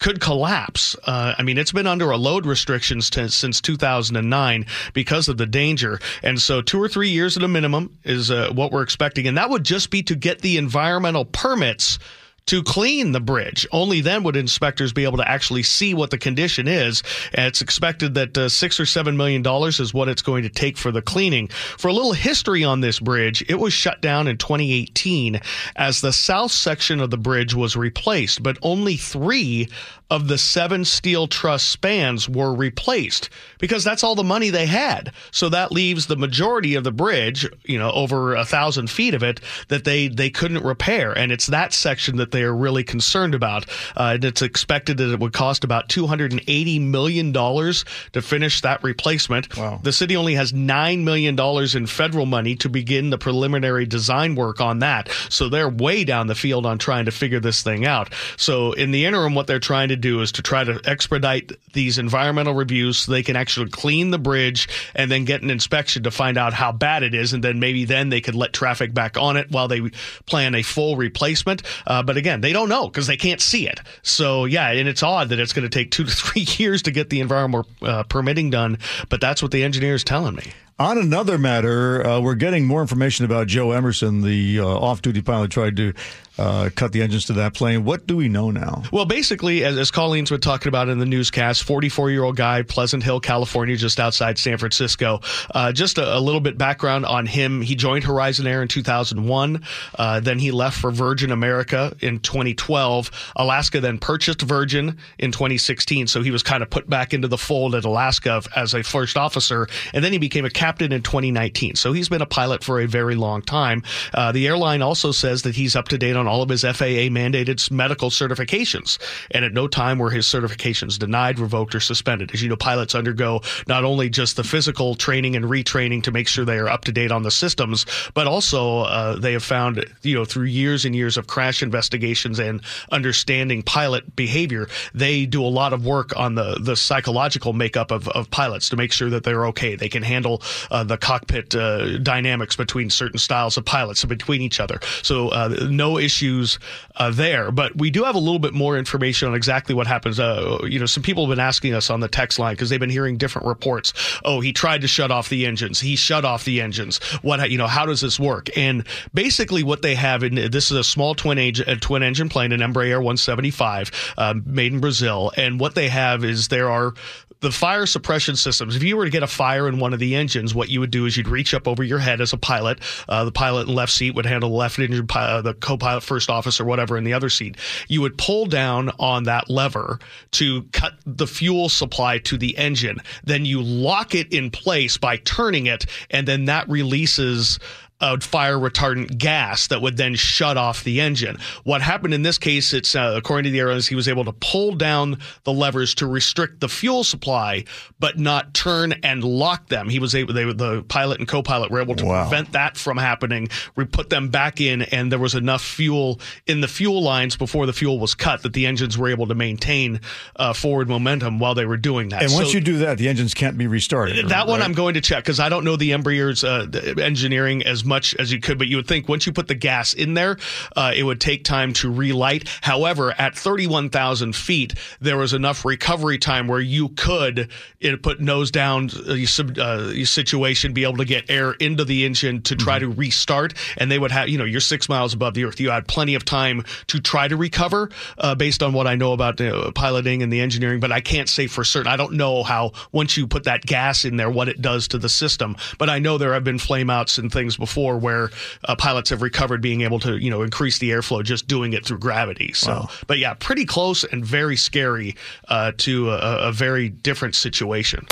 could 0.00 0.20
collapse. 0.20 0.96
Uh, 1.04 1.34
I 1.38 1.42
mean, 1.42 1.56
it's 1.56 1.72
been 1.72 1.86
under 1.86 2.10
a 2.10 2.16
load 2.16 2.46
restrictions 2.46 3.10
since 3.34 3.60
2009 3.60 4.66
because 4.92 5.28
of 5.28 5.36
the 5.36 5.46
danger. 5.46 6.00
And 6.22 6.40
so, 6.40 6.60
two 6.60 6.82
or 6.82 6.88
three 6.88 7.10
years 7.10 7.36
at 7.36 7.42
a 7.42 7.48
minimum 7.48 7.98
is 8.04 8.30
uh, 8.30 8.50
what 8.52 8.72
we're 8.72 8.82
expecting. 8.82 9.26
And 9.26 9.36
that 9.36 9.50
would 9.50 9.64
just 9.64 9.90
be 9.90 10.02
to 10.04 10.14
get 10.14 10.40
the 10.40 10.58
environmental 10.58 11.24
permits 11.24 11.98
to 12.46 12.62
clean 12.62 13.12
the 13.12 13.20
bridge. 13.20 13.66
Only 13.72 14.00
then 14.00 14.22
would 14.24 14.36
inspectors 14.36 14.92
be 14.92 15.04
able 15.04 15.16
to 15.18 15.28
actually 15.28 15.62
see 15.62 15.94
what 15.94 16.10
the 16.10 16.18
condition 16.18 16.68
is. 16.68 17.02
And 17.32 17.46
it's 17.46 17.62
expected 17.62 18.14
that 18.14 18.36
uh, 18.36 18.48
six 18.48 18.78
or 18.78 18.86
seven 18.86 19.16
million 19.16 19.42
dollars 19.42 19.80
is 19.80 19.94
what 19.94 20.08
it's 20.08 20.22
going 20.22 20.42
to 20.42 20.50
take 20.50 20.76
for 20.76 20.92
the 20.92 21.02
cleaning. 21.02 21.48
For 21.48 21.88
a 21.88 21.92
little 21.92 22.12
history 22.12 22.64
on 22.64 22.80
this 22.80 23.00
bridge, 23.00 23.44
it 23.48 23.58
was 23.58 23.72
shut 23.72 24.00
down 24.00 24.28
in 24.28 24.36
2018 24.36 25.40
as 25.76 26.00
the 26.00 26.12
south 26.12 26.52
section 26.52 27.00
of 27.00 27.10
the 27.10 27.18
bridge 27.18 27.54
was 27.54 27.76
replaced, 27.76 28.42
but 28.42 28.58
only 28.62 28.96
three 28.96 29.68
of 30.10 30.28
the 30.28 30.38
seven 30.38 30.84
steel 30.84 31.26
truss 31.26 31.62
spans 31.62 32.28
were 32.28 32.54
replaced 32.54 33.30
because 33.58 33.82
that's 33.82 34.04
all 34.04 34.14
the 34.14 34.22
money 34.22 34.50
they 34.50 34.66
had. 34.66 35.12
So 35.30 35.48
that 35.48 35.72
leaves 35.72 36.06
the 36.06 36.16
majority 36.16 36.74
of 36.74 36.84
the 36.84 36.92
bridge, 36.92 37.48
you 37.64 37.78
know, 37.78 37.90
over 37.92 38.34
a 38.34 38.44
thousand 38.44 38.90
feet 38.90 39.14
of 39.14 39.22
it 39.22 39.40
that 39.68 39.84
they, 39.84 40.08
they 40.08 40.30
couldn't 40.30 40.62
repair. 40.62 41.16
And 41.16 41.32
it's 41.32 41.46
that 41.46 41.72
section 41.72 42.16
that 42.16 42.30
they 42.34 42.42
are 42.42 42.54
really 42.54 42.84
concerned 42.84 43.34
about. 43.34 43.66
Uh, 43.96 44.12
and 44.14 44.24
it's 44.24 44.42
expected 44.42 44.98
that 44.98 45.12
it 45.12 45.20
would 45.20 45.32
cost 45.32 45.64
about 45.64 45.88
$280 45.88 46.80
million 46.80 47.32
to 47.32 48.22
finish 48.22 48.60
that 48.60 48.82
replacement. 48.82 49.56
Wow. 49.56 49.80
The 49.82 49.92
city 49.92 50.16
only 50.16 50.34
has 50.34 50.52
$9 50.52 51.02
million 51.02 51.38
in 51.38 51.86
federal 51.86 52.26
money 52.26 52.56
to 52.56 52.68
begin 52.68 53.10
the 53.10 53.18
preliminary 53.18 53.86
design 53.86 54.34
work 54.34 54.60
on 54.60 54.80
that. 54.80 55.08
So 55.28 55.48
they're 55.48 55.68
way 55.68 56.04
down 56.04 56.26
the 56.26 56.34
field 56.34 56.66
on 56.66 56.78
trying 56.78 57.06
to 57.06 57.10
figure 57.10 57.40
this 57.40 57.62
thing 57.62 57.86
out. 57.86 58.12
So 58.36 58.72
in 58.72 58.90
the 58.90 59.04
interim, 59.04 59.34
what 59.34 59.46
they're 59.46 59.58
trying 59.58 59.88
to 59.88 59.96
do 59.96 60.20
is 60.20 60.32
to 60.32 60.42
try 60.42 60.64
to 60.64 60.80
expedite 60.84 61.52
these 61.72 61.98
environmental 61.98 62.54
reviews 62.54 62.98
so 62.98 63.12
they 63.12 63.22
can 63.22 63.36
actually 63.36 63.70
clean 63.70 64.10
the 64.10 64.18
bridge 64.18 64.68
and 64.94 65.10
then 65.10 65.24
get 65.24 65.42
an 65.42 65.50
inspection 65.50 66.02
to 66.02 66.10
find 66.10 66.36
out 66.36 66.52
how 66.52 66.72
bad 66.72 67.02
it 67.02 67.14
is. 67.14 67.32
And 67.32 67.44
then 67.44 67.60
maybe 67.60 67.84
then 67.84 68.08
they 68.08 68.20
could 68.20 68.34
let 68.34 68.52
traffic 68.52 68.92
back 68.92 69.16
on 69.16 69.36
it 69.36 69.50
while 69.50 69.68
they 69.68 69.90
plan 70.26 70.54
a 70.54 70.62
full 70.62 70.96
replacement. 70.96 71.62
Uh, 71.86 72.02
but 72.02 72.16
again, 72.16 72.23
they 72.40 72.52
don't 72.52 72.68
know 72.68 72.88
because 72.88 73.06
they 73.06 73.16
can't 73.16 73.40
see 73.40 73.68
it. 73.68 73.80
So 74.02 74.44
yeah, 74.44 74.70
and 74.70 74.88
it's 74.88 75.02
odd 75.02 75.28
that 75.28 75.38
it's 75.38 75.52
going 75.52 75.68
to 75.68 75.68
take 75.68 75.90
two 75.90 76.04
to 76.04 76.10
three 76.14 76.46
years 76.58 76.82
to 76.82 76.90
get 76.90 77.10
the 77.10 77.20
environmental 77.20 77.68
uh, 77.82 78.02
permitting 78.04 78.50
done. 78.50 78.78
But 79.08 79.20
that's 79.20 79.42
what 79.42 79.50
the 79.50 79.62
engineer 79.62 79.94
is 79.94 80.04
telling 80.04 80.34
me. 80.34 80.52
On 80.76 80.98
another 80.98 81.38
matter, 81.38 82.04
uh, 82.04 82.20
we're 82.20 82.34
getting 82.34 82.66
more 82.66 82.80
information 82.80 83.24
about 83.24 83.46
Joe 83.46 83.70
Emerson, 83.70 84.22
the 84.22 84.58
uh, 84.58 84.66
off 84.66 85.02
duty 85.02 85.22
pilot 85.22 85.52
tried 85.52 85.76
to 85.76 85.92
uh, 86.38 86.70
cut 86.74 86.92
the 86.92 87.02
engines 87.02 87.26
to 87.26 87.32
that 87.34 87.54
plane. 87.54 87.84
What 87.84 88.06
do 88.06 88.16
we 88.16 88.28
know 88.28 88.50
now? 88.50 88.82
Well, 88.92 89.04
basically, 89.04 89.64
as, 89.64 89.78
as 89.78 89.90
Colleen's 89.90 90.30
been 90.30 90.40
talking 90.40 90.68
about 90.68 90.88
in 90.88 90.98
the 90.98 91.06
newscast, 91.06 91.62
44 91.62 92.10
year 92.10 92.24
old 92.24 92.36
guy, 92.36 92.62
Pleasant 92.62 93.02
Hill, 93.02 93.20
California, 93.20 93.76
just 93.76 94.00
outside 94.00 94.38
San 94.38 94.58
Francisco. 94.58 95.20
Uh, 95.54 95.72
just 95.72 95.98
a, 95.98 96.16
a, 96.16 96.18
little 96.18 96.40
bit 96.40 96.58
background 96.58 97.06
on 97.06 97.26
him. 97.26 97.60
He 97.60 97.74
joined 97.76 98.04
Horizon 98.04 98.46
Air 98.46 98.62
in 98.62 98.68
2001. 98.68 99.62
Uh, 99.96 100.20
then 100.20 100.38
he 100.38 100.50
left 100.50 100.78
for 100.80 100.90
Virgin 100.90 101.30
America 101.30 101.94
in 102.00 102.18
2012. 102.18 103.32
Alaska 103.36 103.80
then 103.80 103.98
purchased 103.98 104.42
Virgin 104.42 104.98
in 105.18 105.30
2016. 105.30 106.08
So 106.08 106.22
he 106.22 106.30
was 106.30 106.42
kind 106.42 106.62
of 106.62 106.70
put 106.70 106.88
back 106.88 107.14
into 107.14 107.28
the 107.28 107.38
fold 107.38 107.74
at 107.74 107.84
Alaska 107.84 108.42
as 108.56 108.74
a 108.74 108.82
first 108.82 109.16
officer. 109.16 109.68
And 109.92 110.04
then 110.04 110.12
he 110.12 110.18
became 110.18 110.44
a 110.44 110.50
captain 110.64 110.92
in 110.92 111.02
2019. 111.02 111.74
So 111.74 111.92
he's 111.92 112.08
been 112.08 112.22
a 112.22 112.26
pilot 112.26 112.64
for 112.64 112.80
a 112.80 112.86
very 112.86 113.16
long 113.16 113.42
time. 113.42 113.82
Uh, 114.14 114.32
the 114.32 114.46
airline 114.46 114.80
also 114.80 115.12
says 115.12 115.42
that 115.42 115.54
he's 115.54 115.76
up 115.76 115.88
to 115.88 115.98
date 115.98 116.16
on 116.16 116.26
all 116.26 116.40
of 116.40 116.48
his 116.48 116.62
FAA 116.62 117.12
mandated 117.12 117.70
medical 117.70 118.08
certifications. 118.08 118.96
And 119.30 119.44
at 119.44 119.52
no 119.52 119.68
time 119.68 119.98
were 119.98 120.08
his 120.08 120.24
certifications 120.24 120.98
denied, 120.98 121.38
revoked, 121.38 121.74
or 121.74 121.80
suspended. 121.80 122.30
As 122.32 122.42
you 122.42 122.48
know, 122.48 122.56
pilots 122.56 122.94
undergo 122.94 123.42
not 123.68 123.84
only 123.84 124.08
just 124.08 124.36
the 124.36 124.42
physical 124.42 124.94
training 124.94 125.36
and 125.36 125.44
retraining 125.44 126.02
to 126.04 126.10
make 126.10 126.28
sure 126.28 126.46
they 126.46 126.56
are 126.56 126.70
up 126.70 126.86
to 126.86 126.92
date 126.92 127.12
on 127.12 127.24
the 127.24 127.30
systems, 127.30 127.84
but 128.14 128.26
also 128.26 128.78
uh, 128.84 129.16
they 129.18 129.34
have 129.34 129.44
found, 129.44 129.84
you 130.00 130.14
know, 130.14 130.24
through 130.24 130.46
years 130.46 130.86
and 130.86 130.96
years 130.96 131.18
of 131.18 131.26
crash 131.26 131.62
investigations 131.62 132.38
and 132.38 132.62
understanding 132.90 133.62
pilot 133.62 134.16
behavior, 134.16 134.66
they 134.94 135.26
do 135.26 135.44
a 135.44 135.52
lot 135.60 135.74
of 135.74 135.84
work 135.84 136.16
on 136.16 136.36
the, 136.36 136.56
the 136.58 136.74
psychological 136.74 137.52
makeup 137.52 137.90
of, 137.90 138.08
of 138.08 138.30
pilots 138.30 138.70
to 138.70 138.76
make 138.76 138.92
sure 138.92 139.10
that 139.10 139.24
they're 139.24 139.44
okay. 139.48 139.76
They 139.76 139.90
can 139.90 140.02
handle 140.02 140.40
uh, 140.70 140.84
the 140.84 140.96
cockpit 140.96 141.54
uh, 141.54 141.98
dynamics 141.98 142.56
between 142.56 142.90
certain 142.90 143.18
styles 143.18 143.56
of 143.56 143.64
pilots 143.64 144.02
and 144.02 144.08
between 144.08 144.42
each 144.42 144.60
other. 144.60 144.80
So 145.02 145.28
uh, 145.28 145.66
no 145.70 145.98
issues 145.98 146.58
uh, 146.96 147.10
there. 147.10 147.50
But 147.50 147.76
we 147.76 147.90
do 147.90 148.04
have 148.04 148.14
a 148.14 148.18
little 148.18 148.38
bit 148.38 148.54
more 148.54 148.78
information 148.78 149.28
on 149.28 149.34
exactly 149.34 149.74
what 149.74 149.86
happens. 149.86 150.20
Uh, 150.20 150.58
you 150.64 150.78
know, 150.78 150.86
some 150.86 151.02
people 151.02 151.26
have 151.26 151.30
been 151.30 151.44
asking 151.44 151.74
us 151.74 151.90
on 151.90 152.00
the 152.00 152.08
text 152.08 152.38
line 152.38 152.54
because 152.54 152.70
they've 152.70 152.80
been 152.80 152.90
hearing 152.90 153.16
different 153.16 153.46
reports. 153.46 153.92
Oh, 154.24 154.40
he 154.40 154.52
tried 154.52 154.82
to 154.82 154.88
shut 154.88 155.10
off 155.10 155.28
the 155.28 155.46
engines. 155.46 155.80
He 155.80 155.96
shut 155.96 156.24
off 156.24 156.44
the 156.44 156.60
engines. 156.60 156.98
What 157.22 157.50
you 157.50 157.58
know? 157.58 157.66
How 157.66 157.86
does 157.86 158.00
this 158.00 158.18
work? 158.18 158.56
And 158.56 158.84
basically, 159.12 159.62
what 159.62 159.82
they 159.82 159.94
have 159.94 160.22
in 160.22 160.34
this 160.34 160.70
is 160.70 160.76
a 160.76 160.84
small 160.84 161.14
twin 161.14 161.38
engine, 161.38 161.78
twin 161.80 162.02
engine 162.02 162.28
plane, 162.28 162.52
an 162.52 162.60
Embraer 162.60 162.96
175, 162.96 164.14
uh, 164.16 164.34
made 164.44 164.72
in 164.72 164.80
Brazil. 164.80 165.32
And 165.36 165.58
what 165.58 165.74
they 165.74 165.88
have 165.88 166.24
is 166.24 166.48
there 166.48 166.70
are 166.70 166.94
the 167.40 167.50
fire 167.50 167.86
suppression 167.86 168.36
systems. 168.36 168.76
If 168.76 168.82
you 168.82 168.96
were 168.96 169.04
to 169.04 169.10
get 169.10 169.22
a 169.22 169.26
fire 169.26 169.68
in 169.68 169.78
one 169.78 169.92
of 169.92 169.98
the 169.98 170.14
engines, 170.14 170.54
what 170.54 170.68
you 170.68 170.80
would 170.80 170.90
do 170.90 171.06
is 171.06 171.16
you'd 171.16 171.28
reach 171.28 171.54
up 171.54 171.68
over 171.68 171.82
your 171.82 171.98
head 171.98 172.20
as 172.20 172.32
a 172.32 172.38
pilot. 172.38 172.80
Uh, 173.08 173.24
the 173.24 173.32
pilot 173.32 173.68
in 173.68 173.74
left 173.74 173.92
seat 173.92 174.14
would 174.14 174.26
handle 174.26 174.50
the 174.50 174.56
left 174.56 174.78
engine, 174.78 175.06
uh, 175.14 175.42
the 175.42 175.54
co-pilot, 175.54 176.02
first 176.02 176.30
officer, 176.30 176.64
whatever, 176.64 176.96
in 176.96 177.04
the 177.04 177.12
other 177.12 177.28
seat. 177.28 177.56
You 177.88 178.00
would 178.00 178.16
pull 178.16 178.46
down 178.46 178.90
on 178.98 179.24
that 179.24 179.50
lever 179.50 179.98
to 180.32 180.62
cut 180.72 180.94
the 181.04 181.26
fuel 181.26 181.68
supply 181.68 182.18
to 182.18 182.38
the 182.38 182.56
engine. 182.56 182.98
Then 183.24 183.44
you 183.44 183.62
lock 183.62 184.14
it 184.14 184.32
in 184.32 184.50
place 184.50 184.96
by 184.96 185.18
turning 185.18 185.66
it, 185.66 185.86
and 186.10 186.26
then 186.26 186.46
that 186.46 186.68
releases 186.68 187.58
a 188.04 188.20
fire 188.20 188.58
retardant 188.58 189.16
gas 189.16 189.68
that 189.68 189.80
would 189.80 189.96
then 189.96 190.14
shut 190.14 190.58
off 190.58 190.84
the 190.84 191.00
engine. 191.00 191.38
What 191.64 191.80
happened 191.80 192.12
in 192.12 192.20
this 192.20 192.36
case, 192.36 192.74
it's 192.74 192.94
uh, 192.94 193.14
according 193.16 193.44
to 193.44 193.50
the 193.50 193.60
airlines, 193.60 193.88
he 193.88 193.94
was 193.94 194.08
able 194.08 194.26
to 194.26 194.32
pull 194.32 194.74
down 194.74 195.18
the 195.44 195.52
levers 195.52 195.94
to 195.96 196.06
restrict 196.06 196.60
the 196.60 196.68
fuel 196.68 197.02
supply, 197.02 197.64
but 197.98 198.18
not 198.18 198.52
turn 198.52 198.92
and 199.02 199.24
lock 199.24 199.68
them. 199.68 199.88
He 199.88 200.00
was 200.00 200.14
able, 200.14 200.34
they, 200.34 200.44
the 200.44 200.82
pilot 200.82 201.18
and 201.18 201.26
co-pilot 201.26 201.70
were 201.70 201.80
able 201.80 201.94
to 201.96 202.04
wow. 202.04 202.28
prevent 202.28 202.52
that 202.52 202.76
from 202.76 202.98
happening. 202.98 203.48
We 203.74 203.86
put 203.86 204.10
them 204.10 204.28
back 204.28 204.60
in, 204.60 204.82
and 204.82 205.10
there 205.10 205.18
was 205.18 205.34
enough 205.34 205.64
fuel 205.64 206.20
in 206.46 206.60
the 206.60 206.68
fuel 206.68 207.02
lines 207.02 207.36
before 207.36 207.64
the 207.64 207.72
fuel 207.72 207.98
was 207.98 208.14
cut 208.14 208.42
that 208.42 208.52
the 208.52 208.66
engines 208.66 208.98
were 208.98 209.08
able 209.08 209.28
to 209.28 209.34
maintain 209.34 210.02
uh, 210.36 210.52
forward 210.52 210.90
momentum 210.90 211.38
while 211.38 211.54
they 211.54 211.64
were 211.64 211.78
doing 211.78 212.10
that. 212.10 212.22
And 212.22 212.32
once 212.34 212.48
so, 212.48 212.58
you 212.58 212.60
do 212.60 212.78
that, 212.78 212.98
the 212.98 213.08
engines 213.08 213.32
can't 213.32 213.56
be 213.56 213.66
restarted. 213.66 214.28
That 214.28 214.40
right? 214.40 214.48
one 214.48 214.60
I'm 214.60 214.74
going 214.74 214.94
to 214.94 215.00
check 215.00 215.24
because 215.24 215.40
I 215.40 215.48
don't 215.48 215.64
know 215.64 215.76
the 215.76 215.92
Embraer's 215.92 216.44
uh, 216.44 216.66
engineering 216.98 217.62
as 217.62 217.82
much 217.82 217.93
as 218.18 218.32
you 218.32 218.40
could, 218.40 218.58
but 218.58 218.66
you 218.66 218.76
would 218.76 218.86
think 218.86 219.08
once 219.08 219.26
you 219.26 219.32
put 219.32 219.48
the 219.48 219.54
gas 219.54 219.94
in 219.94 220.14
there, 220.14 220.36
uh, 220.76 220.92
it 220.94 221.02
would 221.02 221.20
take 221.20 221.44
time 221.44 221.72
to 221.74 221.92
relight. 221.92 222.48
However, 222.62 223.14
at 223.18 223.36
31,000 223.36 224.34
feet, 224.34 224.74
there 225.00 225.16
was 225.16 225.32
enough 225.32 225.64
recovery 225.64 226.18
time 226.18 226.48
where 226.48 226.60
you 226.60 226.88
could 226.90 227.50
it 227.80 228.02
put 228.02 228.20
nose 228.20 228.50
down 228.50 228.90
uh, 229.06 229.14
uh, 229.60 230.04
situation, 230.04 230.72
be 230.72 230.84
able 230.84 230.96
to 230.96 231.04
get 231.04 231.30
air 231.30 231.52
into 231.52 231.84
the 231.84 232.04
engine 232.04 232.42
to 232.42 232.56
try 232.56 232.78
mm-hmm. 232.78 232.90
to 232.90 232.96
restart. 232.96 233.54
And 233.76 233.90
they 233.90 233.98
would 233.98 234.10
have, 234.10 234.28
you 234.28 234.38
know, 234.38 234.44
you're 234.44 234.60
six 234.60 234.88
miles 234.88 235.14
above 235.14 235.34
the 235.34 235.44
earth. 235.44 235.60
You 235.60 235.70
had 235.70 235.86
plenty 235.86 236.14
of 236.14 236.24
time 236.24 236.64
to 236.88 237.00
try 237.00 237.28
to 237.28 237.36
recover 237.36 237.90
uh, 238.18 238.34
based 238.34 238.62
on 238.62 238.72
what 238.72 238.86
I 238.86 238.94
know 238.94 239.12
about 239.12 239.40
uh, 239.40 239.70
piloting 239.72 240.22
and 240.22 240.32
the 240.32 240.40
engineering, 240.40 240.80
but 240.80 240.92
I 240.92 241.00
can't 241.00 241.28
say 241.28 241.46
for 241.46 241.64
certain. 241.64 241.92
I 241.92 241.96
don't 241.96 242.14
know 242.14 242.42
how, 242.42 242.72
once 242.92 243.16
you 243.16 243.26
put 243.26 243.44
that 243.44 243.62
gas 243.62 244.04
in 244.04 244.16
there, 244.16 244.30
what 244.30 244.48
it 244.48 244.62
does 244.62 244.88
to 244.88 244.98
the 244.98 245.08
system. 245.08 245.56
But 245.78 245.90
I 245.90 245.98
know 245.98 246.18
there 246.18 246.32
have 246.32 246.44
been 246.44 246.58
flameouts 246.58 247.18
and 247.18 247.30
things 247.30 247.56
before 247.56 247.73
where 247.76 248.30
uh, 248.64 248.76
pilots 248.76 249.10
have 249.10 249.22
recovered 249.22 249.60
being 249.60 249.82
able 249.82 249.98
to, 250.00 250.16
you 250.16 250.30
know, 250.30 250.42
increase 250.42 250.78
the 250.78 250.90
airflow 250.90 251.22
just 251.22 251.46
doing 251.46 251.72
it 251.72 251.84
through 251.84 251.98
gravity. 251.98 252.52
So, 252.52 252.72
wow. 252.72 252.88
but 253.06 253.18
yeah, 253.18 253.34
pretty 253.34 253.64
close 253.64 254.04
and 254.04 254.24
very 254.24 254.56
scary 254.56 255.16
uh, 255.48 255.72
to 255.78 256.10
a, 256.10 256.48
a 256.48 256.52
very 256.52 256.88
different 256.88 257.34
situation. 257.34 258.06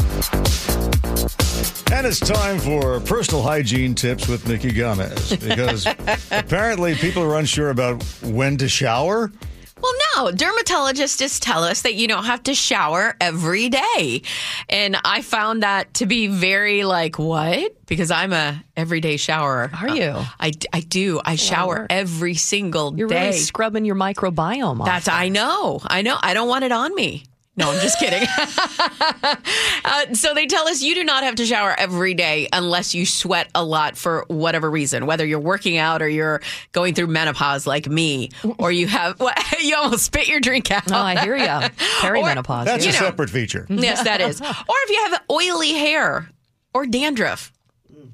And 1.93 2.07
it's 2.07 2.21
time 2.21 2.59
for 2.59 3.01
personal 3.01 3.43
hygiene 3.43 3.95
tips 3.95 4.27
with 4.27 4.45
Micki 4.45 4.71
Gamez 4.71 5.39
because 5.47 5.87
apparently 6.31 6.95
people 6.95 7.23
are 7.23 7.39
unsure 7.39 7.71
about 7.71 8.03
when 8.23 8.57
to 8.57 8.69
shower. 8.69 9.31
Well, 9.83 9.93
no, 10.15 10.31
dermatologists 10.33 11.19
just 11.19 11.43
tell 11.43 11.65
us 11.65 11.83
that 11.83 11.95
you 11.95 12.07
don't 12.07 12.25
have 12.25 12.45
to 12.45 12.55
shower 12.55 13.17
every 13.21 13.69
day. 13.69 14.23
And 14.69 14.97
I 15.05 15.23
found 15.23 15.63
that 15.65 15.95
to 15.95 16.07
be 16.07 16.29
very 16.29 16.85
like, 16.85 17.19
what? 17.19 17.75
Because 17.87 18.11
I'm 18.11 18.33
a 18.33 18.63
everyday 18.77 19.17
showerer. 19.17 19.71
Are 19.75 19.89
you? 19.89 20.05
Uh, 20.05 20.25
I, 20.39 20.53
I 20.73 20.81
do. 20.81 21.21
I 21.25 21.35
shower 21.35 21.87
every 21.91 22.35
single 22.35 22.97
You're 22.97 23.09
day. 23.09 23.27
really 23.27 23.39
scrubbing 23.39 23.85
your 23.85 23.97
microbiome 23.97 24.81
off. 24.81 24.87
That's 24.87 25.09
I 25.09 25.29
know. 25.29 25.81
I 25.85 26.03
know. 26.03 26.17
I 26.21 26.33
don't 26.33 26.49
want 26.49 26.65
it 26.65 26.73
on 26.73 26.95
me. 26.95 27.25
No, 27.55 27.71
I'm 27.71 27.81
just 27.83 27.99
kidding. 27.99 28.27
uh, 29.85 30.15
so 30.15 30.33
they 30.33 30.47
tell 30.47 30.67
us 30.69 30.83
you 30.83 30.95
do 30.95 31.05
not 31.05 31.23
have 31.23 31.35
to 31.35 31.45
shower 31.45 31.75
every 31.79 32.15
day 32.15 32.49
unless 32.53 32.95
you 32.95 33.05
sweat 33.05 33.51
a 33.55 33.63
lot 33.63 33.97
for 33.97 34.25
whatever 34.29 34.71
reason, 34.71 35.05
whether 35.05 35.27
you're 35.27 35.39
working 35.39 35.77
out 35.77 36.01
or 36.01 36.09
you're 36.09 36.41
going 36.73 36.95
through 36.95 37.09
menopause 37.09 37.67
like 37.67 37.87
me, 37.87 38.31
or 38.59 38.73
you 38.73 38.87
have 38.87 39.21
what, 39.21 39.39
you 39.63 39.77
almost 39.77 40.05
spit 40.07 40.29
your 40.29 40.41
drink 40.41 40.71
out. 40.71 40.91
Oh, 40.91 40.97
I 40.97 41.21
hear 41.21 41.37
ya. 41.37 41.69
Perimenopause. 42.01 42.65
That's 42.65 42.85
You 42.87 42.91
a 42.91 42.95
know. 42.95 42.99
separate 43.01 43.29
feature. 43.31 43.67
yes, 43.69 44.03
that 44.05 44.21
is. 44.23 44.41
Or 44.73 44.77
if 44.85 44.91
you 44.91 45.03
have 45.11 45.23
oily 45.31 45.73
hair 45.73 46.31
or 46.73 46.87
dandruff. 46.87 47.53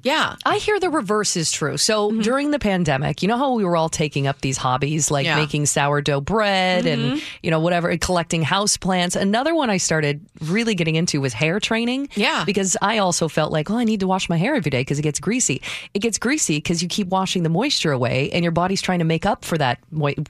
Yeah. 0.03 0.35
I 0.45 0.57
hear 0.57 0.79
the 0.79 0.89
reverse 0.89 1.35
is 1.35 1.51
true. 1.51 1.77
So 1.77 2.09
mm-hmm. 2.09 2.21
during 2.21 2.51
the 2.51 2.59
pandemic, 2.59 3.21
you 3.21 3.27
know 3.27 3.37
how 3.37 3.53
we 3.53 3.63
were 3.65 3.75
all 3.75 3.89
taking 3.89 4.27
up 4.27 4.41
these 4.41 4.57
hobbies 4.57 5.11
like 5.11 5.25
Yeah. 5.25 5.35
making 5.35 5.65
sourdough 5.65 6.21
bread 6.21 6.85
and 6.85 7.01
mm-hmm. 7.01 7.19
you 7.43 7.51
know 7.51 7.59
whatever, 7.59 7.95
collecting 7.97 8.41
house 8.41 8.77
plants. 8.77 9.15
Another 9.15 9.53
one 9.53 9.69
I 9.69 9.77
started 9.77 10.25
really 10.41 10.75
getting 10.75 10.95
into 10.95 11.21
was 11.21 11.33
hair 11.33 11.59
training. 11.59 12.09
Yeah. 12.15 12.43
because 12.45 12.77
I 12.81 12.97
also 12.99 13.27
felt 13.27 13.51
like, 13.51 13.69
oh, 13.69 13.77
I 13.77 13.83
need 13.83 13.99
to 13.99 14.07
wash 14.07 14.29
my 14.29 14.37
hair 14.37 14.55
every 14.55 14.71
day 14.71 14.81
because 14.81 14.99
it 14.99 15.03
gets 15.03 15.19
greasy. 15.19 15.61
It 15.93 15.99
gets 15.99 16.17
greasy 16.17 16.57
because 16.57 16.81
you 16.81 16.87
keep 16.87 17.07
washing 17.07 17.43
the 17.43 17.49
moisture 17.49 17.91
away, 17.91 18.29
and 18.31 18.43
your 18.43 18.51
body's 18.51 18.81
trying 18.81 18.99
to 18.99 19.05
make 19.05 19.25
up 19.25 19.43
for 19.45 19.57
that, 19.57 19.79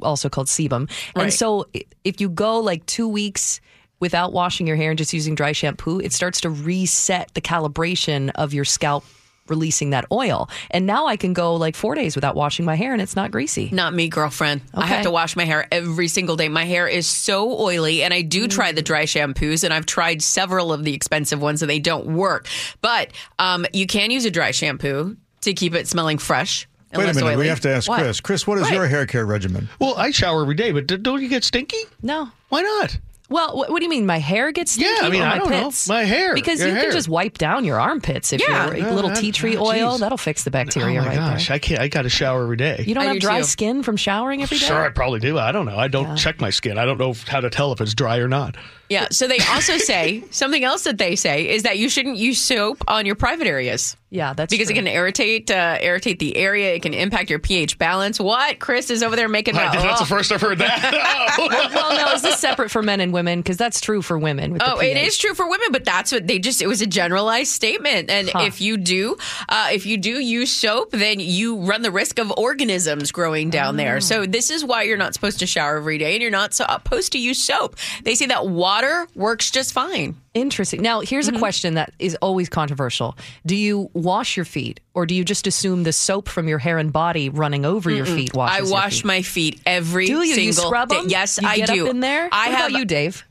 also 0.02 0.30
called 0.30 0.48
sebum. 0.48 0.90
And 1.16 1.34
so 1.34 1.68
if 2.04 2.20
you 2.22 2.30
go 2.30 2.60
like 2.60 2.86
two 2.86 3.08
weeks. 3.08 3.62
Without 4.02 4.32
washing 4.32 4.66
your 4.66 4.78
hair 4.78 4.92
and 4.92 4.98
just 4.98 5.12
using 5.12 5.36
dry 5.36 5.52
shampoo, 5.52 6.00
it 6.00 6.14
starts 6.14 6.40
to 6.40 6.50
reset 6.50 7.34
the 7.34 7.42
calibration 7.42 8.32
of 8.36 8.54
your 8.54 8.64
scalp 8.64 9.04
releasing 9.50 9.90
that 9.92 10.06
oil. 10.12 10.50
And 10.72 10.86
now 10.86 11.08
I 11.08 11.18
can 11.18 11.34
go 11.34 11.56
like 11.56 11.76
four 11.76 11.96
days 11.96 12.16
without 12.16 12.36
washing 12.36 12.66
my 12.66 12.76
hair 12.76 12.94
and 12.94 13.02
it's 13.02 13.16
not 13.16 13.32
greasy. 13.32 13.70
Not 13.72 13.94
me, 13.94 14.08
girlfriend. 14.10 14.62
I 14.74 14.86
have 14.86 15.04
to 15.04 15.12
wash 15.12 15.36
my 15.36 15.46
hair 15.46 15.68
every 15.72 16.08
single 16.08 16.36
day. 16.36 16.50
My 16.50 16.66
hair 16.66 16.88
is 16.88 17.08
so 17.08 17.60
oily, 17.60 18.04
and 18.04 18.14
I 18.14 18.22
do 18.22 18.48
try 18.48 18.72
the 18.72 18.82
dry 18.82 19.04
shampoos, 19.04 19.64
and 19.64 19.74
I've 19.74 19.86
tried 19.86 20.22
several 20.22 20.72
of 20.74 20.84
the 20.84 20.94
expensive 20.94 21.42
ones, 21.42 21.62
and 21.62 21.70
they 21.70 21.80
don't 21.80 22.06
work. 22.08 22.48
But 22.82 23.12
um, 23.40 23.66
you 23.74 23.88
can 23.88 24.12
use 24.12 24.26
a 24.26 24.32
dry 24.32 24.52
shampoo 24.52 25.18
to 25.42 25.54
keep 25.54 25.74
it 25.76 25.88
smelling 25.88 26.18
fresh. 26.18 26.68
and 26.92 27.00
Wait 27.00 27.04
a 27.06 27.08
less 27.08 27.16
minute, 27.16 27.38
we 27.38 27.48
have 27.48 27.60
to 27.62 27.70
ask 27.70 27.88
What? 27.90 28.02
Chris. 28.02 28.20
Chris, 28.22 28.48
what 28.48 28.58
is 28.58 28.64
Right. 28.66 28.74
your 28.74 28.88
hair 28.88 29.06
care 29.06 29.26
regimen? 29.26 29.70
Well, 29.80 29.96
I 29.98 30.12
shower 30.12 30.42
every 30.42 30.56
day, 30.56 30.72
but 30.72 30.88
don't 30.88 31.22
you 31.22 31.30
get 31.30 31.44
stinky? 31.44 31.78
No. 32.02 32.30
Why 32.50 32.62
not? 32.62 32.98
Well, 33.30 33.56
what, 33.56 33.70
what 33.70 33.78
do 33.80 33.84
you 33.86 33.90
mean? 33.90 34.06
My 34.08 34.18
hair 34.18 34.52
gets 34.52 34.72
stinky? 34.72 34.92
Yeah, 35.02 35.08
I 35.08 35.10
mean, 35.10 35.22
or 35.22 35.26
I 35.26 35.30
my 35.30 35.38
don't 35.38 35.52
know. 35.52 35.64
pits? 35.66 35.88
My 35.88 36.04
hair, 36.04 36.34
Because 36.34 36.60
your 36.60 36.70
you 36.70 36.74
hair. 36.74 36.84
can 36.86 36.92
just 36.92 37.08
wipe 37.08 37.38
down 37.38 37.64
your 37.64 37.80
armpits 37.80 38.34
if 38.34 38.42
Yeah. 38.42 38.74
you're 38.76 38.88
a 38.88 38.90
uh, 38.92 38.94
little 38.96 39.12
tea 39.12 39.30
uh, 39.30 39.34
tree 39.34 39.56
oh, 39.56 39.66
oil. 39.68 39.92
geez. 39.92 40.00
That'll 40.00 40.18
fix 40.18 40.44
the 40.44 40.50
Oh 40.50 40.54
bacteria 40.54 41.00
my 41.02 41.08
right 41.10 41.16
gosh, 41.16 41.48
there. 41.48 41.56
I 41.56 41.60
can't. 41.60 41.80
I 41.80 41.88
got 41.90 42.02
to 42.04 42.10
shower 42.10 42.42
every 42.44 42.58
day. 42.58 42.84
You 42.88 42.96
don't 42.96 43.04
I 43.04 43.08
have 43.08 43.14
do 43.16 43.20
dry 43.20 43.38
too. 43.40 43.44
skin 43.46 43.84
from 43.84 43.98
showering 43.98 44.42
every 44.42 44.58
day? 44.58 44.66
Sure, 44.66 44.84
I 44.84 44.90
probably 44.90 45.20
do. 45.20 45.38
I 45.38 45.52
don't 45.52 45.66
know. 45.68 45.78
I 45.78 45.88
don't 45.88 46.16
check 46.18 46.42
my 46.42 46.50
skin. 46.50 46.78
I 46.80 46.86
don't 46.86 46.98
know 46.98 47.14
how 47.28 47.40
to 47.40 47.50
tell 47.52 47.72
if 47.72 47.82
it's 47.82 47.94
dry 47.94 48.18
or 48.18 48.28
not. 48.28 48.56
Yeah. 48.90 49.08
So 49.12 49.28
they 49.28 49.38
also 49.52 49.78
say 49.78 50.24
something 50.32 50.64
else 50.64 50.84
that 50.84 50.98
they 50.98 51.16
say 51.16 51.48
is 51.50 51.64
that 51.64 51.78
you 51.78 51.90
shouldn't 51.90 52.18
use 52.18 52.40
soap 52.40 52.84
on 52.88 53.06
your 53.06 53.16
private 53.16 53.48
areas. 53.48 53.96
Yeah, 54.12 54.34
that's 54.34 54.50
because 54.50 54.70
true. 54.70 54.74
it 54.76 54.80
can 54.80 54.88
irritate 54.88 55.52
uh, 55.52 55.78
irritate 55.80 56.18
the 56.18 56.36
area. 56.36 56.74
It 56.74 56.82
can 56.82 56.96
impact 56.96 57.30
your 57.30 57.38
pH 57.38 57.78
balance. 57.78 58.20
What? 58.20 58.58
Chris 58.58 58.90
is 58.90 59.04
over 59.04 59.16
there 59.16 59.30
making 59.30 59.56
I- 59.56 59.66
that. 59.66 59.74
that's 59.74 60.02
oh. 60.02 60.04
the 60.04 60.10
first 60.10 60.32
I've 60.32 60.42
heard 60.42 60.58
that. 60.58 61.36
well, 61.76 61.96
no, 61.96 62.14
is 62.14 62.24
this 62.24 62.40
separate 62.40 62.72
for 62.72 62.82
men 62.82 63.02
and 63.02 63.14
women? 63.14 63.40
Because 63.40 63.58
that's 63.58 63.80
true 63.80 64.02
for 64.02 64.18
women. 64.18 64.54
With 64.54 64.64
Oh, 64.66 64.80
it 64.80 64.96
pH. 64.96 65.08
is 65.10 65.18
true 65.20 65.36
for 65.36 65.48
women, 65.48 65.68
but 65.72 65.86
that's 65.86 66.12
what 66.12 66.26
they 66.26 66.40
just. 66.40 66.60
It 66.60 66.66
was 66.66 66.82
a 66.82 66.88
generalized 66.88 67.52
statement, 67.52 68.10
and 68.10 68.28
Huh. 68.30 68.46
if 68.48 68.62
you 68.62 68.78
do, 68.78 69.16
uh, 69.48 69.70
if 69.72 69.86
you 69.86 69.98
do 69.98 70.14
use 70.20 70.52
soap, 70.52 70.90
then 70.90 71.20
you 71.20 71.58
run 71.58 71.84
the 71.84 71.92
risk 71.92 72.18
of 72.18 72.32
organisms 72.36 73.12
growing 73.12 73.52
down 73.52 73.76
Oh. 73.76 73.78
there. 73.78 74.02
So 74.02 74.26
this 74.26 74.50
is 74.50 74.66
why 74.66 74.84
you're 74.84 74.98
not 74.98 75.14
supposed 75.14 75.38
to 75.40 75.46
shower 75.46 75.78
every 75.78 76.00
day, 76.00 76.14
and 76.16 76.22
you're 76.24 76.32
not 76.32 76.56
supposed 76.56 77.12
to 77.12 77.20
use 77.20 77.38
soap. 77.38 77.76
They 78.06 78.16
say 78.16 78.26
that 78.26 78.48
water 78.48 78.79
works 79.16 79.52
just 79.52 79.74
fine. 79.74 80.16
Interesting. 80.34 80.82
Now, 80.82 81.02
here's 81.02 81.28
Mm-hmm. 81.28 81.36
a 81.36 81.40
question 81.40 81.74
that 81.76 81.94
is 82.00 82.16
always 82.22 82.50
controversial. 82.50 83.18
Do 83.46 83.56
you 83.56 83.90
wash 83.94 84.36
your 84.38 84.46
feet 84.46 84.80
or 84.94 85.06
do 85.06 85.14
you 85.16 85.24
just 85.26 85.48
assume 85.48 85.84
the 85.84 85.92
soap 85.94 86.28
from 86.30 86.48
your 86.48 86.60
hair 86.60 86.78
and 86.78 86.92
body 86.94 87.30
running 87.30 87.66
over 87.66 87.90
your 87.92 88.06
feet 88.06 88.32
I 88.34 88.38
washes 88.38 88.58
your 88.58 88.66
feet? 88.68 88.74
I 88.74 88.80
wash 88.80 88.94
feet? 88.98 89.06
my 89.06 89.22
feet 89.22 89.62
every 89.66 90.06
Do 90.08 90.22
you? 90.22 90.34
single 90.36 90.44
You 90.46 90.54
scrub 90.54 90.90
day. 90.90 90.96
them? 90.98 91.06
Yes, 91.10 91.40
You 91.42 91.48
I 91.48 91.58
get 91.58 91.70
do. 91.70 91.86
up 91.86 91.92
in 91.92 92.00
there? 92.00 92.30
I 92.32 92.50
what 92.50 92.58
have 92.58 92.70
about 92.70 92.80
you, 92.80 92.86
Dave? 92.86 93.24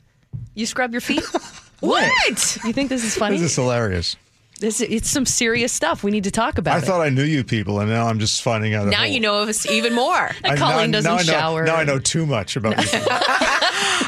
You 0.54 0.66
scrub 0.66 0.92
your 0.92 1.00
feet? 1.00 1.24
What? 1.80 2.58
You 2.64 2.72
think 2.72 2.88
this 2.88 3.04
is 3.04 3.14
funny? 3.14 3.36
This 3.36 3.52
is 3.52 3.54
hilarious. 3.56 4.16
This 4.58 4.80
it's 4.80 5.08
some 5.08 5.24
serious 5.24 5.72
stuff. 5.72 6.02
We 6.02 6.10
need 6.10 6.24
to 6.24 6.32
talk 6.32 6.58
about 6.58 6.74
I 6.74 6.78
it. 6.78 6.84
thought 6.86 7.00
I 7.00 7.08
knew 7.08 7.22
you 7.22 7.44
people, 7.44 7.78
and 7.78 7.88
now 7.88 8.08
I'm 8.08 8.18
just 8.18 8.42
finding 8.42 8.74
out. 8.74 8.88
Now 8.88 8.96
whole- 8.96 9.06
you 9.06 9.20
know 9.20 9.40
of 9.42 9.48
us 9.48 9.64
even 9.70 9.94
more. 9.94 10.32
I- 10.44 10.56
Colleen 10.56 10.90
doesn't 10.90 11.08
now 11.08 11.18
I 11.18 11.22
know, 11.22 11.32
shower. 11.32 11.64
Now 11.64 11.76
I 11.76 11.84
know 11.84 12.00
too 12.00 12.26
much 12.26 12.56
about 12.56 12.76
you. 12.78 12.98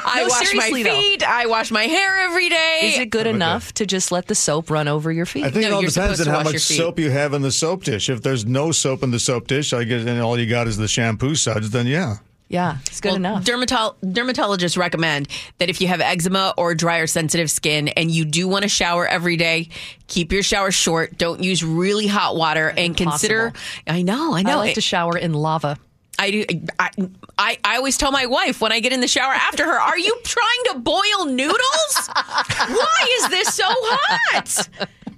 I 0.05 0.21
No, 0.23 0.29
wash 0.29 0.41
my 0.41 0.45
seriously, 0.45 0.83
though. 0.85 0.91
feet. 1.01 1.23
I 1.29 1.47
wash 1.47 1.71
my 1.71 1.85
hair 1.85 2.21
every 2.21 2.49
day. 2.49 2.81
Is 2.95 2.99
it 3.01 3.11
good 3.11 3.27
enough 3.27 3.73
to 3.75 3.87
just 3.87 4.11
let 4.13 4.27
the 4.27 4.35
soap 4.35 4.71
run 4.71 4.89
over 4.89 5.11
your 5.13 5.27
feet? 5.27 5.45
I 5.45 5.51
think 5.51 5.63
No, 5.63 5.69
it 5.69 5.73
all 5.73 5.83
depends 5.83 6.21
on 6.21 6.27
how 6.29 6.43
much 6.43 6.59
soap 6.59 6.99
you 6.99 7.11
have 7.11 7.35
in 7.35 7.43
the 7.43 7.53
soap 7.53 7.85
dish. 7.85 8.09
If 8.09 8.23
there's 8.23 8.45
no 8.47 8.73
soap 8.73 9.03
in 9.03 9.11
the 9.11 9.19
soap 9.21 9.47
dish, 9.49 9.73
I 9.73 9.85
guess, 9.85 10.05
and 10.07 10.21
all 10.21 10.39
you 10.39 10.49
got 10.49 10.67
is 10.69 10.77
the 10.77 10.89
shampoo 10.89 11.35
suds, 11.35 11.71
then 11.71 11.87
yeah. 11.87 12.17
yeah, 12.49 12.79
it's 12.87 13.01
good 13.01 13.11
Well, 13.11 13.17
enough. 13.17 13.45
Dermatol- 13.45 13.95
dermatologists 14.03 14.77
recommend 14.77 15.29
that 15.59 15.69
if 15.71 15.81
you 15.81 15.89
have 15.89 16.01
eczema 16.01 16.53
or 16.57 16.75
dry 16.75 16.99
or 16.99 17.07
sensitive 17.07 17.51
skin 17.51 17.89
and 17.89 18.11
you 18.11 18.25
do 18.25 18.49
want 18.49 18.63
to 18.63 18.69
shower 18.69 19.07
every 19.07 19.37
day, 19.37 19.69
keep 20.09 20.33
your 20.33 20.43
shower 20.43 20.71
short. 20.71 21.17
Don't 21.19 21.43
use 21.43 21.63
really 21.63 22.07
hot 22.07 22.37
water 22.37 22.73
and 22.77 22.97
consider. 22.97 23.53
I 23.87 24.03
know, 24.03 24.35
I 24.35 24.43
know. 24.43 24.51
I 24.51 24.53
know. 24.55 24.59
like 24.59 24.75
to 24.75 24.81
shower 24.81 25.17
in 25.17 25.33
lava. 25.33 25.77
I 26.21 26.31
do. 26.31 26.45
I, 26.79 26.91
I, 27.39 27.59
I 27.65 27.77
always 27.77 27.97
tell 27.97 28.13
my 28.13 28.27
wife 28.27 28.61
when 28.61 28.73
I 28.73 28.81
get 28.81 28.93
in 28.93 29.01
the 29.01 29.09
shower 29.09 29.33
after 29.33 29.65
her, 29.65 29.79
"Are 29.81 29.99
you 29.99 30.17
trying 30.25 30.63
to 30.75 30.79
boil 30.81 31.27
noodles? 31.27 32.11
Why 32.15 33.07
is 33.21 33.29
this 33.31 33.55
so 33.55 33.65
hot?" 33.67 34.69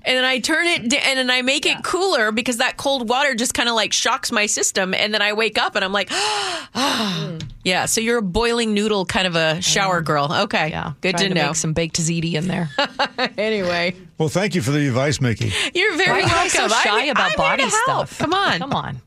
And 0.05 0.16
then 0.16 0.24
I 0.24 0.40
turn 0.40 0.66
it 0.66 0.88
d- 0.88 0.98
and 0.98 1.16
then 1.16 1.30
I 1.30 1.42
make 1.42 1.64
it 1.64 1.84
cooler 1.84 2.32
because 2.32 2.57
that 2.57 2.76
cold 2.76 3.09
water 3.09 3.36
just 3.36 3.55
kind 3.55 3.68
of 3.68 3.76
like 3.76 3.92
shocks 3.92 4.32
my 4.32 4.46
system. 4.46 4.94
And 4.94 5.14
then 5.14 5.22
I 5.22 5.32
wake 5.32 5.59
up 5.59 5.76
and 5.76 5.84
I'm 5.84 5.92
like, 5.92 6.09
mm. 6.74 7.42
yeah. 7.64 7.86
So 7.86 8.00
you're 8.00 8.18
a 8.18 8.22
boiling 8.22 8.74
noodle 8.74 9.05
kind 9.07 9.28
of 9.28 9.36
a 9.36 9.62
shower 9.62 10.00
girl. 10.00 10.32
Okay, 10.32 10.70
Yeah, 10.70 10.94
good 11.03 11.16
trying 11.18 11.28
to 11.28 11.34
know. 11.36 11.46
Make 11.48 11.57
some 11.57 11.72
baked 11.72 12.00
ziti 12.00 12.34
in 12.34 12.48
there. 12.48 12.68
anyway, 13.38 13.94
Well, 14.18 14.28
thank 14.28 14.57
you 14.57 14.62
for 14.62 14.72
the 14.72 14.88
advice, 14.88 15.18
Micki. 15.18 15.53
you're 15.72 15.96
very 15.96 16.09
Why 16.09 16.16
are 16.16 16.20
you 16.20 16.26
welcome. 16.50 16.50
so 16.50 16.68
shy 16.68 17.00
I'm- 17.03 17.09
about 17.11 17.30
I'm 17.32 17.36
body 17.36 17.70
stuff? 17.70 18.18
Come 18.18 18.34
on, 18.34 18.59
come 18.59 18.72
on. 18.72 19.00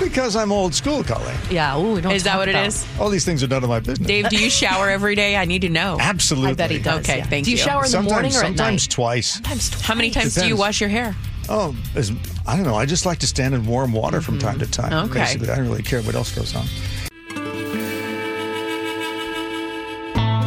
Because 0.00 0.36
I'm 0.36 0.52
old 0.52 0.74
school, 0.74 1.02
Colleen. 1.02 1.36
Yeah. 1.50 1.78
Ooh, 1.78 2.00
don't 2.00 2.12
Is 2.12 2.24
that 2.24 2.36
what 2.36 2.48
it 2.48 2.52
about- 2.52 2.66
is? 2.68 2.86
All 3.00 3.08
these 3.08 3.24
things 3.24 3.42
are 3.42 3.48
none 3.48 3.62
of 3.62 3.68
my 3.68 3.80
business. 3.80 4.06
Dave? 4.06 4.28
Do 4.28 4.36
you 4.36 4.50
shower 4.50 4.88
every 4.88 5.14
day? 5.14 5.36
I 5.36 5.44
need 5.44 5.62
to 5.62 5.68
know. 5.68 5.96
Absolutely. 6.00 6.50
I 6.52 6.54
bet 6.54 6.70
he 6.70 6.78
does. 6.78 7.00
Okay, 7.00 7.18
yeah. 7.18 7.26
thank 7.26 7.44
Do 7.44 7.50
you 7.50 7.56
Do 7.56 7.62
you. 7.62 7.66
shower 7.68 7.84
in 7.84 7.90
the 7.90 8.02
morning 8.02 8.32
or 8.32 8.38
at 8.38 8.46
sometimes 8.46 8.84
night? 8.84 8.90
twice. 8.90 9.26
Sometimes 9.34 9.70
twice. 9.70 9.82
How 9.82 9.94
many 9.94 10.10
times 10.10 10.34
do 10.34 10.46
you 10.46 10.56
wash 10.56 10.80
your 10.80 10.90
hair? 10.90 11.14
Oh, 11.48 11.76
as, 11.94 12.12
I 12.46 12.56
don't 12.56 12.64
know. 12.64 12.74
I 12.74 12.86
just 12.86 13.06
like 13.06 13.18
to 13.20 13.26
stand 13.26 13.54
in 13.54 13.66
warm 13.66 13.92
water 13.92 14.20
from 14.20 14.38
time 14.38 14.58
to 14.58 14.64
mm-hmm. 14.64 14.82
time. 14.82 15.10
Okay. 15.10 15.20
Basically, 15.20 15.50
I 15.50 15.56
don't 15.56 15.68
really 15.68 15.82
care 15.82 16.02
what 16.02 16.14
else 16.14 16.34
goes 16.34 16.54
on. 16.54 16.66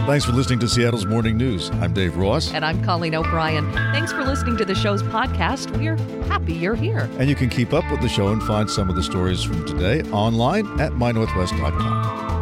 Thanks 0.05 0.25
for 0.25 0.31
listening 0.31 0.57
to 0.59 0.67
Seattle's 0.67 1.05
Morning 1.05 1.37
News. 1.37 1.69
I'm 1.81 1.93
Dave 1.93 2.17
Ross. 2.17 2.51
And 2.51 2.65
I'm 2.65 2.83
Colleen 2.83 3.13
O'Brien. 3.13 3.71
Thanks 3.73 4.11
for 4.11 4.23
listening 4.23 4.57
to 4.57 4.65
the 4.65 4.73
show's 4.73 5.03
podcast. 5.03 5.69
We're 5.77 5.97
happy 6.27 6.53
you're 6.53 6.75
here. 6.75 7.07
And 7.19 7.29
you 7.29 7.35
can 7.35 7.47
keep 7.47 7.73
up 7.73 7.89
with 7.91 8.01
the 8.01 8.09
show 8.09 8.29
and 8.29 8.41
find 8.41 8.67
some 8.69 8.89
of 8.89 8.95
the 8.95 9.03
stories 9.03 9.43
from 9.43 9.63
today 9.67 10.01
online 10.09 10.65
at 10.79 10.93
mynorthwest.com. 10.93 12.38